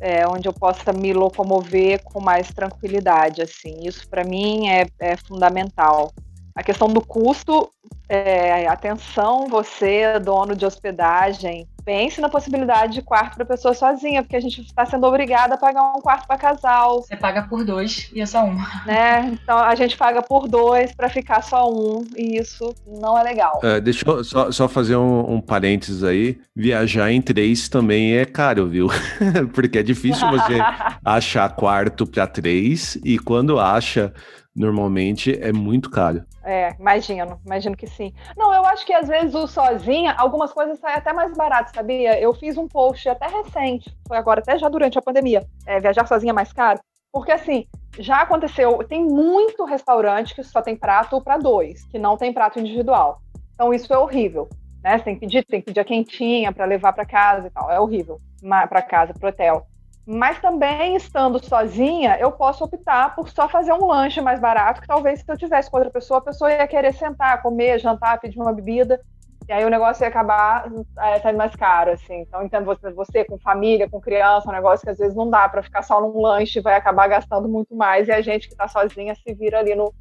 é, 0.00 0.26
onde 0.26 0.48
eu 0.48 0.52
possa 0.52 0.92
me 0.92 1.12
locomover 1.12 2.02
com 2.04 2.20
mais 2.20 2.48
tranquilidade, 2.52 3.40
assim. 3.42 3.80
Isso 3.86 4.06
para 4.08 4.24
mim 4.24 4.68
é, 4.68 4.86
é 5.00 5.16
fundamental. 5.16 6.12
A 6.54 6.62
questão 6.62 6.88
do 6.88 7.00
custo, 7.00 7.68
é, 8.08 8.66
atenção, 8.68 9.46
você, 9.48 10.20
dono 10.20 10.54
de 10.54 10.64
hospedagem, 10.64 11.66
pense 11.84 12.20
na 12.20 12.28
possibilidade 12.28 12.94
de 12.94 13.02
quarto 13.02 13.36
para 13.36 13.44
pessoa 13.44 13.74
sozinha, 13.74 14.22
porque 14.22 14.36
a 14.36 14.40
gente 14.40 14.62
está 14.62 14.86
sendo 14.86 15.06
obrigada 15.06 15.54
a 15.54 15.58
pagar 15.58 15.82
um 15.92 16.00
quarto 16.00 16.26
para 16.26 16.38
casal. 16.38 17.02
Você 17.02 17.16
paga 17.16 17.42
por 17.42 17.64
dois 17.64 18.10
e 18.12 18.20
é 18.20 18.26
só 18.26 18.44
um. 18.44 18.56
Né? 18.86 19.32
Então 19.32 19.58
a 19.58 19.74
gente 19.74 19.96
paga 19.96 20.22
por 20.22 20.48
dois 20.48 20.94
para 20.94 21.08
ficar 21.08 21.42
só 21.42 21.70
um, 21.70 22.04
e 22.16 22.38
isso 22.38 22.74
não 22.86 23.18
é 23.18 23.22
legal. 23.22 23.60
É, 23.62 23.80
deixa 23.80 24.08
eu 24.08 24.24
só, 24.24 24.50
só 24.50 24.68
fazer 24.68 24.96
um, 24.96 25.34
um, 25.34 25.40
parênteses 25.40 26.02
aí. 26.02 26.38
Viajar 26.56 27.10
em 27.10 27.20
três 27.20 27.68
também 27.68 28.16
é 28.16 28.24
caro, 28.24 28.68
viu? 28.68 28.88
porque 29.52 29.78
é 29.78 29.82
difícil 29.82 30.28
você 30.30 30.58
achar 31.04 31.48
quarto 31.50 32.06
para 32.06 32.26
três, 32.26 32.96
e 33.04 33.18
quando 33.18 33.58
acha 33.58 34.12
normalmente 34.54 35.36
é 35.40 35.52
muito 35.52 35.90
caro. 35.90 36.24
É, 36.44 36.74
imagino, 36.78 37.40
imagino 37.44 37.76
que 37.76 37.86
sim. 37.86 38.12
Não, 38.36 38.52
eu 38.52 38.64
acho 38.66 38.84
que 38.84 38.92
às 38.92 39.08
vezes 39.08 39.34
o 39.34 39.46
sozinha, 39.46 40.12
algumas 40.12 40.52
coisas 40.52 40.78
saem 40.78 40.96
até 40.96 41.12
mais 41.12 41.34
barato, 41.36 41.74
sabia? 41.74 42.20
Eu 42.20 42.34
fiz 42.34 42.56
um 42.56 42.68
post 42.68 43.08
até 43.08 43.26
recente, 43.26 43.96
foi 44.06 44.16
agora, 44.16 44.40
até 44.40 44.58
já 44.58 44.68
durante 44.68 44.98
a 44.98 45.02
pandemia, 45.02 45.44
é, 45.66 45.80
viajar 45.80 46.06
sozinha 46.06 46.30
é 46.30 46.34
mais 46.34 46.52
caro. 46.52 46.80
Porque 47.12 47.32
assim, 47.32 47.66
já 47.98 48.22
aconteceu, 48.22 48.78
tem 48.88 49.04
muito 49.04 49.64
restaurante 49.64 50.34
que 50.34 50.42
só 50.42 50.60
tem 50.60 50.76
prato 50.76 51.20
para 51.20 51.38
dois, 51.38 51.84
que 51.86 51.98
não 51.98 52.16
tem 52.16 52.32
prato 52.32 52.60
individual. 52.60 53.20
Então 53.54 53.72
isso 53.72 53.92
é 53.92 53.98
horrível, 53.98 54.48
né? 54.82 54.98
Você 54.98 55.04
tem 55.04 55.14
que 55.14 55.20
pedir, 55.20 55.44
tem 55.44 55.60
que 55.60 55.66
pedir 55.66 55.80
a 55.80 55.84
quentinha 55.84 56.52
para 56.52 56.64
levar 56.64 56.92
para 56.92 57.06
casa 57.06 57.46
e 57.46 57.50
tal, 57.50 57.70
é 57.70 57.80
horrível. 57.80 58.20
Para 58.68 58.82
casa, 58.82 59.14
pro 59.14 59.28
hotel. 59.30 59.66
Mas 60.06 60.38
também, 60.38 60.96
estando 60.96 61.42
sozinha, 61.42 62.18
eu 62.18 62.30
posso 62.30 62.64
optar 62.64 63.14
por 63.14 63.28
só 63.30 63.48
fazer 63.48 63.72
um 63.72 63.86
lanche 63.86 64.20
mais 64.20 64.38
barato, 64.38 64.82
que 64.82 64.86
talvez 64.86 65.20
se 65.20 65.24
eu 65.26 65.36
tivesse 65.36 65.70
com 65.70 65.78
outra 65.78 65.90
pessoa, 65.90 66.18
a 66.18 66.22
pessoa 66.22 66.52
ia 66.52 66.66
querer 66.66 66.92
sentar, 66.92 67.40
comer, 67.40 67.78
jantar, 67.78 68.20
pedir 68.20 68.38
uma 68.38 68.52
bebida, 68.52 69.00
e 69.48 69.52
aí 69.52 69.64
o 69.64 69.70
negócio 69.70 70.04
ia 70.04 70.08
acabar 70.08 70.70
é, 70.98 71.20
saindo 71.20 71.38
mais 71.38 71.54
caro, 71.56 71.92
assim. 71.92 72.20
Então, 72.20 72.42
entendo 72.42 72.66
você, 72.66 72.90
você 72.92 73.24
com 73.24 73.38
família, 73.38 73.88
com 73.88 74.00
criança, 74.00 74.48
um 74.48 74.52
negócio 74.52 74.84
que 74.84 74.90
às 74.90 74.98
vezes 74.98 75.14
não 75.14 75.28
dá 75.28 75.48
para 75.48 75.62
ficar 75.62 75.82
só 75.82 76.00
num 76.00 76.20
lanche, 76.20 76.60
vai 76.60 76.76
acabar 76.76 77.08
gastando 77.08 77.48
muito 77.48 77.74
mais, 77.74 78.08
e 78.08 78.12
a 78.12 78.20
gente 78.20 78.46
que 78.46 78.54
está 78.54 78.68
sozinha 78.68 79.14
se 79.14 79.32
vira 79.32 79.58
ali 79.58 79.74
no, 79.74 79.92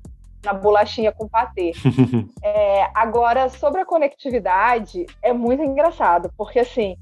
na 0.43 0.53
bolachinha 0.53 1.13
com 1.13 1.29
patê. 1.29 1.71
é, 2.43 2.89
agora, 2.93 3.47
sobre 3.47 3.81
a 3.81 3.85
conectividade, 3.85 5.05
é 5.21 5.31
muito 5.31 5.63
engraçado, 5.63 6.29
porque 6.37 6.59
assim 6.59 6.97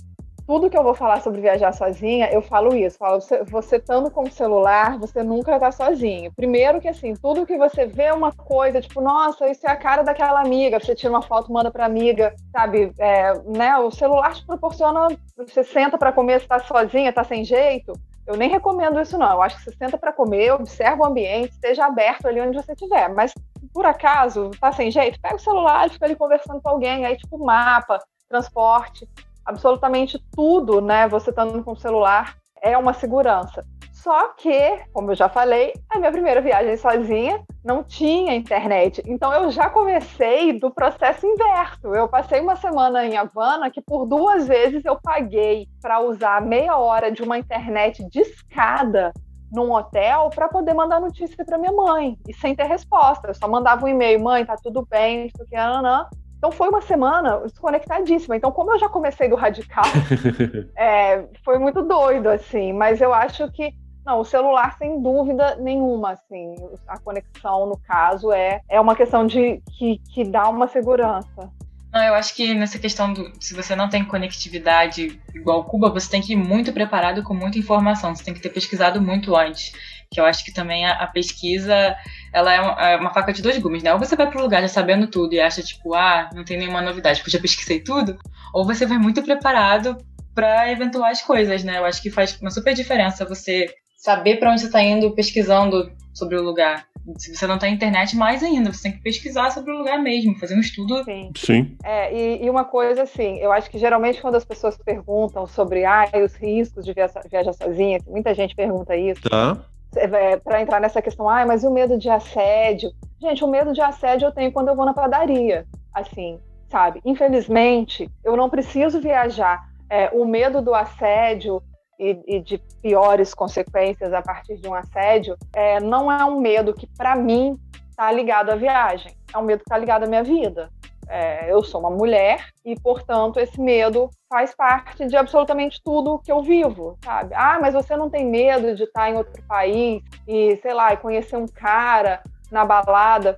tudo 0.46 0.70
que 0.70 0.78
eu 0.78 0.84
vou 0.84 0.94
falar 0.94 1.22
sobre 1.22 1.42
viajar 1.42 1.72
sozinha, 1.72 2.30
eu 2.32 2.42
falo 2.42 2.76
isso. 2.76 2.98
Falo, 2.98 3.22
você, 3.22 3.44
você 3.44 3.76
estando 3.78 4.10
com 4.12 4.24
o 4.24 4.32
celular, 4.32 4.98
você 4.98 5.24
nunca 5.24 5.56
está 5.56 5.72
sozinho. 5.72 6.32
Primeiro 6.36 6.82
que 6.82 6.88
assim, 6.88 7.14
tudo 7.16 7.46
que 7.46 7.58
você 7.58 7.86
vê 7.86 8.12
uma 8.12 8.32
coisa, 8.32 8.82
tipo, 8.82 9.02
nossa, 9.02 9.48
isso 9.50 9.66
é 9.66 9.72
a 9.72 9.76
cara 9.76 10.04
daquela 10.04 10.42
amiga, 10.42 10.80
você 10.80 10.96
tira 10.96 11.12
uma 11.12 11.22
foto, 11.22 11.52
manda 11.52 11.72
para 11.72 11.86
amiga, 11.86 12.34
sabe? 12.52 12.94
É, 12.98 13.34
né? 13.46 13.78
O 13.78 13.92
celular 13.92 14.34
te 14.34 14.46
proporciona, 14.46 15.08
você 15.38 15.64
senta 15.64 15.98
para 15.98 16.12
comer, 16.12 16.40
você 16.40 16.48
tá 16.48 16.60
sozinha, 16.60 17.14
tá 17.14 17.24
sem 17.24 17.44
jeito. 17.44 17.94
Eu 18.26 18.38
nem 18.38 18.50
recomendo 18.50 19.02
isso 19.02 19.18
não. 19.18 19.32
Eu 19.32 19.42
acho 19.42 19.58
que 19.58 19.64
você 19.64 19.76
senta 19.76 19.98
para 19.98 20.14
comer, 20.14 20.54
observa 20.54 21.04
o 21.04 21.06
ambiente, 21.06 21.52
esteja 21.52 21.86
aberto 21.86 22.28
ali 22.28 22.40
onde 22.40 22.56
você 22.56 22.74
estiver. 22.74 23.10
Mas 23.10 23.34
por 23.74 23.86
acaso, 23.86 24.52
tá 24.60 24.72
sem 24.72 24.92
jeito, 24.92 25.20
pega 25.22 25.36
o 25.36 25.40
celular 25.40 25.88
e 25.88 25.92
fica 25.92 26.06
ali 26.06 26.16
conversando 26.16 26.62
com 26.62 26.70
alguém, 26.70 27.06
aí 27.06 27.16
tipo 27.16 27.38
mapa, 27.38 28.00
transporte 28.28 29.08
absolutamente 29.46 30.20
tudo, 30.36 30.82
né? 30.82 31.08
Você 31.08 31.30
estando 31.30 31.64
com 31.64 31.72
o 31.72 31.80
celular 31.80 32.36
é 32.62 32.78
uma 32.78 32.94
segurança. 32.94 33.64
Só 33.92 34.30
que, 34.30 34.80
como 34.94 35.12
eu 35.12 35.16
já 35.16 35.30
falei, 35.30 35.74
a 35.88 36.00
minha 36.00 36.12
primeira 36.12 36.42
viagem 36.42 36.76
sozinha 36.76 37.40
não 37.64 37.84
tinha 37.84 38.34
internet. 38.34 39.04
Então 39.06 39.32
eu 39.32 39.52
já 39.52 39.70
comecei 39.70 40.58
do 40.60 40.72
processo 40.72 41.28
inverso. 41.28 41.94
Eu 41.94 42.08
passei 42.08 42.42
uma 42.42 42.56
semana 42.56 43.06
em 43.06 43.16
Havana 43.16 43.70
que 43.70 43.80
por 43.80 44.08
duas 44.08 44.48
vezes 44.48 44.84
eu 44.86 45.00
paguei 45.00 45.68
para 45.80 46.00
usar 46.00 46.42
meia 46.42 46.78
hora 46.78 47.12
de 47.12 47.22
uma 47.22 47.38
internet 47.38 48.04
discada 48.10 49.14
num 49.52 49.72
hotel 49.72 50.32
para 50.34 50.48
poder 50.48 50.74
mandar 50.74 51.00
notícia 51.00 51.46
para 51.46 51.58
minha 51.60 51.74
mãe 51.74 52.18
e 52.28 52.34
sem 52.34 52.56
ter 52.56 52.66
resposta. 52.66 53.28
Eu 53.28 53.36
só 53.36 53.48
mandava 53.48 53.86
um 53.86 53.90
e-mail, 53.90 54.24
mãe, 54.24 54.44
tá 54.44 54.56
tudo 54.56 54.84
bem, 54.90 55.28
isso 55.28 55.44
aqui, 55.44 55.56
não, 55.56 56.08
então 56.42 56.52
foi 56.52 56.70
uma 56.70 56.82
semana 56.82 57.38
desconectadíssima. 57.42 58.36
Então, 58.36 58.52
como 58.52 58.74
eu 58.74 58.80
já 58.80 58.90
comecei 58.90 59.30
do 59.30 59.36
radical, 59.36 59.86
é, 60.76 61.24
foi 61.46 61.60
muito 61.60 61.84
doido, 61.84 62.30
assim. 62.30 62.74
Mas 62.74 63.00
eu 63.00 63.14
acho 63.14 63.48
que 63.52 63.72
não, 64.04 64.22
o 64.22 64.26
celular, 64.26 64.76
sem 64.76 65.00
dúvida 65.04 65.56
nenhuma, 65.58 66.14
assim, 66.14 66.56
a 66.88 66.98
conexão, 66.98 67.68
no 67.68 67.78
caso, 67.78 68.32
é, 68.32 68.60
é 68.68 68.82
uma 68.82 68.96
questão 68.96 69.28
de 69.28 69.62
que, 69.78 70.02
que 70.12 70.24
dá 70.24 70.50
uma 70.50 70.68
segurança. 70.68 71.52
Não, 71.94 72.04
eu 72.04 72.16
acho 72.16 72.34
que 72.36 72.56
nessa 72.56 72.80
questão 72.80 73.14
do 73.14 73.32
se 73.40 73.54
você 73.54 73.76
não 73.76 73.88
tem 73.88 74.04
conectividade 74.04 75.22
igual 75.36 75.64
Cuba, 75.66 75.92
você 75.92 76.10
tem 76.10 76.22
que 76.22 76.34
ir 76.34 76.38
muito 76.38 76.74
preparado 76.74 77.22
com 77.22 77.36
muita 77.36 77.60
informação, 77.60 78.16
você 78.16 78.24
tem 78.24 78.34
que 78.34 78.42
ter 78.42 78.50
pesquisado 78.50 79.00
muito 79.00 79.36
antes 79.36 79.74
que 80.12 80.20
eu 80.20 80.26
acho 80.26 80.44
que 80.44 80.54
também 80.54 80.86
a, 80.86 80.92
a 80.92 81.08
pesquisa 81.08 81.96
ela 82.34 82.54
é 82.54 82.60
uma, 82.60 82.90
é 82.90 82.98
uma, 82.98 83.14
faca 83.14 83.32
de 83.32 83.42
dois 83.42 83.58
gumes, 83.58 83.82
né? 83.82 83.94
Ou 83.94 84.00
você 84.00 84.16
vai 84.16 84.30
para 84.30 84.40
o 84.40 84.44
lugar 84.44 84.62
já 84.62 84.68
sabendo 84.68 85.08
tudo 85.08 85.34
e 85.34 85.40
acha 85.40 85.64
tipo, 85.64 85.96
ah, 85.96 86.30
não 86.36 86.44
tem 86.44 86.58
nenhuma 86.58 86.82
novidade, 86.82 87.20
porque 87.20 87.30
eu 87.30 87.40
já 87.40 87.42
pesquisei 87.42 87.80
tudo, 87.80 88.20
ou 88.54 88.66
você 88.66 88.86
vai 88.86 88.98
muito 88.98 89.24
preparado 89.24 89.98
para 90.36 90.70
eventuais 90.70 91.22
coisas, 91.22 91.64
né? 91.64 91.78
Eu 91.78 91.86
acho 91.86 92.02
que 92.02 92.12
faz 92.12 92.38
uma 92.42 92.52
super 92.52 92.74
diferença 92.74 93.26
você 93.26 93.74
saber 93.96 94.38
para 94.38 94.52
onde 94.52 94.62
você 94.62 94.68
está 94.68 94.84
indo 94.84 95.16
pesquisando 95.16 95.90
sobre 96.14 96.36
o 96.36 96.44
lugar. 96.44 96.86
Se 97.18 97.36
você 97.36 97.48
não 97.48 97.58
tem 97.58 97.74
internet, 97.74 98.16
mais 98.16 98.44
ainda, 98.44 98.72
você 98.72 98.84
tem 98.84 98.92
que 98.92 99.02
pesquisar 99.02 99.50
sobre 99.52 99.72
o 99.72 99.78
lugar 99.78 99.98
mesmo, 100.00 100.38
fazer 100.38 100.56
um 100.56 100.60
estudo. 100.60 101.04
Sim. 101.06 101.32
Sim. 101.36 101.78
É, 101.84 102.14
e, 102.14 102.46
e, 102.46 102.50
uma 102.50 102.66
coisa 102.66 103.04
assim, 103.04 103.40
eu 103.40 103.52
acho 103.52 103.70
que 103.72 103.80
geralmente 103.80 104.22
quando 104.22 104.36
as 104.36 104.46
pessoas 104.46 104.78
perguntam 104.78 105.48
sobre 105.48 105.84
ah, 105.86 106.10
os 106.24 106.36
riscos 106.36 106.86
de 106.86 106.94
viajar, 106.94 107.24
viajar 107.30 107.54
sozinha, 107.54 108.00
muita 108.06 108.36
gente 108.36 108.56
pergunta 108.56 108.96
isso. 108.96 109.22
Tá 109.22 109.66
é, 109.96 110.38
para 110.38 110.62
entrar 110.62 110.80
nessa 110.80 111.02
questão, 111.02 111.28
ah, 111.30 111.46
mas 111.46 111.64
e 111.64 111.68
o 111.68 111.72
medo 111.72 111.98
de 111.98 112.10
assédio? 112.10 112.92
Gente, 113.22 113.44
o 113.44 113.48
medo 113.48 113.74
de 113.74 113.82
assédio 113.82 114.28
eu 114.28 114.32
tenho 114.32 114.52
quando 114.52 114.70
eu 114.70 114.76
vou 114.76 114.86
na 114.86 114.94
padaria, 114.94 115.66
assim, 115.94 116.40
sabe? 116.70 117.02
Infelizmente, 117.06 118.10
eu 118.24 118.36
não 118.36 118.50
preciso 118.50 119.00
viajar. 119.00 119.70
É, 119.90 120.10
o 120.14 120.26
medo 120.26 120.62
do 120.62 120.74
assédio 120.74 121.62
e, 122.00 122.18
e, 122.26 122.40
de 122.40 122.58
piores 122.82 123.34
consequências 123.34 124.14
a 124.14 124.22
partir 124.22 124.56
de 124.56 124.68
um 124.68 124.74
assédio 124.74 125.38
é, 125.54 125.80
não 125.80 126.12
é 126.12 126.24
um 126.26 126.40
medo 126.40 126.74
que, 126.74 126.88
para 126.88 127.16
mim, 127.16 127.60
está 127.90 128.12
ligado 128.12 128.50
à 128.50 128.56
viagem. 128.56 129.14
É 129.34 129.38
um 129.38 129.44
medo 129.44 129.60
que 129.60 129.70
está 129.70 129.78
ligado 129.78 130.04
à 130.04 130.08
minha 130.08 130.24
vida. 130.24 130.70
É, 131.14 131.52
eu 131.52 131.62
sou 131.62 131.82
uma 131.82 131.90
mulher 131.90 132.48
e, 132.64 132.74
portanto, 132.80 133.38
esse 133.38 133.60
medo 133.60 134.10
faz 134.30 134.56
parte 134.56 135.06
de 135.06 135.18
absolutamente 135.18 135.82
tudo 135.84 136.20
que 136.20 136.32
eu 136.32 136.42
vivo, 136.42 136.98
sabe? 137.04 137.36
Ah, 137.36 137.60
mas 137.60 137.74
você 137.74 137.98
não 137.98 138.10
tem 138.10 138.26
medo 138.26 138.74
de 138.74 138.84
estar 138.84 139.10
em 139.10 139.18
outro 139.18 139.44
país 139.44 140.02
e, 140.26 140.56
sei 140.62 140.74
lá, 140.74 140.96
conhecer 140.96 141.36
um 141.36 141.46
cara 141.46 142.24
na 142.50 142.64
balada? 142.64 143.38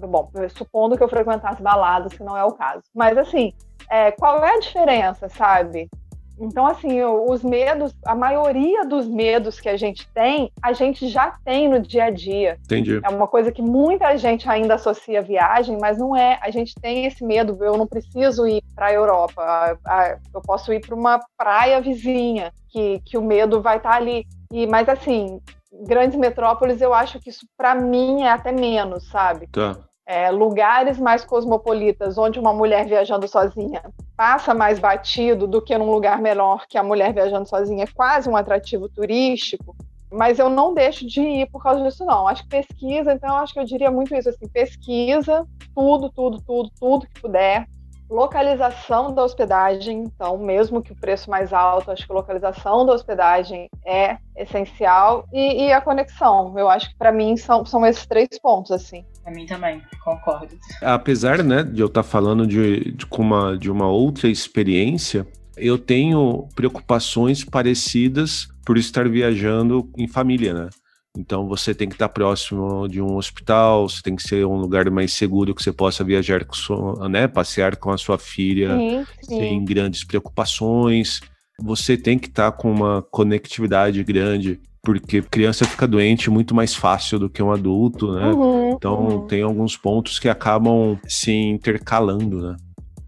Bom, 0.00 0.32
supondo 0.48 0.96
que 0.96 1.02
eu 1.04 1.08
frequentasse 1.08 1.62
baladas, 1.62 2.12
que 2.12 2.24
não 2.24 2.36
é 2.36 2.44
o 2.44 2.52
caso. 2.52 2.82
Mas, 2.92 3.16
assim, 3.16 3.52
é, 3.88 4.10
qual 4.10 4.44
é 4.44 4.56
a 4.56 4.60
diferença, 4.60 5.28
sabe? 5.28 5.88
Então, 6.40 6.66
assim, 6.66 7.02
os 7.02 7.42
medos, 7.42 7.94
a 8.06 8.14
maioria 8.14 8.84
dos 8.86 9.06
medos 9.06 9.60
que 9.60 9.68
a 9.68 9.76
gente 9.76 10.08
tem, 10.08 10.50
a 10.62 10.72
gente 10.72 11.06
já 11.08 11.36
tem 11.44 11.68
no 11.68 11.78
dia 11.78 12.04
a 12.04 12.10
dia. 12.10 12.58
Entendi. 12.64 12.98
É 13.04 13.08
uma 13.10 13.28
coisa 13.28 13.52
que 13.52 13.60
muita 13.60 14.16
gente 14.16 14.48
ainda 14.48 14.74
associa 14.74 15.18
a 15.18 15.22
viagem, 15.22 15.76
mas 15.78 15.98
não 15.98 16.16
é. 16.16 16.38
A 16.40 16.50
gente 16.50 16.74
tem 16.80 17.04
esse 17.04 17.22
medo, 17.22 17.56
eu 17.62 17.76
não 17.76 17.86
preciso 17.86 18.46
ir 18.46 18.62
para 18.74 18.86
a 18.86 18.92
Europa, 18.92 19.78
eu 20.32 20.40
posso 20.40 20.72
ir 20.72 20.80
para 20.80 20.94
uma 20.94 21.20
praia 21.36 21.80
vizinha, 21.80 22.52
que, 22.70 23.00
que 23.04 23.18
o 23.18 23.22
medo 23.22 23.60
vai 23.60 23.76
estar 23.76 23.90
tá 23.90 23.96
ali. 23.96 24.26
E, 24.50 24.66
mas, 24.66 24.88
assim, 24.88 25.40
grandes 25.86 26.18
metrópoles, 26.18 26.80
eu 26.80 26.94
acho 26.94 27.20
que 27.20 27.28
isso, 27.28 27.46
para 27.56 27.74
mim, 27.74 28.22
é 28.22 28.30
até 28.30 28.50
menos, 28.50 29.08
sabe? 29.10 29.46
Tá 29.48 29.76
é, 30.10 30.28
lugares 30.28 30.98
mais 30.98 31.24
cosmopolitas, 31.24 32.18
onde 32.18 32.40
uma 32.40 32.52
mulher 32.52 32.84
viajando 32.84 33.28
sozinha 33.28 33.80
passa 34.16 34.52
mais 34.52 34.80
batido 34.80 35.46
do 35.46 35.62
que 35.62 35.78
num 35.78 35.88
lugar 35.88 36.20
menor 36.20 36.66
que 36.68 36.76
a 36.76 36.82
mulher 36.82 37.14
viajando 37.14 37.48
sozinha 37.48 37.84
é 37.84 37.86
quase 37.86 38.28
um 38.28 38.34
atrativo 38.34 38.88
turístico, 38.88 39.76
mas 40.10 40.40
eu 40.40 40.50
não 40.50 40.74
deixo 40.74 41.06
de 41.06 41.20
ir 41.20 41.48
por 41.48 41.62
causa 41.62 41.84
disso, 41.84 42.04
não. 42.04 42.26
Acho 42.26 42.42
que 42.42 42.48
pesquisa, 42.48 43.12
então 43.12 43.36
acho 43.36 43.54
que 43.54 43.60
eu 43.60 43.64
diria 43.64 43.88
muito 43.88 44.12
isso, 44.12 44.28
assim, 44.28 44.48
pesquisa 44.48 45.46
tudo, 45.72 46.10
tudo, 46.10 46.42
tudo, 46.44 46.70
tudo 46.80 47.06
que 47.06 47.20
puder, 47.20 47.68
localização 48.10 49.14
da 49.14 49.22
hospedagem, 49.22 50.02
então, 50.02 50.36
mesmo 50.36 50.82
que 50.82 50.92
o 50.92 50.96
preço 50.96 51.30
mais 51.30 51.52
alto, 51.52 51.92
acho 51.92 52.04
que 52.04 52.12
localização 52.12 52.84
da 52.84 52.92
hospedagem 52.92 53.70
é 53.86 54.18
essencial 54.36 55.24
e, 55.32 55.66
e 55.66 55.72
a 55.72 55.80
conexão. 55.80 56.58
Eu 56.58 56.68
acho 56.68 56.90
que 56.90 56.98
para 56.98 57.12
mim 57.12 57.36
são, 57.36 57.64
são 57.64 57.86
esses 57.86 58.04
três 58.06 58.28
pontos, 58.42 58.72
assim. 58.72 59.06
Para 59.22 59.32
mim 59.32 59.46
também, 59.46 59.82
concordo. 60.02 60.56
Apesar, 60.82 61.44
né, 61.44 61.62
de 61.62 61.80
eu 61.80 61.86
estar 61.86 62.02
tá 62.02 62.08
falando 62.08 62.46
de, 62.46 62.92
de, 62.92 63.06
uma, 63.12 63.56
de 63.56 63.70
uma 63.70 63.88
outra 63.88 64.28
experiência, 64.28 65.26
eu 65.56 65.78
tenho 65.78 66.48
preocupações 66.54 67.44
parecidas 67.44 68.48
por 68.64 68.78
estar 68.78 69.08
viajando 69.08 69.90
em 69.96 70.08
família, 70.08 70.54
né? 70.54 70.68
Então 71.16 71.48
você 71.48 71.74
tem 71.74 71.88
que 71.88 71.96
estar 71.96 72.08
próximo 72.08 72.86
de 72.88 73.02
um 73.02 73.16
hospital, 73.16 73.88
você 73.88 74.00
tem 74.00 74.14
que 74.14 74.22
ser 74.22 74.46
um 74.46 74.56
lugar 74.56 74.88
mais 74.90 75.12
seguro 75.12 75.54
que 75.54 75.62
você 75.62 75.72
possa 75.72 76.04
viajar 76.04 76.44
com 76.44 76.54
sua, 76.54 77.08
né, 77.08 77.26
passear 77.26 77.76
com 77.76 77.90
a 77.90 77.98
sua 77.98 78.16
filha 78.16 78.76
sim, 78.76 79.06
sim. 79.22 79.38
sem 79.38 79.64
grandes 79.64 80.04
preocupações. 80.04 81.20
Você 81.60 81.96
tem 81.96 82.18
que 82.18 82.28
estar 82.28 82.52
com 82.52 82.70
uma 82.70 83.02
conectividade 83.02 84.02
grande, 84.04 84.60
porque 84.82 85.22
criança 85.22 85.64
fica 85.64 85.86
doente 85.86 86.30
muito 86.30 86.54
mais 86.54 86.74
fácil 86.74 87.18
do 87.18 87.28
que 87.28 87.42
um 87.42 87.52
adulto, 87.52 88.12
né? 88.12 88.28
Uhum, 88.28 88.70
então 88.70 88.98
uhum. 88.98 89.26
tem 89.26 89.42
alguns 89.42 89.76
pontos 89.76 90.18
que 90.18 90.28
acabam 90.28 90.98
se 91.06 91.32
intercalando, 91.32 92.40
né? 92.40 92.56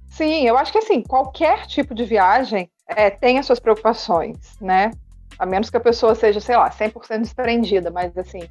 Sim, 0.09 0.47
eu 0.47 0.59
acho 0.59 0.70
que 0.70 0.79
assim, 0.79 1.03
qualquer 1.03 1.66
tipo 1.66 1.95
de 1.95 2.05
viagem 2.05 2.68
é, 2.87 3.09
tem 3.09 3.39
as 3.39 3.47
suas 3.47 3.59
preocupações, 3.59 4.37
né? 4.61 4.91
A 5.39 5.47
menos 5.47 5.70
que 5.70 5.77
a 5.77 5.81
pessoa 5.81 6.14
seja, 6.14 6.41
sei 6.41 6.57
lá, 6.57 6.70
100% 6.70 7.20
desprendida, 7.20 7.91
mas 7.91 8.16
assim, 8.18 8.43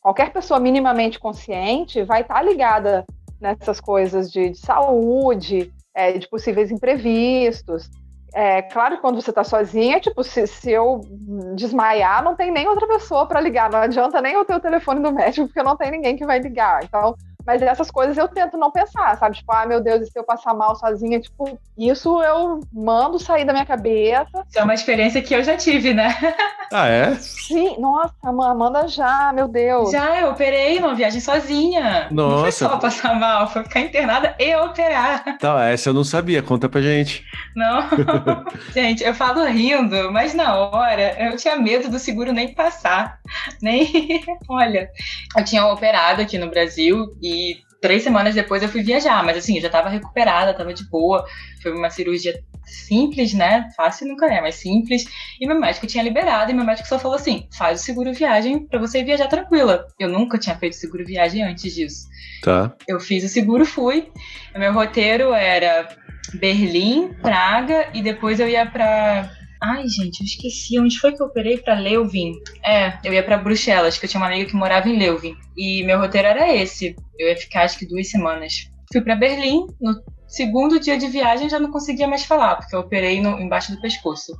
qualquer 0.00 0.32
pessoa 0.32 0.58
minimamente 0.58 1.18
consciente 1.18 2.02
vai 2.02 2.22
estar 2.22 2.34
tá 2.34 2.42
ligada 2.42 3.04
nessas 3.38 3.80
coisas 3.80 4.30
de, 4.30 4.50
de 4.50 4.58
saúde, 4.58 5.70
é, 5.94 6.16
de 6.16 6.28
possíveis 6.28 6.70
imprevistos. 6.70 7.90
É 8.34 8.62
claro 8.62 8.96
que 8.96 9.02
quando 9.02 9.20
você 9.20 9.30
está 9.30 9.44
sozinha, 9.44 10.00
tipo, 10.00 10.24
se, 10.24 10.46
se 10.46 10.70
eu 10.70 11.00
desmaiar, 11.54 12.24
não 12.24 12.34
tem 12.34 12.50
nem 12.50 12.66
outra 12.66 12.88
pessoa 12.88 13.26
para 13.26 13.40
ligar, 13.40 13.70
não 13.70 13.80
adianta 13.80 14.22
nem 14.22 14.32
eu 14.32 14.44
ter 14.44 14.54
o 14.54 14.60
telefone 14.60 15.02
do 15.02 15.12
médico, 15.12 15.46
porque 15.46 15.62
não 15.62 15.76
tem 15.76 15.90
ninguém 15.90 16.16
que 16.16 16.24
vai 16.24 16.38
ligar. 16.38 16.82
Então, 16.82 17.14
mas 17.46 17.62
essas 17.62 17.90
coisas 17.90 18.16
eu 18.16 18.28
tento 18.28 18.56
não 18.56 18.70
pensar, 18.70 19.16
sabe? 19.18 19.36
Tipo, 19.36 19.52
ah, 19.52 19.66
meu 19.66 19.80
Deus, 19.80 20.02
e 20.02 20.10
se 20.10 20.18
eu 20.18 20.24
passar 20.24 20.54
mal 20.54 20.76
sozinha? 20.76 21.20
Tipo, 21.20 21.58
isso 21.76 22.22
eu 22.22 22.60
mando 22.72 23.18
sair 23.18 23.44
da 23.44 23.52
minha 23.52 23.66
cabeça. 23.66 24.44
Isso 24.48 24.58
é 24.58 24.62
uma 24.62 24.74
experiência 24.74 25.22
que 25.22 25.34
eu 25.34 25.42
já 25.42 25.56
tive, 25.56 25.94
né? 25.94 26.14
Ah, 26.74 26.88
é? 26.88 27.14
Sim, 27.16 27.78
nossa, 27.78 28.14
Amanda 28.22 28.88
já, 28.88 29.30
meu 29.34 29.46
Deus. 29.46 29.90
Já, 29.90 30.20
eu 30.20 30.30
operei 30.30 30.78
uma 30.78 30.94
viagem 30.94 31.20
sozinha. 31.20 32.08
Nossa. 32.10 32.34
Não 32.34 32.40
foi 32.40 32.52
só 32.52 32.78
passar 32.78 33.14
mal, 33.14 33.46
foi 33.46 33.62
ficar 33.64 33.80
internada 33.80 34.34
e 34.38 34.56
operar. 34.56 35.36
Tá, 35.38 35.68
essa 35.68 35.90
eu 35.90 35.94
não 35.94 36.02
sabia, 36.02 36.42
conta 36.42 36.70
pra 36.70 36.80
gente. 36.80 37.22
Não, 37.54 37.82
gente, 38.72 39.04
eu 39.04 39.14
falo 39.14 39.44
rindo, 39.44 40.10
mas 40.10 40.32
na 40.32 40.56
hora 40.56 41.14
eu 41.22 41.36
tinha 41.36 41.56
medo 41.56 41.90
do 41.90 41.98
seguro 41.98 42.32
nem 42.32 42.54
passar. 42.54 43.18
Nem. 43.60 43.86
Olha, 44.48 44.88
eu 45.36 45.44
tinha 45.44 45.66
operado 45.66 46.22
aqui 46.22 46.38
no 46.38 46.48
Brasil 46.48 47.06
e 47.20 47.31
e 47.32 47.62
três 47.80 48.04
semanas 48.04 48.34
depois 48.34 48.62
eu 48.62 48.68
fui 48.68 48.82
viajar, 48.82 49.24
mas 49.24 49.36
assim, 49.36 49.56
eu 49.56 49.62
já 49.62 49.68
tava 49.68 49.88
recuperada, 49.88 50.54
tava 50.54 50.72
de 50.72 50.88
boa. 50.88 51.26
Foi 51.62 51.72
uma 51.72 51.90
cirurgia 51.90 52.40
simples, 52.64 53.34
né? 53.34 53.68
Fácil 53.76 54.06
nunca 54.06 54.26
é, 54.26 54.40
mas 54.40 54.54
simples. 54.54 55.04
E 55.40 55.46
meu 55.46 55.58
médico 55.58 55.86
tinha 55.86 56.02
liberado, 56.02 56.50
e 56.50 56.54
meu 56.54 56.64
médico 56.64 56.88
só 56.88 56.98
falou 56.98 57.16
assim: 57.16 57.48
faz 57.56 57.80
o 57.80 57.84
seguro 57.84 58.12
viagem 58.12 58.66
para 58.66 58.78
você 58.78 59.02
viajar 59.02 59.26
tranquila. 59.26 59.86
Eu 59.98 60.08
nunca 60.08 60.38
tinha 60.38 60.56
feito 60.56 60.76
seguro 60.76 61.04
viagem 61.04 61.42
antes 61.42 61.74
disso. 61.74 62.08
Tá. 62.42 62.72
Eu 62.86 63.00
fiz 63.00 63.24
o 63.24 63.28
seguro, 63.28 63.66
fui. 63.66 64.10
O 64.54 64.58
meu 64.58 64.72
roteiro 64.72 65.34
era 65.34 65.88
Berlim, 66.34 67.12
Praga, 67.20 67.88
e 67.92 68.02
depois 68.02 68.38
eu 68.38 68.48
ia 68.48 68.64
para 68.64 69.28
Ai, 69.62 69.86
gente, 69.86 70.20
eu 70.20 70.26
esqueci. 70.26 70.78
Onde 70.78 70.98
foi 70.98 71.12
que 71.12 71.22
eu 71.22 71.26
operei 71.26 71.56
pra 71.56 71.78
Leuven? 71.78 72.32
É, 72.64 72.98
eu 73.04 73.12
ia 73.12 73.22
para 73.22 73.38
Bruxelas, 73.38 73.96
que 73.96 74.06
eu 74.06 74.10
tinha 74.10 74.20
uma 74.20 74.26
amiga 74.26 74.50
que 74.50 74.56
morava 74.56 74.88
em 74.88 74.98
Leuven. 74.98 75.36
E 75.56 75.84
meu 75.84 76.00
roteiro 76.00 76.26
era 76.26 76.52
esse. 76.52 76.96
Eu 77.16 77.28
ia 77.28 77.36
ficar 77.36 77.62
acho 77.62 77.78
que 77.78 77.86
duas 77.86 78.10
semanas. 78.10 78.68
Fui 78.92 79.00
para 79.00 79.14
Berlim. 79.14 79.68
No 79.80 80.02
segundo 80.26 80.80
dia 80.80 80.98
de 80.98 81.06
viagem 81.06 81.48
já 81.48 81.60
não 81.60 81.70
conseguia 81.70 82.08
mais 82.08 82.24
falar, 82.24 82.56
porque 82.56 82.74
eu 82.74 82.80
operei 82.80 83.20
no, 83.20 83.38
embaixo 83.38 83.70
do 83.70 83.80
pescoço. 83.80 84.32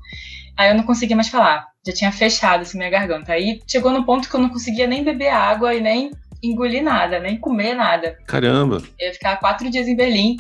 Aí 0.57 0.71
eu 0.71 0.75
não 0.75 0.83
conseguia 0.83 1.15
mais 1.15 1.29
falar. 1.29 1.69
Já 1.87 1.93
tinha 1.93 2.11
fechado 2.11 2.63
assim 2.63 2.77
minha 2.77 2.91
garganta. 2.91 3.33
Aí 3.33 3.61
chegou 3.67 3.93
no 3.93 4.05
ponto 4.05 4.29
que 4.29 4.35
eu 4.35 4.41
não 4.41 4.49
conseguia 4.49 4.89
nem 4.89 5.05
beber 5.05 5.29
água 5.29 5.73
e 5.73 5.81
nem 5.81 6.11
engolir 6.43 6.83
nada, 6.83 7.21
nem 7.21 7.39
comer 7.39 7.75
nada. 7.75 8.19
Caramba! 8.27 8.83
Eu 8.99 9.07
ia 9.07 9.15
ficar 9.15 9.37
quatro 9.37 9.71
dias 9.71 9.87
em 9.87 9.95
Berlim 9.95 10.37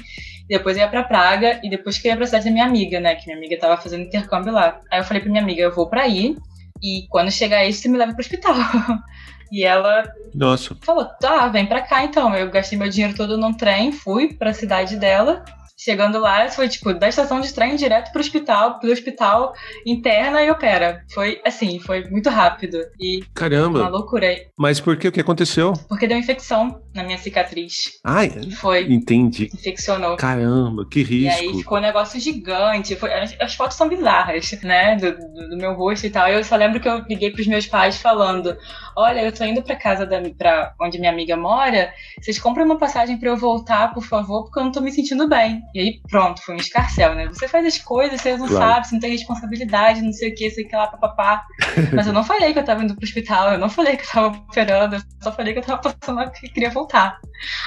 depois 0.53 0.77
eu 0.77 0.83
ia 0.83 0.89
pra 0.89 1.03
Praga 1.03 1.59
e 1.63 1.71
depois 1.71 1.97
que 1.97 2.07
eu 2.07 2.11
ia 2.11 2.17
pra 2.17 2.27
cidade 2.27 2.45
da 2.45 2.51
minha 2.51 2.67
amiga, 2.67 3.01
né? 3.01 3.15
Que 3.15 3.25
minha 3.25 3.39
amiga 3.39 3.59
tava 3.59 3.81
fazendo 3.81 4.03
intercâmbio 4.03 4.53
lá. 4.53 4.79
Aí 4.91 5.01
eu 5.01 5.05
falei 5.05 5.23
pra 5.23 5.31
minha 5.31 5.43
amiga, 5.43 5.63
eu 5.63 5.75
vou 5.75 5.89
pra 5.89 6.03
aí 6.03 6.37
e 6.83 7.07
quando 7.09 7.31
chegar 7.31 7.59
aí 7.59 7.73
você 7.73 7.89
me 7.89 7.97
leva 7.97 8.13
pro 8.13 8.21
hospital. 8.21 8.55
e 9.53 9.63
ela 9.63 10.03
Nossa. 10.35 10.75
falou, 10.81 11.05
tá, 11.05 11.47
vem 11.49 11.67
pra 11.67 11.83
cá 11.83 12.03
então. 12.03 12.35
Eu 12.35 12.51
gastei 12.51 12.79
meu 12.79 12.89
dinheiro 12.89 13.15
todo 13.15 13.37
num 13.37 13.53
trem, 13.53 13.93
fui 13.93 14.33
pra 14.33 14.55
cidade 14.55 14.97
dela. 14.97 15.45
Chegando 15.85 16.21
lá, 16.21 16.49
foi 16.49 16.69
tipo 16.69 16.95
da 16.95 17.09
estação 17.09 17.41
de 17.41 17.53
trem 17.53 17.75
direto 17.75 18.13
pro 18.13 18.21
hospital, 18.21 18.79
pro 18.79 18.93
hospital 18.93 19.53
interna 19.85 20.41
e 20.41 20.49
opera. 20.49 21.03
Foi 21.13 21.41
assim, 21.45 21.81
foi 21.81 22.09
muito 22.09 22.31
rápido. 22.31 22.79
E 23.01 23.25
Caramba! 23.35 23.81
Uma 23.81 23.89
loucura. 23.89 24.29
Mas 24.57 24.81
por 24.81 24.97
que? 24.97 25.09
O 25.09 25.13
que 25.13 25.21
aconteceu? 25.21 25.73
Porque 25.89 26.07
deu 26.07 26.17
infecção 26.17 26.81
na 26.95 27.03
minha 27.03 27.19
cicatriz. 27.19 27.99
Ai, 28.05 28.31
foi. 28.53 28.93
Entendi. 28.93 29.51
Infeccionou. 29.53 30.17
Caramba, 30.17 30.87
que 30.89 31.03
risco. 31.03 31.43
E 31.43 31.49
aí 31.49 31.55
ficou 31.57 31.79
um 31.79 31.83
negócio 31.83 32.21
gigante. 32.21 32.95
Foi, 32.95 33.13
as, 33.13 33.35
as 33.41 33.55
fotos 33.55 33.77
são 33.77 33.89
bizarras, 33.89 34.53
né? 34.63 34.95
Do, 34.95 35.17
do, 35.17 35.51
do, 35.51 35.57
meu 35.57 35.75
rosto 35.75 36.07
e 36.07 36.11
tal. 36.11 36.29
Eu 36.29 36.45
só 36.45 36.55
lembro 36.55 36.79
que 36.79 36.89
eu 36.89 36.99
liguei 37.09 37.33
pros 37.33 37.49
meus 37.49 37.67
pais 37.67 37.97
falando: 37.97 38.57
Olha, 38.97 39.21
eu 39.21 39.33
tô 39.33 39.42
indo 39.47 39.63
pra 39.63 39.77
casa 39.77 40.07
da 40.07 40.21
pra 40.37 40.75
onde 40.81 40.99
minha 40.99 41.11
amiga 41.11 41.37
mora. 41.37 41.93
Vocês 42.21 42.39
compram 42.39 42.65
uma 42.65 42.79
passagem 42.79 43.19
para 43.19 43.29
eu 43.29 43.37
voltar, 43.37 43.93
por 43.93 44.05
favor, 44.05 44.45
porque 44.45 44.59
eu 44.59 44.65
não 44.65 44.73
tô 44.73 44.81
me 44.81 44.93
sentindo 44.93 45.29
bem. 45.29 45.63
E 45.75 45.81
aí, 45.81 46.01
pronto, 46.11 46.43
foi 46.43 46.55
um 46.55 46.59
escarcel, 46.59 47.15
né? 47.15 47.27
Você 47.29 47.49
faz 47.49 47.67
as 47.67 47.79
coisas, 47.79 48.21
você 48.21 48.37
não 48.37 48.47
claro. 48.47 48.73
sabe, 48.73 48.87
você 48.89 48.95
não 48.95 49.01
tem 49.01 49.11
responsabilidade, 49.13 50.03
não 50.03 50.13
sei 50.13 50.31
o 50.31 50.35
que, 50.35 50.51
sei 50.51 50.65
que 50.65 50.77
lá, 50.77 50.87
papapá. 50.87 51.45
Mas 51.95 52.07
eu 52.07 52.13
não 52.13 52.25
falei 52.25 52.53
que 52.53 52.59
eu 52.59 52.65
tava 52.65 52.83
indo 52.83 52.95
pro 52.95 53.05
hospital, 53.05 53.53
eu 53.53 53.59
não 53.59 53.69
falei 53.69 53.97
que 53.97 54.05
eu 54.05 54.09
tava 54.11 54.27
operando, 54.29 54.97
eu 54.97 55.03
só 55.23 55.33
falei 55.33 55.53
que 55.53 55.59
eu 55.59 55.65
tava 55.65 55.81
passando 55.81 56.31
que 56.33 56.49
queria 56.49 56.71
voltar. 56.71 57.19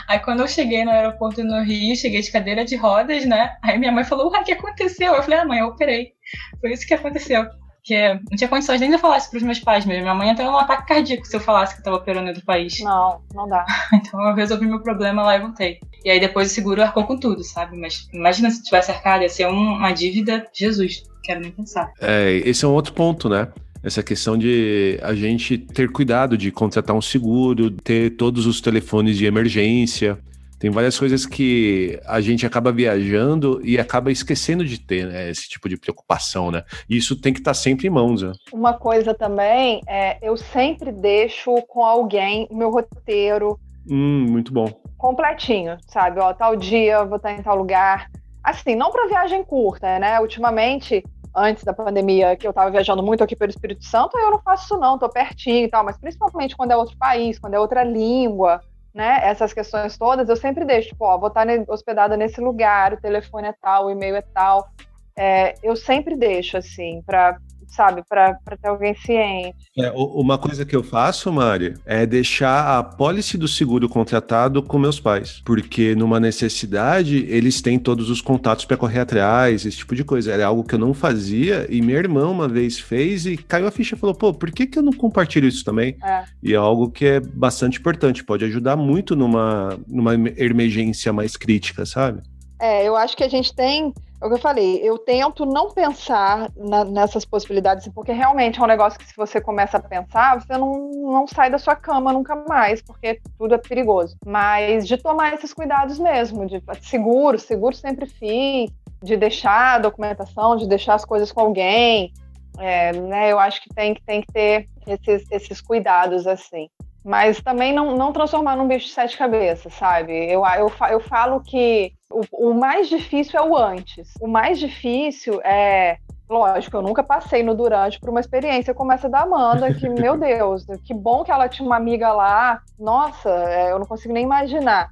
Aí 0.07 0.19
quando 0.19 0.41
eu 0.41 0.47
cheguei 0.47 0.85
no 0.85 0.91
aeroporto 0.91 1.43
no 1.43 1.63
Rio, 1.63 1.95
cheguei 1.95 2.21
de 2.21 2.31
cadeira 2.31 2.63
de 2.63 2.75
rodas, 2.75 3.25
né? 3.25 3.55
Aí 3.63 3.77
minha 3.77 3.91
mãe 3.91 4.03
falou, 4.03 4.31
uai, 4.31 4.41
o 4.41 4.45
que 4.45 4.53
aconteceu? 4.53 5.13
Eu 5.13 5.23
falei, 5.23 5.39
ah, 5.39 5.45
mãe, 5.45 5.59
eu 5.59 5.67
operei. 5.67 6.13
Foi 6.61 6.71
isso 6.71 6.87
que 6.87 6.93
aconteceu 6.93 7.45
porque 7.85 8.19
não 8.31 8.35
tinha 8.35 8.47
condições 8.47 8.81
nem 8.81 8.89
de 8.89 8.95
eu 8.95 8.99
falar 8.99 9.17
isso 9.17 9.29
pros 9.29 9.43
meus 9.43 9.59
pais 9.59 9.85
mesmo. 9.85 10.01
Minha 10.01 10.15
mãe 10.15 10.29
ia 10.29 10.35
ter 10.35 10.41
um 10.41 10.57
ataque 10.57 10.87
cardíaco 10.87 11.23
se 11.23 11.35
eu 11.35 11.39
falasse 11.39 11.75
que 11.75 11.81
estava 11.81 11.97
operando 11.97 12.25
em 12.25 12.29
outro 12.29 12.43
país. 12.43 12.79
Não, 12.79 13.21
não 13.31 13.47
dá. 13.47 13.63
então 13.93 14.19
eu 14.27 14.33
resolvi 14.33 14.65
meu 14.65 14.81
problema 14.81 15.21
lá 15.21 15.35
e 15.35 15.39
voltei. 15.39 15.79
E 16.03 16.09
aí 16.09 16.19
depois 16.19 16.49
o 16.49 16.53
seguro 16.53 16.81
arcou 16.81 17.03
com 17.03 17.15
tudo, 17.15 17.43
sabe? 17.43 17.77
Mas 17.77 18.09
imagina 18.11 18.49
se 18.49 18.63
tivesse 18.63 18.89
arcado, 18.89 19.21
ia 19.21 19.29
ser 19.29 19.45
uma 19.45 19.91
dívida, 19.91 20.47
Jesus, 20.51 21.03
quero 21.23 21.41
nem 21.41 21.51
pensar. 21.51 21.91
É, 22.01 22.41
esse 22.43 22.65
é 22.65 22.67
um 22.67 22.73
outro 22.73 22.91
ponto, 22.91 23.29
né? 23.29 23.47
essa 23.83 24.01
questão 24.01 24.35
de 24.35 24.99
a 25.03 25.13
gente 25.13 25.59
ter 25.59 25.91
cuidado 25.91 26.35
de 26.35 26.51
contratar 26.51 26.95
um 26.95 27.01
seguro, 27.01 27.69
ter 27.69 28.15
todos 28.15 28.47
os 28.47 28.59
telefones 28.59 29.15
de 29.15 29.27
emergência. 29.27 30.17
Tem 30.57 30.69
várias 30.69 30.97
coisas 30.97 31.25
que 31.25 31.99
a 32.05 32.21
gente 32.21 32.45
acaba 32.45 32.71
viajando 32.71 33.59
e 33.63 33.77
acaba 33.77 34.11
esquecendo 34.11 34.63
de 34.63 34.79
ter 34.79 35.05
né, 35.05 35.29
esse 35.29 35.49
tipo 35.49 35.67
de 35.67 35.77
preocupação, 35.77 36.49
né? 36.49 36.63
E 36.89 36.95
isso 36.95 37.19
tem 37.19 37.33
que 37.33 37.39
estar 37.39 37.51
tá 37.51 37.55
sempre 37.55 37.87
em 37.87 37.89
mãos. 37.89 38.21
Né? 38.21 38.31
Uma 38.53 38.73
coisa 38.73 39.13
também 39.13 39.81
é 39.87 40.17
eu 40.21 40.37
sempre 40.37 40.91
deixo 40.91 41.53
com 41.67 41.83
alguém 41.83 42.47
o 42.49 42.55
meu 42.55 42.69
roteiro. 42.69 43.59
Hum, 43.89 44.25
muito 44.29 44.53
bom. 44.53 44.67
Completinho, 44.97 45.77
sabe? 45.87 46.19
Ó, 46.19 46.33
tal 46.33 46.55
dia 46.55 47.03
vou 47.03 47.17
estar 47.17 47.33
em 47.33 47.43
tal 47.43 47.57
lugar. 47.57 48.09
Assim, 48.41 48.75
não 48.75 48.91
para 48.91 49.07
viagem 49.07 49.43
curta, 49.43 49.99
né? 49.99 50.19
Ultimamente, 50.21 51.03
antes 51.35 51.63
da 51.63 51.73
pandemia, 51.73 52.35
que 52.37 52.47
eu 52.47 52.51
estava 52.51 52.71
viajando 52.71 53.03
muito 53.03 53.23
aqui 53.23 53.35
pelo 53.35 53.49
Espírito 53.49 53.83
Santo, 53.83 54.17
eu 54.17 54.31
não 54.31 54.41
faço 54.41 54.65
isso 54.65 54.77
não, 54.77 54.97
tô 54.97 55.09
pertinho 55.09 55.65
e 55.65 55.69
tal, 55.69 55.83
mas 55.83 55.97
principalmente 55.97 56.55
quando 56.55 56.71
é 56.71 56.77
outro 56.77 56.95
país, 56.97 57.37
quando 57.37 57.55
é 57.55 57.59
outra 57.59 57.83
língua, 57.83 58.61
né, 58.95 59.19
essas 59.23 59.53
questões 59.53 59.97
todas, 59.97 60.29
eu 60.29 60.37
sempre 60.37 60.63
deixo, 60.63 60.89
tipo, 60.89 61.03
ó, 61.03 61.17
vou 61.17 61.27
estar 61.27 61.45
hospedada 61.67 62.15
nesse 62.15 62.39
lugar, 62.39 62.93
o 62.93 63.01
telefone 63.01 63.49
é 63.49 63.53
tal, 63.61 63.87
o 63.87 63.91
e-mail 63.91 64.15
é 64.15 64.21
tal. 64.21 64.69
É, 65.17 65.53
eu 65.61 65.75
sempre 65.75 66.15
deixo, 66.15 66.57
assim, 66.57 67.03
para 67.05 67.37
sabe, 67.67 68.03
para 68.07 68.37
ter 68.61 68.67
alguém 68.67 68.95
ciente. 68.95 69.55
É, 69.77 69.91
uma 69.91 70.37
coisa 70.37 70.65
que 70.65 70.75
eu 70.75 70.83
faço, 70.83 71.31
Mari, 71.31 71.73
é 71.85 72.05
deixar 72.05 72.77
a 72.77 72.83
pólice 72.83 73.37
do 73.37 73.47
seguro 73.47 73.89
contratado 73.89 74.61
com 74.63 74.77
meus 74.77 74.99
pais, 74.99 75.41
porque 75.45 75.95
numa 75.95 76.19
necessidade 76.19 77.25
eles 77.29 77.61
têm 77.61 77.77
todos 77.77 78.09
os 78.09 78.21
contatos 78.21 78.65
para 78.65 78.77
correr 78.77 78.99
atrás, 78.99 79.65
esse 79.65 79.77
tipo 79.77 79.95
de 79.95 80.03
coisa. 80.03 80.31
Era 80.31 80.47
algo 80.47 80.63
que 80.63 80.75
eu 80.75 80.79
não 80.79 80.93
fazia 80.93 81.65
e 81.69 81.81
minha 81.81 81.97
irmã 81.97 82.29
uma 82.29 82.47
vez 82.47 82.79
fez 82.79 83.25
e 83.25 83.37
caiu 83.37 83.67
a 83.67 83.71
ficha 83.71 83.95
e 83.95 83.99
falou: 83.99 84.15
pô, 84.15 84.33
por 84.33 84.51
que, 84.51 84.65
que 84.65 84.79
eu 84.79 84.83
não 84.83 84.93
compartilho 84.93 85.47
isso 85.47 85.63
também? 85.63 85.97
É. 86.03 86.23
E 86.41 86.53
é 86.53 86.57
algo 86.57 86.89
que 86.89 87.05
é 87.05 87.19
bastante 87.19 87.79
importante, 87.79 88.23
pode 88.23 88.45
ajudar 88.45 88.75
muito 88.75 89.15
numa, 89.15 89.77
numa 89.87 90.13
emergência 90.13 91.11
mais 91.11 91.35
crítica, 91.35 91.85
sabe? 91.85 92.21
É, 92.59 92.87
eu 92.87 92.95
acho 92.95 93.17
que 93.17 93.23
a 93.23 93.29
gente 93.29 93.53
tem 93.53 93.93
o 94.25 94.29
que 94.29 94.35
eu 94.35 94.39
falei, 94.39 94.79
eu 94.83 94.97
tento 94.97 95.45
não 95.45 95.69
pensar 95.69 96.51
na, 96.55 96.83
nessas 96.83 97.23
possibilidades, 97.23 97.87
porque 97.89 98.11
realmente 98.11 98.59
é 98.59 98.63
um 98.63 98.67
negócio 98.67 98.99
que 98.99 99.07
se 99.07 99.15
você 99.15 99.39
começa 99.39 99.77
a 99.77 99.81
pensar, 99.81 100.41
você 100.41 100.57
não, 100.57 100.89
não 100.91 101.27
sai 101.27 101.49
da 101.49 101.57
sua 101.57 101.75
cama 101.75 102.11
nunca 102.11 102.35
mais, 102.35 102.81
porque 102.81 103.21
tudo 103.37 103.55
é 103.55 103.57
perigoso. 103.57 104.17
Mas 104.25 104.87
de 104.87 104.97
tomar 104.97 105.33
esses 105.33 105.53
cuidados 105.53 105.99
mesmo, 105.99 106.45
de 106.45 106.61
seguro, 106.81 107.37
seguro 107.37 107.75
sempre 107.75 108.05
fiz, 108.07 108.71
de 109.03 109.15
deixar 109.15 109.75
a 109.75 109.79
documentação, 109.79 110.55
de 110.55 110.67
deixar 110.67 110.95
as 110.95 111.05
coisas 111.05 111.31
com 111.31 111.41
alguém, 111.41 112.11
É, 112.57 112.93
né, 112.93 113.33
eu 113.33 113.37
acho 113.37 113.61
que 113.61 113.69
tem, 113.75 113.93
tem 114.05 114.21
que 114.21 114.31
ter 114.31 114.69
esses, 114.87 115.27
esses 115.29 115.59
cuidados, 115.59 116.25
assim. 116.25 116.69
Mas 117.05 117.39
também 117.39 117.71
não, 117.71 117.95
não 117.95 118.11
transformar 118.11 118.55
num 118.55 118.67
bicho 118.67 118.87
de 118.87 118.93
sete 118.93 119.15
cabeças, 119.15 119.71
sabe? 119.75 120.11
Eu, 120.11 120.43
eu, 120.43 120.71
eu 120.89 120.99
falo 120.99 121.39
que 121.39 121.93
o, 122.09 122.49
o 122.49 122.53
mais 122.55 122.89
difícil 122.89 123.39
é 123.39 123.43
o 123.43 123.55
antes. 123.55 124.11
O 124.19 124.27
mais 124.27 124.57
difícil 124.57 125.39
é 125.43 125.97
Lógico, 126.27 126.77
eu 126.77 126.81
nunca 126.81 127.03
passei 127.03 127.43
no 127.43 127.53
durante 127.53 127.99
por 127.99 128.09
uma 128.09 128.19
experiência 128.19 128.73
como 128.73 128.91
essa 128.91 129.07
da 129.07 129.21
Amanda, 129.21 129.71
que, 129.71 129.87
meu 130.01 130.17
Deus, 130.17 130.65
que 130.83 130.93
bom 130.93 131.23
que 131.23 131.31
ela 131.31 131.47
tinha 131.47 131.65
uma 131.65 131.75
amiga 131.75 132.11
lá. 132.11 132.61
Nossa, 132.79 133.29
é, 133.29 133.71
eu 133.71 133.77
não 133.77 133.85
consigo 133.85 134.13
nem 134.13 134.23
imaginar. 134.23 134.89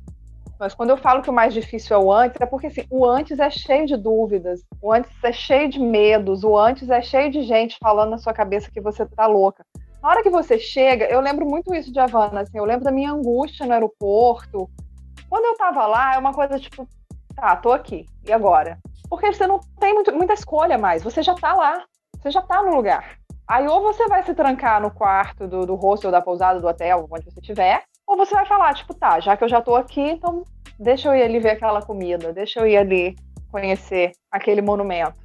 Mas 0.60 0.76
quando 0.76 0.92
eu 0.92 0.98
falo 0.98 1.24
que 1.24 1.30
o 1.30 1.34
mais 1.34 1.54
difícil 1.54 1.96
é 1.96 2.00
o 2.00 2.12
antes, 2.12 2.40
é 2.40 2.46
porque 2.46 2.68
assim, 2.68 2.86
o 2.90 3.06
antes 3.06 3.40
é 3.40 3.50
cheio 3.50 3.88
de 3.88 3.98
dúvidas, 3.98 4.62
o 4.80 4.94
antes 4.94 5.12
é 5.24 5.34
cheio 5.34 5.68
de 5.68 5.80
medos, 5.80 6.44
o 6.44 6.56
antes 6.56 6.90
é 6.90 7.02
cheio 7.02 7.32
de 7.32 7.42
gente 7.42 7.78
falando 7.82 8.12
na 8.12 8.20
sua 8.20 8.34
cabeça 8.34 8.70
que 8.72 8.80
você 8.80 9.06
tá 9.06 9.26
louca. 9.26 9.66
Na 10.04 10.10
hora 10.10 10.22
que 10.22 10.30
você 10.30 10.60
chega, 10.60 11.06
eu 11.06 11.22
lembro 11.22 11.46
muito 11.46 11.74
isso 11.74 11.90
de 11.90 11.98
Havana, 11.98 12.42
assim, 12.42 12.58
eu 12.58 12.66
lembro 12.66 12.84
da 12.84 12.92
minha 12.92 13.10
angústia 13.10 13.66
no 13.66 13.72
aeroporto. 13.72 14.70
Quando 15.30 15.46
eu 15.46 15.56
tava 15.56 15.88
lá, 15.88 16.16
é 16.16 16.18
uma 16.18 16.34
coisa 16.34 16.60
tipo, 16.60 16.86
tá, 17.34 17.56
tô 17.56 17.72
aqui, 17.72 18.06
e 18.28 18.34
agora? 18.34 18.78
Porque 19.10 19.32
você 19.32 19.48
não 19.48 19.62
tem 19.80 19.94
muito, 19.94 20.14
muita 20.14 20.34
escolha 20.34 20.78
mais, 20.78 21.02
você 21.02 21.24
já 21.24 21.34
tá 21.34 21.54
lá, 21.54 21.86
você 22.18 22.32
já 22.32 22.42
tá 22.42 22.62
no 22.62 22.76
lugar. 22.76 23.18
Aí 23.48 23.66
ou 23.66 23.82
você 23.82 24.06
vai 24.10 24.22
se 24.24 24.34
trancar 24.34 24.82
no 24.82 24.92
quarto 24.92 25.48
do, 25.48 25.66
do 25.66 25.76
hostel, 25.76 26.12
da 26.12 26.22
pousada, 26.22 26.60
do 26.60 26.68
hotel, 26.68 27.08
onde 27.10 27.24
você 27.24 27.40
estiver, 27.40 27.84
ou 28.06 28.18
você 28.18 28.36
vai 28.36 28.46
falar, 28.46 28.74
tipo, 28.74 28.94
tá, 28.94 29.22
já 29.22 29.38
que 29.38 29.46
eu 29.46 29.50
já 29.50 29.62
tô 29.62 29.74
aqui, 29.74 30.02
então 30.02 30.44
deixa 30.78 31.08
eu 31.08 31.16
ir 31.16 31.24
ali 31.24 31.40
ver 31.40 31.52
aquela 31.52 31.82
comida, 31.82 32.34
deixa 32.34 32.60
eu 32.60 32.68
ir 32.68 32.76
ali 32.76 33.16
conhecer 33.50 34.12
aquele 34.30 34.62
monumento. 34.62 35.23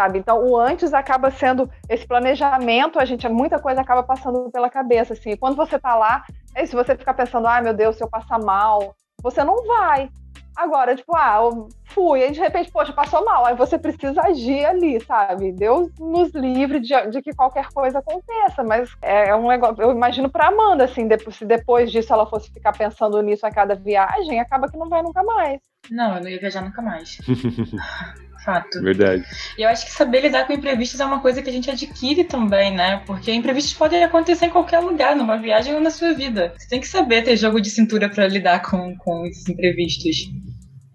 Sabe? 0.00 0.18
Então, 0.18 0.42
o 0.46 0.58
antes 0.58 0.94
acaba 0.94 1.30
sendo 1.30 1.70
esse 1.86 2.06
planejamento, 2.06 2.98
a 2.98 3.04
gente 3.04 3.28
muita 3.28 3.58
coisa 3.58 3.82
acaba 3.82 4.02
passando 4.02 4.50
pela 4.50 4.70
cabeça 4.70 5.12
assim. 5.12 5.36
Quando 5.36 5.56
você 5.56 5.78
tá 5.78 5.94
lá, 5.94 6.24
é 6.54 6.64
se 6.64 6.74
você 6.74 6.96
ficar 6.96 7.12
pensando, 7.12 7.46
ai 7.46 7.60
meu 7.60 7.74
Deus, 7.74 7.96
se 7.96 8.02
eu 8.02 8.08
passar 8.08 8.38
mal, 8.38 8.96
você 9.22 9.44
não 9.44 9.62
vai. 9.66 10.08
Agora, 10.56 10.96
tipo, 10.96 11.14
ah, 11.14 11.40
eu 11.42 11.68
fui, 11.84 12.22
aí 12.22 12.32
de 12.32 12.40
repente, 12.40 12.70
poxa, 12.70 12.94
passou 12.94 13.22
mal, 13.26 13.44
aí 13.44 13.54
você 13.54 13.78
precisa 13.78 14.22
agir 14.22 14.64
ali, 14.64 14.98
sabe? 15.04 15.52
Deus 15.52 15.90
nos 15.98 16.32
livre 16.32 16.80
de, 16.80 16.94
de 17.10 17.20
que 17.20 17.34
qualquer 17.34 17.66
coisa 17.68 17.98
aconteça, 17.98 18.64
mas 18.64 18.90
é, 19.02 19.28
é 19.28 19.36
um 19.36 19.48
negócio, 19.48 19.82
eu 19.82 19.90
imagino 19.90 20.30
pra 20.30 20.48
Amanda, 20.48 20.84
assim, 20.84 21.06
depois, 21.06 21.36
se 21.36 21.44
depois 21.44 21.92
disso 21.92 22.10
ela 22.10 22.24
fosse 22.24 22.50
ficar 22.50 22.72
pensando 22.72 23.20
nisso 23.20 23.46
a 23.46 23.50
cada 23.50 23.74
viagem, 23.74 24.40
acaba 24.40 24.66
que 24.66 24.78
não 24.78 24.88
vai 24.88 25.02
nunca 25.02 25.22
mais. 25.22 25.60
Não, 25.90 26.16
eu 26.16 26.22
não 26.22 26.30
ia 26.30 26.40
viajar 26.40 26.62
nunca 26.62 26.80
mais. 26.80 27.18
Fato. 28.44 28.80
Verdade. 28.82 29.24
E 29.58 29.62
eu 29.62 29.68
acho 29.68 29.84
que 29.84 29.92
saber 29.92 30.22
lidar 30.22 30.46
com 30.46 30.52
imprevistos 30.52 30.98
é 30.98 31.04
uma 31.04 31.20
coisa 31.20 31.42
que 31.42 31.50
a 31.50 31.52
gente 31.52 31.70
adquire 31.70 32.24
também, 32.24 32.74
né? 32.74 33.02
Porque 33.06 33.32
imprevistos 33.32 33.74
podem 33.74 34.02
acontecer 34.02 34.46
em 34.46 34.50
qualquer 34.50 34.80
lugar, 34.80 35.14
numa 35.14 35.36
viagem 35.36 35.74
ou 35.74 35.80
na 35.80 35.90
sua 35.90 36.14
vida. 36.14 36.54
Você 36.56 36.68
tem 36.68 36.80
que 36.80 36.88
saber 36.88 37.22
ter 37.22 37.36
jogo 37.36 37.60
de 37.60 37.70
cintura 37.70 38.08
para 38.08 38.26
lidar 38.26 38.62
com, 38.62 38.96
com 38.96 39.26
esses 39.26 39.46
imprevistos. 39.48 40.30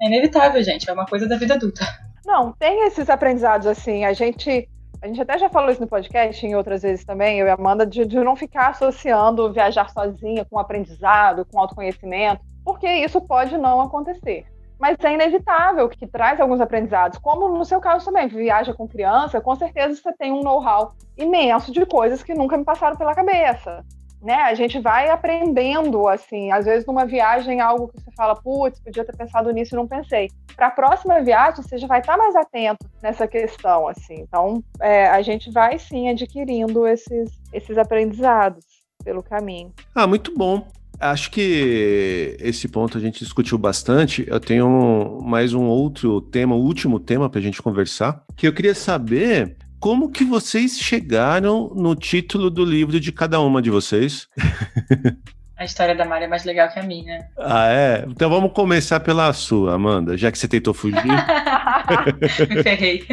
É 0.02 0.08
inevitável, 0.08 0.62
gente. 0.64 0.89
É 0.89 0.93
uma 0.93 1.06
coisa 1.06 1.28
da 1.28 1.38
vida 1.38 1.54
adulta. 1.54 1.86
Não, 2.26 2.52
tem 2.54 2.88
esses 2.88 3.10
aprendizados 3.10 3.68
assim. 3.68 4.06
A 4.06 4.14
gente. 4.14 4.68
A 5.02 5.08
gente 5.08 5.22
até 5.22 5.38
já 5.38 5.50
falou 5.50 5.70
isso 5.70 5.82
no 5.82 5.88
podcast 5.88 6.43
em 6.43 6.56
outras 6.56 6.82
vezes 6.82 7.06
também, 7.06 7.38
eu 7.38 7.46
e 7.46 7.50
a 7.50 7.54
Amanda, 7.54 7.86
de, 7.86 8.06
de 8.06 8.16
não 8.16 8.36
ficar 8.36 8.70
associando 8.70 9.54
viajar 9.54 9.88
sozinha 9.89 10.43
com 10.46 10.58
aprendizado, 10.58 11.46
com 11.46 11.60
autoconhecimento, 11.60 12.41
porque 12.64 12.89
isso 12.89 13.22
pode 13.22 13.56
não 13.56 13.82
acontecer 13.82 14.48
mas 14.80 14.97
é 15.03 15.13
inevitável 15.13 15.88
que 15.89 16.07
traz 16.07 16.39
alguns 16.39 16.61
aprendizados, 16.61 17.17
como 17.19 17.47
no 17.49 17.65
seu 17.65 17.80
caso 17.80 18.05
também, 18.05 18.28
viaja 18.28 18.73
com 18.73 18.88
criança, 18.88 19.41
com 19.41 19.55
certeza 19.55 19.95
você 19.95 20.13
tem 20.13 20.32
um 20.32 20.41
know-how 20.41 20.93
imenso 21.17 21.71
de 21.71 21.86
coisas 21.86 22.23
que 22.23 22.34
nunca 22.34 22.57
me 22.57 22.65
passaram 22.65 22.95
pela 22.95 23.15
cabeça. 23.15 23.84
Né? 24.21 24.34
A 24.34 24.55
gente 24.55 24.80
vai 24.80 25.09
aprendendo, 25.09 26.07
assim, 26.07 26.51
às 26.51 26.65
vezes 26.65 26.86
numa 26.88 27.05
viagem, 27.05 27.61
algo 27.61 27.89
que 27.89 28.01
você 28.01 28.11
fala, 28.17 28.36
putz, 28.36 28.80
podia 28.80 29.05
ter 29.05 29.15
pensado 29.15 29.51
nisso 29.51 29.76
e 29.76 29.78
não 29.78 29.88
pensei. 29.88 30.32
Para 30.55 30.67
a 30.67 30.71
próxima 30.71 31.21
viagem, 31.21 31.61
você 31.61 31.78
já 31.78 31.86
vai 31.86 31.99
estar 31.99 32.17
mais 32.17 32.36
atento 32.36 32.89
nessa 33.03 33.28
questão, 33.28 33.88
assim. 33.88 34.15
Então, 34.21 34.63
é, 34.82 35.07
a 35.07 35.21
gente 35.21 35.51
vai 35.51 35.78
sim 35.78 36.09
adquirindo 36.09 36.88
esses, 36.88 37.39
esses 37.53 37.78
aprendizados 37.78 38.65
pelo 39.03 39.21
caminho. 39.21 39.71
Ah, 39.93 40.07
muito 40.07 40.36
bom. 40.36 40.65
Acho 41.00 41.30
que 41.32 42.38
esse 42.39 42.68
ponto 42.68 42.98
a 42.98 43.02
gente 43.02 43.24
discutiu 43.24 43.58
bastante. 43.58 44.26
Eu 44.28 44.39
tenho 44.39 45.20
mais 45.24 45.54
um 45.54 45.64
outro 45.66 46.22
tema, 46.22 46.56
o 46.56 46.64
último 46.64 47.00
tema 47.00 47.30
para 47.30 47.39
a 47.39 47.43
gente 47.43 47.62
conversar, 47.62 48.24
que 48.36 48.48
eu 48.48 48.54
queria 48.54 48.76
saber 48.76 49.58
como 49.80 50.10
que 50.10 50.24
vocês 50.24 50.80
chegaram 50.80 51.72
no 51.76 51.96
título 51.96 52.50
do 52.50 52.66
livro 52.66 53.00
de 53.00 53.12
cada 53.12 53.39
uma 53.39 53.62
de 53.62 53.70
vocês. 53.70 54.28
A 55.58 55.64
história 55.64 55.95
da 55.95 56.03
Mari 56.03 56.26
é 56.26 56.28
mais 56.28 56.43
legal 56.43 56.68
que 56.70 56.80
a 56.80 56.84
minha. 56.84 57.30
Ah, 57.38 57.70
é? 57.70 58.06
Então 58.08 58.30
vamos 58.30 58.51
começar 58.51 58.99
pela 58.99 59.32
sua, 59.32 59.76
Amanda, 59.76 60.18
já 60.18 60.30
que 60.30 60.38
você 60.38 60.49
tentou 60.49 60.74
fugir. 60.74 61.01
Me 62.49 62.62
ferrei. 62.62 63.06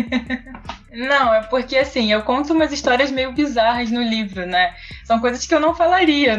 Não, 0.92 1.32
é 1.32 1.42
porque 1.44 1.76
assim, 1.76 2.12
eu 2.12 2.22
conto 2.22 2.52
umas 2.52 2.72
histórias 2.72 3.12
meio 3.12 3.32
bizarras 3.32 3.92
no 3.92 4.02
livro, 4.02 4.44
né? 4.44 4.74
São 5.04 5.20
coisas 5.20 5.46
que 5.46 5.54
eu 5.54 5.60
não 5.60 5.74
falaria 5.74 6.36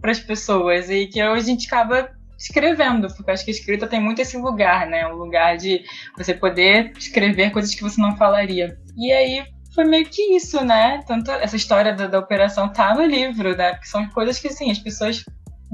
para 0.00 0.10
as 0.10 0.20
pessoas 0.20 0.90
e 0.90 1.06
que 1.06 1.20
a 1.20 1.38
gente 1.40 1.66
acaba 1.66 2.10
escrevendo, 2.38 3.08
porque 3.08 3.30
eu 3.30 3.34
acho 3.34 3.44
que 3.44 3.50
a 3.50 3.54
escrita 3.54 3.86
tem 3.86 3.98
muito 3.98 4.20
esse 4.20 4.36
lugar, 4.36 4.86
né? 4.86 5.06
Um 5.08 5.16
lugar 5.16 5.56
de 5.56 5.82
você 6.18 6.34
poder 6.34 6.92
escrever 6.98 7.50
coisas 7.50 7.74
que 7.74 7.82
você 7.82 7.98
não 7.98 8.14
falaria. 8.16 8.76
E 8.94 9.10
aí 9.10 9.42
foi 9.74 9.84
meio 9.84 10.06
que 10.06 10.36
isso, 10.36 10.64
né? 10.64 11.02
Tanto 11.06 11.30
essa 11.30 11.56
história 11.56 11.94
da, 11.94 12.06
da 12.06 12.18
operação 12.18 12.68
tá 12.72 12.94
no 12.94 13.04
livro, 13.04 13.56
né? 13.56 13.72
Porque 13.72 13.86
são 13.86 14.08
coisas 14.08 14.38
que, 14.38 14.48
assim, 14.48 14.70
as 14.70 14.78
pessoas 14.78 15.24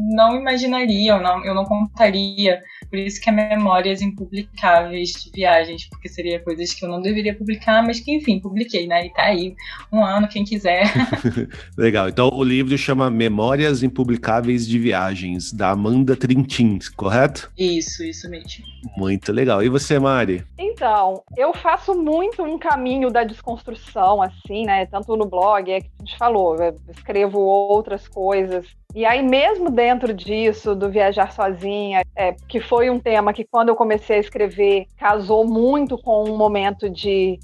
não 0.02 0.36
imaginaria, 0.36 1.18
não, 1.20 1.44
eu 1.44 1.54
não 1.54 1.64
contaria. 1.64 2.62
Por 2.92 2.98
isso 2.98 3.22
que 3.22 3.30
é 3.30 3.32
memórias 3.32 4.02
impublicáveis 4.02 5.12
de 5.12 5.30
viagens, 5.30 5.88
porque 5.88 6.10
seria 6.10 6.38
coisas 6.38 6.74
que 6.74 6.84
eu 6.84 6.90
não 6.90 7.00
deveria 7.00 7.34
publicar, 7.34 7.82
mas 7.82 7.98
que, 7.98 8.14
enfim, 8.14 8.38
publiquei, 8.38 8.86
né? 8.86 9.06
E 9.06 9.10
tá 9.14 9.22
aí, 9.22 9.54
um 9.90 10.04
ano, 10.04 10.28
quem 10.28 10.44
quiser. 10.44 10.92
Legal. 11.74 12.10
Então 12.10 12.28
o 12.28 12.44
livro 12.44 12.76
chama 12.76 13.08
Memórias 13.10 13.82
Impublicáveis 13.82 14.68
de 14.68 14.78
Viagens, 14.78 15.54
da 15.54 15.70
Amanda 15.70 16.14
Trintins, 16.14 16.90
correto? 16.90 17.50
Isso, 17.56 18.04
isso 18.04 18.28
mesmo. 18.28 18.62
Muito 18.94 19.32
legal. 19.32 19.62
E 19.62 19.70
você, 19.70 19.98
Mari? 19.98 20.44
Então, 20.58 21.22
eu 21.34 21.54
faço 21.54 21.94
muito 21.94 22.42
um 22.42 22.58
caminho 22.58 23.10
da 23.10 23.24
desconstrução, 23.24 24.20
assim, 24.20 24.66
né? 24.66 24.84
Tanto 24.84 25.16
no 25.16 25.24
blog, 25.24 25.72
é 25.72 25.80
que 25.80 25.88
a 25.98 26.04
gente 26.04 26.18
falou, 26.18 26.56
eu 26.56 26.76
escrevo 26.90 27.38
outras 27.38 28.06
coisas 28.06 28.66
e 28.94 29.06
aí, 29.06 29.22
mesmo 29.22 29.70
dentro 29.70 30.12
disso, 30.12 30.74
do 30.74 30.90
viajar 30.90 31.32
sozinha, 31.32 32.02
é, 32.14 32.34
que 32.46 32.60
foi 32.60 32.81
um 32.90 33.00
tema 33.00 33.32
que, 33.32 33.44
quando 33.44 33.68
eu 33.68 33.76
comecei 33.76 34.16
a 34.16 34.20
escrever, 34.20 34.86
casou 34.96 35.46
muito 35.46 35.96
com 35.98 36.24
um 36.24 36.36
momento 36.36 36.88
de, 36.88 37.38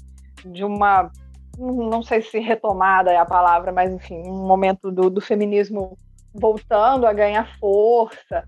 de 0.45 0.63
uma. 0.63 1.11
Não 1.57 2.01
sei 2.01 2.21
se 2.21 2.39
retomada 2.39 3.11
é 3.11 3.17
a 3.17 3.25
palavra, 3.25 3.71
mas 3.71 3.91
enfim, 3.91 4.21
um 4.25 4.47
momento 4.47 4.91
do, 4.91 5.09
do 5.09 5.19
feminismo 5.19 5.97
voltando 6.33 7.05
a 7.05 7.13
ganhar 7.13 7.57
força. 7.59 8.45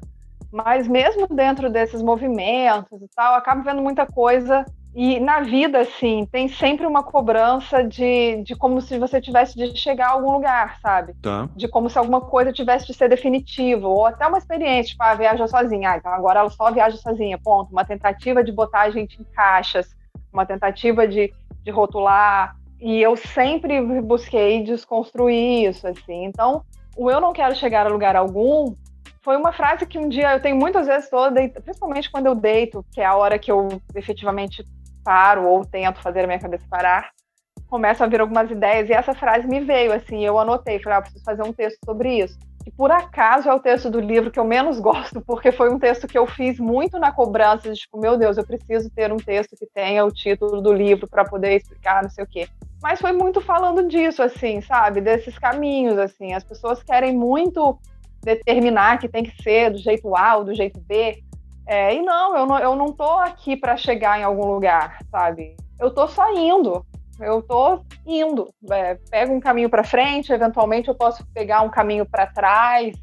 Mas 0.52 0.88
mesmo 0.88 1.28
dentro 1.28 1.70
desses 1.70 2.02
movimentos 2.02 3.02
e 3.02 3.08
tal, 3.16 3.36
acabo 3.36 3.64
vendo 3.64 3.82
muita 3.82 4.06
coisa 4.06 4.66
e 4.94 5.22
na 5.22 5.40
vida, 5.40 5.80
assim, 5.80 6.28
tem 6.30 6.50
sempre 6.50 6.86
uma 6.86 7.02
cobrança 7.02 7.82
de, 7.82 8.44
de 8.44 8.56
como 8.56 8.82
se 8.82 9.00
você 9.00 9.22
tivesse 9.22 9.56
de 9.56 9.78
chegar 9.78 10.08
a 10.08 10.12
algum 10.12 10.32
lugar, 10.32 10.80
sabe? 10.82 11.14
Tá. 11.22 11.48
De 11.56 11.68
como 11.70 11.90
se 11.90 11.98
alguma 11.98 12.20
coisa 12.20 12.52
tivesse 12.52 12.88
de 12.88 12.94
ser 12.94 13.08
definitiva, 13.08 13.88
ou 13.88 14.06
até 14.06 14.28
uma 14.28 14.38
experiência, 14.38 14.92
tipo, 14.92 15.04
ah, 15.04 15.16
viaja 15.16 15.48
sozinha. 15.48 15.92
Ah, 15.92 15.98
então 15.98 16.12
agora 16.12 16.42
ela 16.42 16.50
só 16.50 16.70
viaja 16.72 16.98
sozinha, 16.98 17.40
ponto. 17.42 17.72
Uma 17.72 17.86
tentativa 17.86 18.44
de 18.44 18.52
botar 18.52 18.82
a 18.82 18.90
gente 18.90 19.22
em 19.22 19.24
caixas, 19.24 19.96
uma 20.32 20.46
tentativa 20.46 21.08
de, 21.08 21.34
de 21.64 21.72
rotular. 21.72 22.58
E 22.82 23.02
eu 23.02 23.16
sempre 23.16 24.02
busquei 24.02 24.62
desconstruir 24.62 25.70
isso, 25.70 25.88
assim. 25.88 26.26
Então, 26.26 26.64
o 26.98 27.10
eu 27.10 27.22
não 27.22 27.32
quero 27.32 27.56
chegar 27.56 27.86
a 27.86 27.90
lugar 27.90 28.18
algum 28.18 28.76
foi 29.22 29.38
uma 29.38 29.54
frase 29.54 29.86
que 29.86 30.00
um 30.00 30.10
dia 30.10 30.34
eu 30.34 30.42
tenho 30.42 30.56
muitas 30.56 30.88
vezes 30.88 31.10
toda, 31.10 31.48
principalmente 31.64 32.10
quando 32.10 32.26
eu 32.26 32.36
deito, 32.36 32.84
que 32.92 33.00
é 33.00 33.06
a 33.06 33.16
hora 33.16 33.38
que 33.38 33.52
eu 33.52 33.68
efetivamente 33.96 34.66
paro 35.04 35.46
ou 35.46 35.66
tento 35.66 36.02
fazer 36.02 36.24
a 36.24 36.28
minha 36.28 36.40
cabeça 36.40 36.66
parar, 36.70 37.10
começam 37.68 38.06
a 38.06 38.10
vir 38.10 38.22
algumas 38.22 38.50
ideias 38.52 38.90
e 38.90 38.94
essa 38.94 39.14
frase 39.14 39.48
me 39.48 39.60
veio 39.60 39.94
assim, 39.94 40.26
eu 40.26 40.38
anotei, 40.38 40.80
falei, 40.80 41.00
ah, 41.00 41.02
preciso 41.02 41.24
fazer 41.24 41.44
um 41.44 41.54
texto 41.54 41.80
sobre 41.86 42.20
isso. 42.20 42.38
E 42.66 42.72
por 42.72 42.92
acaso 42.92 43.50
é 43.50 43.54
o 43.54 43.60
texto 43.60 43.90
do 43.90 44.00
livro 44.00 44.30
que 44.30 44.40
eu 44.40 44.46
menos 44.46 44.78
gosto, 44.82 45.22
porque 45.22 45.52
foi 45.52 45.70
um 45.70 45.80
texto 45.80 46.08
que 46.08 46.18
eu 46.18 46.28
fiz 46.28 46.60
muito 46.60 47.00
na 47.00 47.12
cobrança 47.12 47.72
de 47.72 47.80
tipo, 47.80 48.00
meu 48.00 48.18
Deus, 48.18 48.38
eu 48.38 48.46
preciso 48.46 48.90
ter 48.92 49.12
um 49.12 49.18
texto 49.18 49.56
que 49.58 49.66
tenha 49.74 50.06
o 50.06 50.12
título 50.12 50.62
do 50.62 50.74
livro 50.74 51.08
para 51.08 51.26
poder 51.26 51.56
explicar, 51.56 52.04
não 52.04 52.10
sei 52.10 52.24
o 52.24 52.28
quê. 52.28 52.48
Mas 52.82 53.00
foi 53.00 53.12
muito 53.12 53.42
falando 53.42 53.88
disso, 53.88 54.24
assim, 54.24 54.60
sabe? 54.62 55.02
Desses 55.02 55.38
caminhos, 55.38 55.98
assim. 56.00 56.34
As 56.34 56.44
pessoas 56.44 56.82
querem 56.82 57.16
muito 57.16 57.78
determinar 58.24 58.98
que 58.98 59.08
tem 59.08 59.24
que 59.24 59.42
ser 59.42 59.72
do 59.72 59.78
jeito 59.78 60.16
A 60.16 60.38
ou 60.38 60.44
do 60.44 60.54
jeito 60.54 60.80
B. 60.80 61.24
É, 61.72 61.96
e 61.96 62.02
não, 62.02 62.36
eu 62.36 62.46
não, 62.46 62.60
eu 62.60 62.76
não 62.76 62.92
tô 62.92 63.10
aqui 63.20 63.56
para 63.56 63.78
chegar 63.78 64.20
em 64.20 64.24
algum 64.24 64.46
lugar, 64.46 64.98
sabe? 65.10 65.56
Eu 65.80 65.90
tô 65.90 66.06
só 66.06 66.30
indo. 66.34 66.86
Eu 67.18 67.42
tô 67.42 67.80
indo. 68.06 68.54
É, 68.70 68.96
pego 69.10 69.34
um 69.34 69.40
caminho 69.40 69.70
para 69.70 69.82
frente, 69.82 70.34
eventualmente 70.34 70.90
eu 70.90 70.96
posso 70.96 71.26
pegar 71.34 71.62
um 71.62 71.70
caminho 71.70 72.06
para 72.06 72.28
trás. 72.28 72.94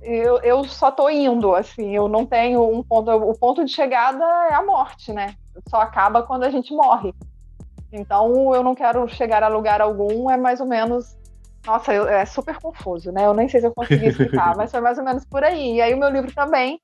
Eu, 0.00 0.38
eu 0.38 0.64
só 0.64 0.90
tô 0.90 1.10
indo, 1.10 1.54
assim, 1.54 1.94
eu 1.94 2.08
não 2.08 2.24
tenho 2.24 2.66
um 2.66 2.82
ponto. 2.82 3.10
O 3.10 3.38
ponto 3.38 3.62
de 3.62 3.70
chegada 3.70 4.24
é 4.50 4.54
a 4.54 4.64
morte, 4.64 5.12
né? 5.12 5.34
Só 5.68 5.76
acaba 5.76 6.22
quando 6.22 6.44
a 6.44 6.50
gente 6.50 6.72
morre. 6.72 7.12
Então 7.92 8.54
eu 8.54 8.62
não 8.62 8.74
quero 8.74 9.06
chegar 9.06 9.42
a 9.42 9.48
lugar 9.48 9.82
algum, 9.82 10.30
é 10.30 10.38
mais 10.38 10.62
ou 10.62 10.66
menos. 10.66 11.14
Nossa, 11.66 11.92
eu, 11.92 12.08
é 12.08 12.24
super 12.24 12.56
confuso, 12.58 13.12
né? 13.12 13.26
Eu 13.26 13.34
nem 13.34 13.50
sei 13.50 13.60
se 13.60 13.66
eu 13.66 13.74
consegui 13.74 14.06
explicar, 14.08 14.56
mas 14.56 14.70
foi 14.70 14.80
mais 14.80 14.96
ou 14.96 15.04
menos 15.04 15.26
por 15.26 15.44
aí. 15.44 15.74
E 15.74 15.82
aí 15.82 15.92
o 15.92 15.98
meu 15.98 16.08
livro 16.08 16.34
também 16.34 16.80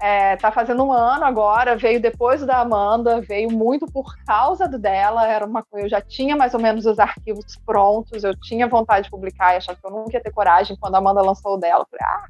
é, 0.00 0.34
tá 0.36 0.50
fazendo 0.50 0.82
um 0.82 0.92
ano 0.92 1.24
agora, 1.24 1.76
veio 1.76 2.00
depois 2.00 2.44
da 2.44 2.60
Amanda, 2.60 3.20
veio 3.20 3.50
muito 3.50 3.86
por 3.86 4.16
causa 4.24 4.66
dela, 4.66 5.28
era 5.28 5.44
uma 5.44 5.64
eu 5.74 5.88
já 5.88 6.00
tinha 6.00 6.34
mais 6.34 6.54
ou 6.54 6.60
menos 6.60 6.86
os 6.86 6.98
arquivos 6.98 7.56
prontos, 7.66 8.24
eu 8.24 8.34
tinha 8.34 8.66
vontade 8.66 9.04
de 9.04 9.10
publicar 9.10 9.52
e 9.52 9.58
achava 9.58 9.78
que 9.78 9.86
eu 9.86 9.90
nunca 9.90 10.16
ia 10.16 10.22
ter 10.22 10.32
coragem 10.32 10.76
quando 10.80 10.94
a 10.94 10.98
Amanda 10.98 11.20
lançou 11.20 11.54
o 11.54 11.58
dela, 11.58 11.82
eu 11.82 11.86
falei, 11.90 12.14
ah, 12.14 12.24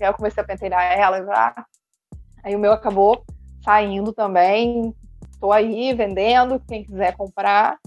aí 0.00 0.08
eu 0.08 0.14
comecei 0.14 0.42
a 0.42 0.46
pentear 0.46 0.98
ela, 0.98 1.18
ah. 1.32 1.64
aí 2.44 2.54
o 2.54 2.58
meu 2.58 2.72
acabou 2.72 3.24
saindo 3.64 4.12
também, 4.12 4.94
tô 5.40 5.50
aí 5.50 5.92
vendendo, 5.92 6.62
quem 6.68 6.84
quiser 6.84 7.16
comprar, 7.16 7.78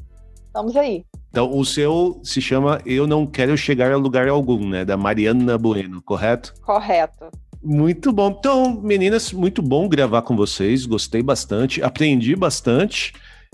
estamos 0.46 0.76
aí. 0.76 1.06
Então, 1.30 1.52
o 1.52 1.66
seu 1.66 2.22
se 2.24 2.40
chama 2.40 2.82
Eu 2.86 3.06
Não 3.06 3.26
Quero 3.26 3.58
Chegar 3.58 3.92
a 3.92 3.98
Lugar 3.98 4.26
Algum, 4.30 4.70
né? 4.70 4.86
Da 4.86 4.96
Mariana 4.96 5.58
Bueno, 5.58 6.02
correto? 6.02 6.54
Correto. 6.62 7.30
Muito 7.66 8.14
bom. 8.14 8.30
Então, 8.30 8.80
meninas, 8.80 9.34
muito 9.34 9.60
bom 9.60 9.90
gravar 9.90 10.22
com 10.22 10.36
vocês. 10.36 10.86
Gostei 10.86 11.24
bastante, 11.24 11.82
aprendi 11.82 12.36
bastante. 12.36 13.12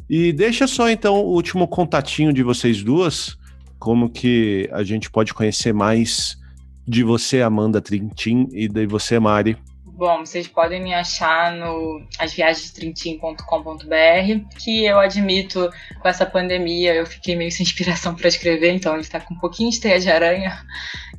E 0.09 0.34
deixa 0.34 0.68
só 0.68 0.89
então 0.89 1.22
o 1.22 1.34
último 1.34 1.66
contatinho 1.66 2.34
de 2.34 2.43
vocês 2.43 2.84
duas, 2.84 3.38
como 3.80 4.09
que 4.09 4.70
a 4.74 4.84
gente 4.84 5.09
pode 5.09 5.34
conhecer 5.34 5.74
mais 5.74 6.38
de 6.86 7.05
você, 7.05 7.41
Amanda 7.41 7.80
Trintim, 7.80 8.49
e 8.51 8.68
de 8.68 8.86
você, 8.86 9.18
Mari. 9.18 9.55
Bom, 9.86 10.26
vocês 10.26 10.45
podem 10.45 10.84
me 10.84 10.93
achar 10.93 11.55
no 11.55 12.05
asviagenstrintim.com.br, 12.20 14.57
que 14.57 14.84
eu 14.84 14.99
admito, 14.99 15.70
com 16.01 16.09
essa 16.09 16.26
pandemia, 16.26 16.93
eu 16.93 17.05
fiquei 17.05 17.36
meio 17.36 17.51
sem 17.51 17.64
inspiração 17.64 18.14
para 18.14 18.28
escrever, 18.28 18.74
então 18.74 18.93
ele 18.93 19.03
está 19.03 19.22
com 19.22 19.36
um 19.36 19.39
pouquinho 19.39 19.70
de 19.70 19.80
teia 19.80 19.99
de 19.99 20.09
aranha. 20.09 20.66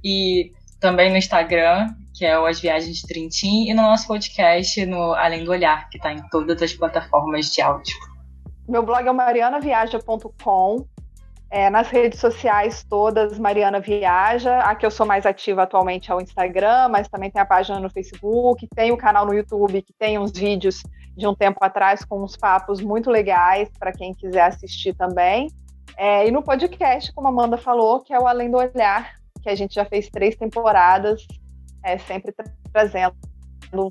E 0.05 0.53
também 0.83 1.11
no 1.11 1.16
Instagram, 1.16 1.95
que 2.12 2.26
é 2.26 2.37
o 2.37 2.45
As 2.45 2.61
Viagens 2.61 2.97
de 2.97 3.07
Trintim, 3.07 3.70
e 3.70 3.72
no 3.72 3.83
nosso 3.83 4.09
podcast, 4.09 4.85
no 4.85 5.14
Além 5.14 5.45
do 5.45 5.53
Olhar, 5.53 5.89
que 5.89 5.97
está 5.97 6.12
em 6.12 6.20
todas 6.28 6.61
as 6.61 6.74
plataformas 6.74 7.47
de 7.47 7.62
áudio. 7.62 7.97
Meu 8.68 8.83
blog 8.83 9.07
é 9.07 9.12
marianaviaja.com. 9.12 10.85
É, 11.49 11.68
nas 11.68 11.89
redes 11.89 12.18
sociais 12.18 12.83
todas, 12.83 13.39
Mariana 13.39 13.78
Viaja. 13.78 14.59
A 14.61 14.74
que 14.74 14.85
eu 14.85 14.91
sou 14.91 15.07
mais 15.07 15.24
ativa 15.24 15.62
atualmente 15.62 16.11
é 16.11 16.14
o 16.14 16.20
Instagram, 16.20 16.89
mas 16.89 17.09
também 17.09 17.30
tem 17.30 17.41
a 17.41 17.47
página 17.47 17.78
no 17.78 17.91
Facebook, 17.91 18.66
tem 18.74 18.91
o 18.91 18.97
canal 18.97 19.24
no 19.26 19.35
YouTube, 19.35 19.83
que 19.83 19.93
tem 19.93 20.18
uns 20.18 20.33
vídeos 20.33 20.83
de 21.14 21.26
um 21.26 21.35
tempo 21.35 21.59
atrás 21.62 22.05
com 22.05 22.24
uns 22.24 22.37
papos 22.37 22.80
muito 22.80 23.11
legais 23.11 23.68
para 23.78 23.93
quem 23.93 24.14
quiser 24.14 24.47
assistir 24.47 24.95
também. 24.95 25.49
É, 25.97 26.26
e 26.26 26.30
no 26.30 26.43
podcast, 26.43 27.12
como 27.12 27.28
a 27.28 27.30
Amanda 27.30 27.59
falou, 27.59 28.01
que 28.01 28.14
é 28.14 28.18
o 28.18 28.26
Além 28.26 28.51
do 28.51 28.57
Olhar, 28.57 29.21
que 29.43 29.51
a 29.51 29.55
gente 29.55 29.74
já 29.74 29.84
fez 29.84 30.09
três 30.09 30.36
temporadas 30.36 31.26
é, 31.84 31.99
sempre 31.99 32.32
trazendo 32.72 33.14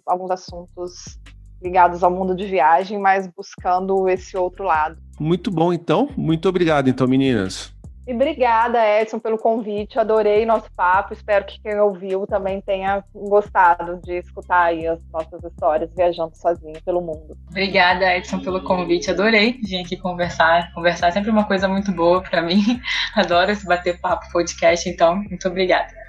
alguns 0.05 0.31
assuntos 0.31 1.19
ligados 1.61 2.03
ao 2.03 2.09
mundo 2.09 2.35
de 2.35 2.45
viagem, 2.45 2.97
mas 2.97 3.27
buscando 3.27 4.09
esse 4.09 4.35
outro 4.35 4.63
lado. 4.63 4.97
Muito 5.19 5.51
bom, 5.51 5.71
então. 5.71 6.09
Muito 6.17 6.49
obrigado, 6.49 6.89
então, 6.89 7.07
meninas. 7.07 7.73
E 8.07 8.13
obrigada, 8.13 8.79
Edson, 8.99 9.19
pelo 9.19 9.37
convite. 9.37 9.99
Adorei 9.99 10.45
nosso 10.45 10.71
papo. 10.75 11.13
Espero 11.13 11.45
que 11.45 11.61
quem 11.61 11.79
ouviu 11.79 12.25
também 12.25 12.59
tenha 12.61 13.03
gostado 13.13 13.99
de 14.03 14.17
escutar 14.17 14.63
aí 14.63 14.87
as 14.87 14.99
nossas 15.11 15.43
histórias 15.43 15.89
viajando 15.95 16.35
sozinho 16.35 16.81
pelo 16.83 17.01
mundo. 17.01 17.37
Obrigada, 17.49 18.15
Edson, 18.15 18.39
pelo 18.39 18.63
convite. 18.63 19.11
Adorei 19.11 19.59
vir 19.63 19.81
aqui 19.81 19.97
conversar. 19.97 20.73
Conversar 20.73 21.09
é 21.09 21.11
sempre 21.11 21.29
uma 21.29 21.45
coisa 21.45 21.67
muito 21.67 21.91
boa 21.91 22.21
para 22.21 22.41
mim. 22.41 22.61
Adoro 23.15 23.51
esse 23.51 23.65
bater 23.65 23.99
papo 23.99 24.31
podcast, 24.31 24.89
então, 24.89 25.15
muito 25.15 25.47
obrigada. 25.47 26.00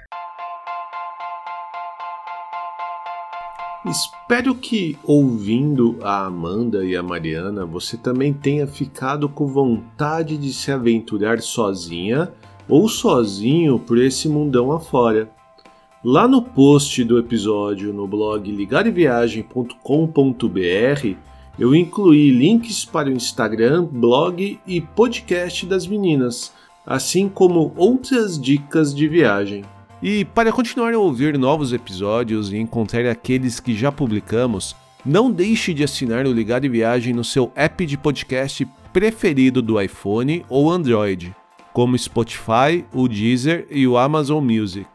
Espero 3.85 4.55
que, 4.55 4.97
ouvindo 5.03 5.97
a 6.01 6.25
Amanda 6.25 6.85
e 6.85 6.95
a 6.95 7.03
Mariana, 7.03 7.65
você 7.65 7.97
também 7.97 8.31
tenha 8.31 8.65
ficado 8.65 9.27
com 9.27 9.45
vontade 9.45 10.37
de 10.37 10.53
se 10.53 10.71
aventurar 10.71 11.41
sozinha 11.41 12.31
ou 12.69 12.87
sozinho 12.87 13.77
por 13.77 13.97
esse 13.97 14.29
mundão 14.29 14.71
afora. 14.71 15.29
Lá 16.01 16.29
no 16.29 16.41
post 16.41 17.03
do 17.03 17.19
episódio 17.19 17.91
no 17.91 18.07
blog 18.07 18.49
ligareviagem.com.br 18.49 21.33
eu 21.59 21.75
incluí 21.75 22.31
links 22.31 22.83
para 22.83 23.09
o 23.09 23.11
Instagram, 23.11 23.83
blog 23.83 24.59
e 24.65 24.81
podcast 24.81 25.65
das 25.65 25.85
meninas, 25.85 26.51
assim 26.85 27.29
como 27.29 27.73
outras 27.75 28.41
dicas 28.41 28.93
de 28.93 29.07
viagem. 29.07 29.63
E 30.05 30.25
para 30.25 30.51
continuar 30.51 30.93
a 30.93 30.99
ouvir 30.99 31.37
novos 31.37 31.71
episódios 31.71 32.51
e 32.51 32.57
encontrar 32.57 33.09
aqueles 33.09 33.61
que 33.61 33.73
já 33.73 33.89
publicamos, 33.89 34.75
não 35.05 35.31
deixe 35.31 35.73
de 35.73 35.81
assinar 35.81 36.27
o 36.27 36.33
Ligado 36.33 36.69
Viagem 36.69 37.13
no 37.13 37.23
seu 37.23 37.53
app 37.55 37.85
de 37.85 37.97
podcast 37.97 38.67
preferido 38.91 39.61
do 39.61 39.79
iPhone 39.79 40.45
ou 40.49 40.69
Android, 40.69 41.33
como 41.71 41.97
Spotify, 41.97 42.83
o 42.93 43.07
Deezer 43.07 43.65
e 43.71 43.87
o 43.87 43.97
Amazon 43.97 44.43
Music. 44.43 44.89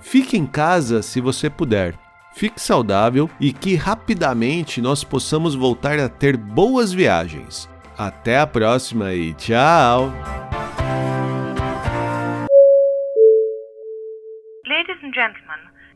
Fique 0.00 0.36
em 0.36 0.46
casa 0.46 1.02
se 1.02 1.20
você 1.20 1.50
puder. 1.50 1.98
Fique 2.34 2.60
saudável 2.60 3.30
e 3.40 3.52
que 3.52 3.76
rapidamente 3.76 4.80
nós 4.80 5.04
possamos 5.04 5.54
voltar 5.54 6.00
a 6.00 6.08
ter 6.08 6.36
boas 6.36 6.92
viagens. 6.92 7.68
Até 7.96 8.40
a 8.40 8.46
próxima 8.46 9.14
e 9.14 9.32
tchau! 9.34 10.43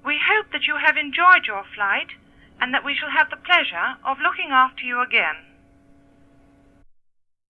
We 0.09 0.17
hope 0.17 0.51
that 0.53 0.67
you 0.67 0.81
have 0.81 0.97
enjoyed 0.97 1.45
your 1.47 1.65
flight 1.77 2.09
and 2.59 2.73
that 2.73 2.83
we 2.83 2.97
shall 2.97 3.11
have 3.11 3.29
the 3.29 3.37
pleasure 3.37 4.01
of 4.09 4.17
looking 4.25 4.49
after 4.49 4.83
you 4.83 5.03
again. 5.03 5.37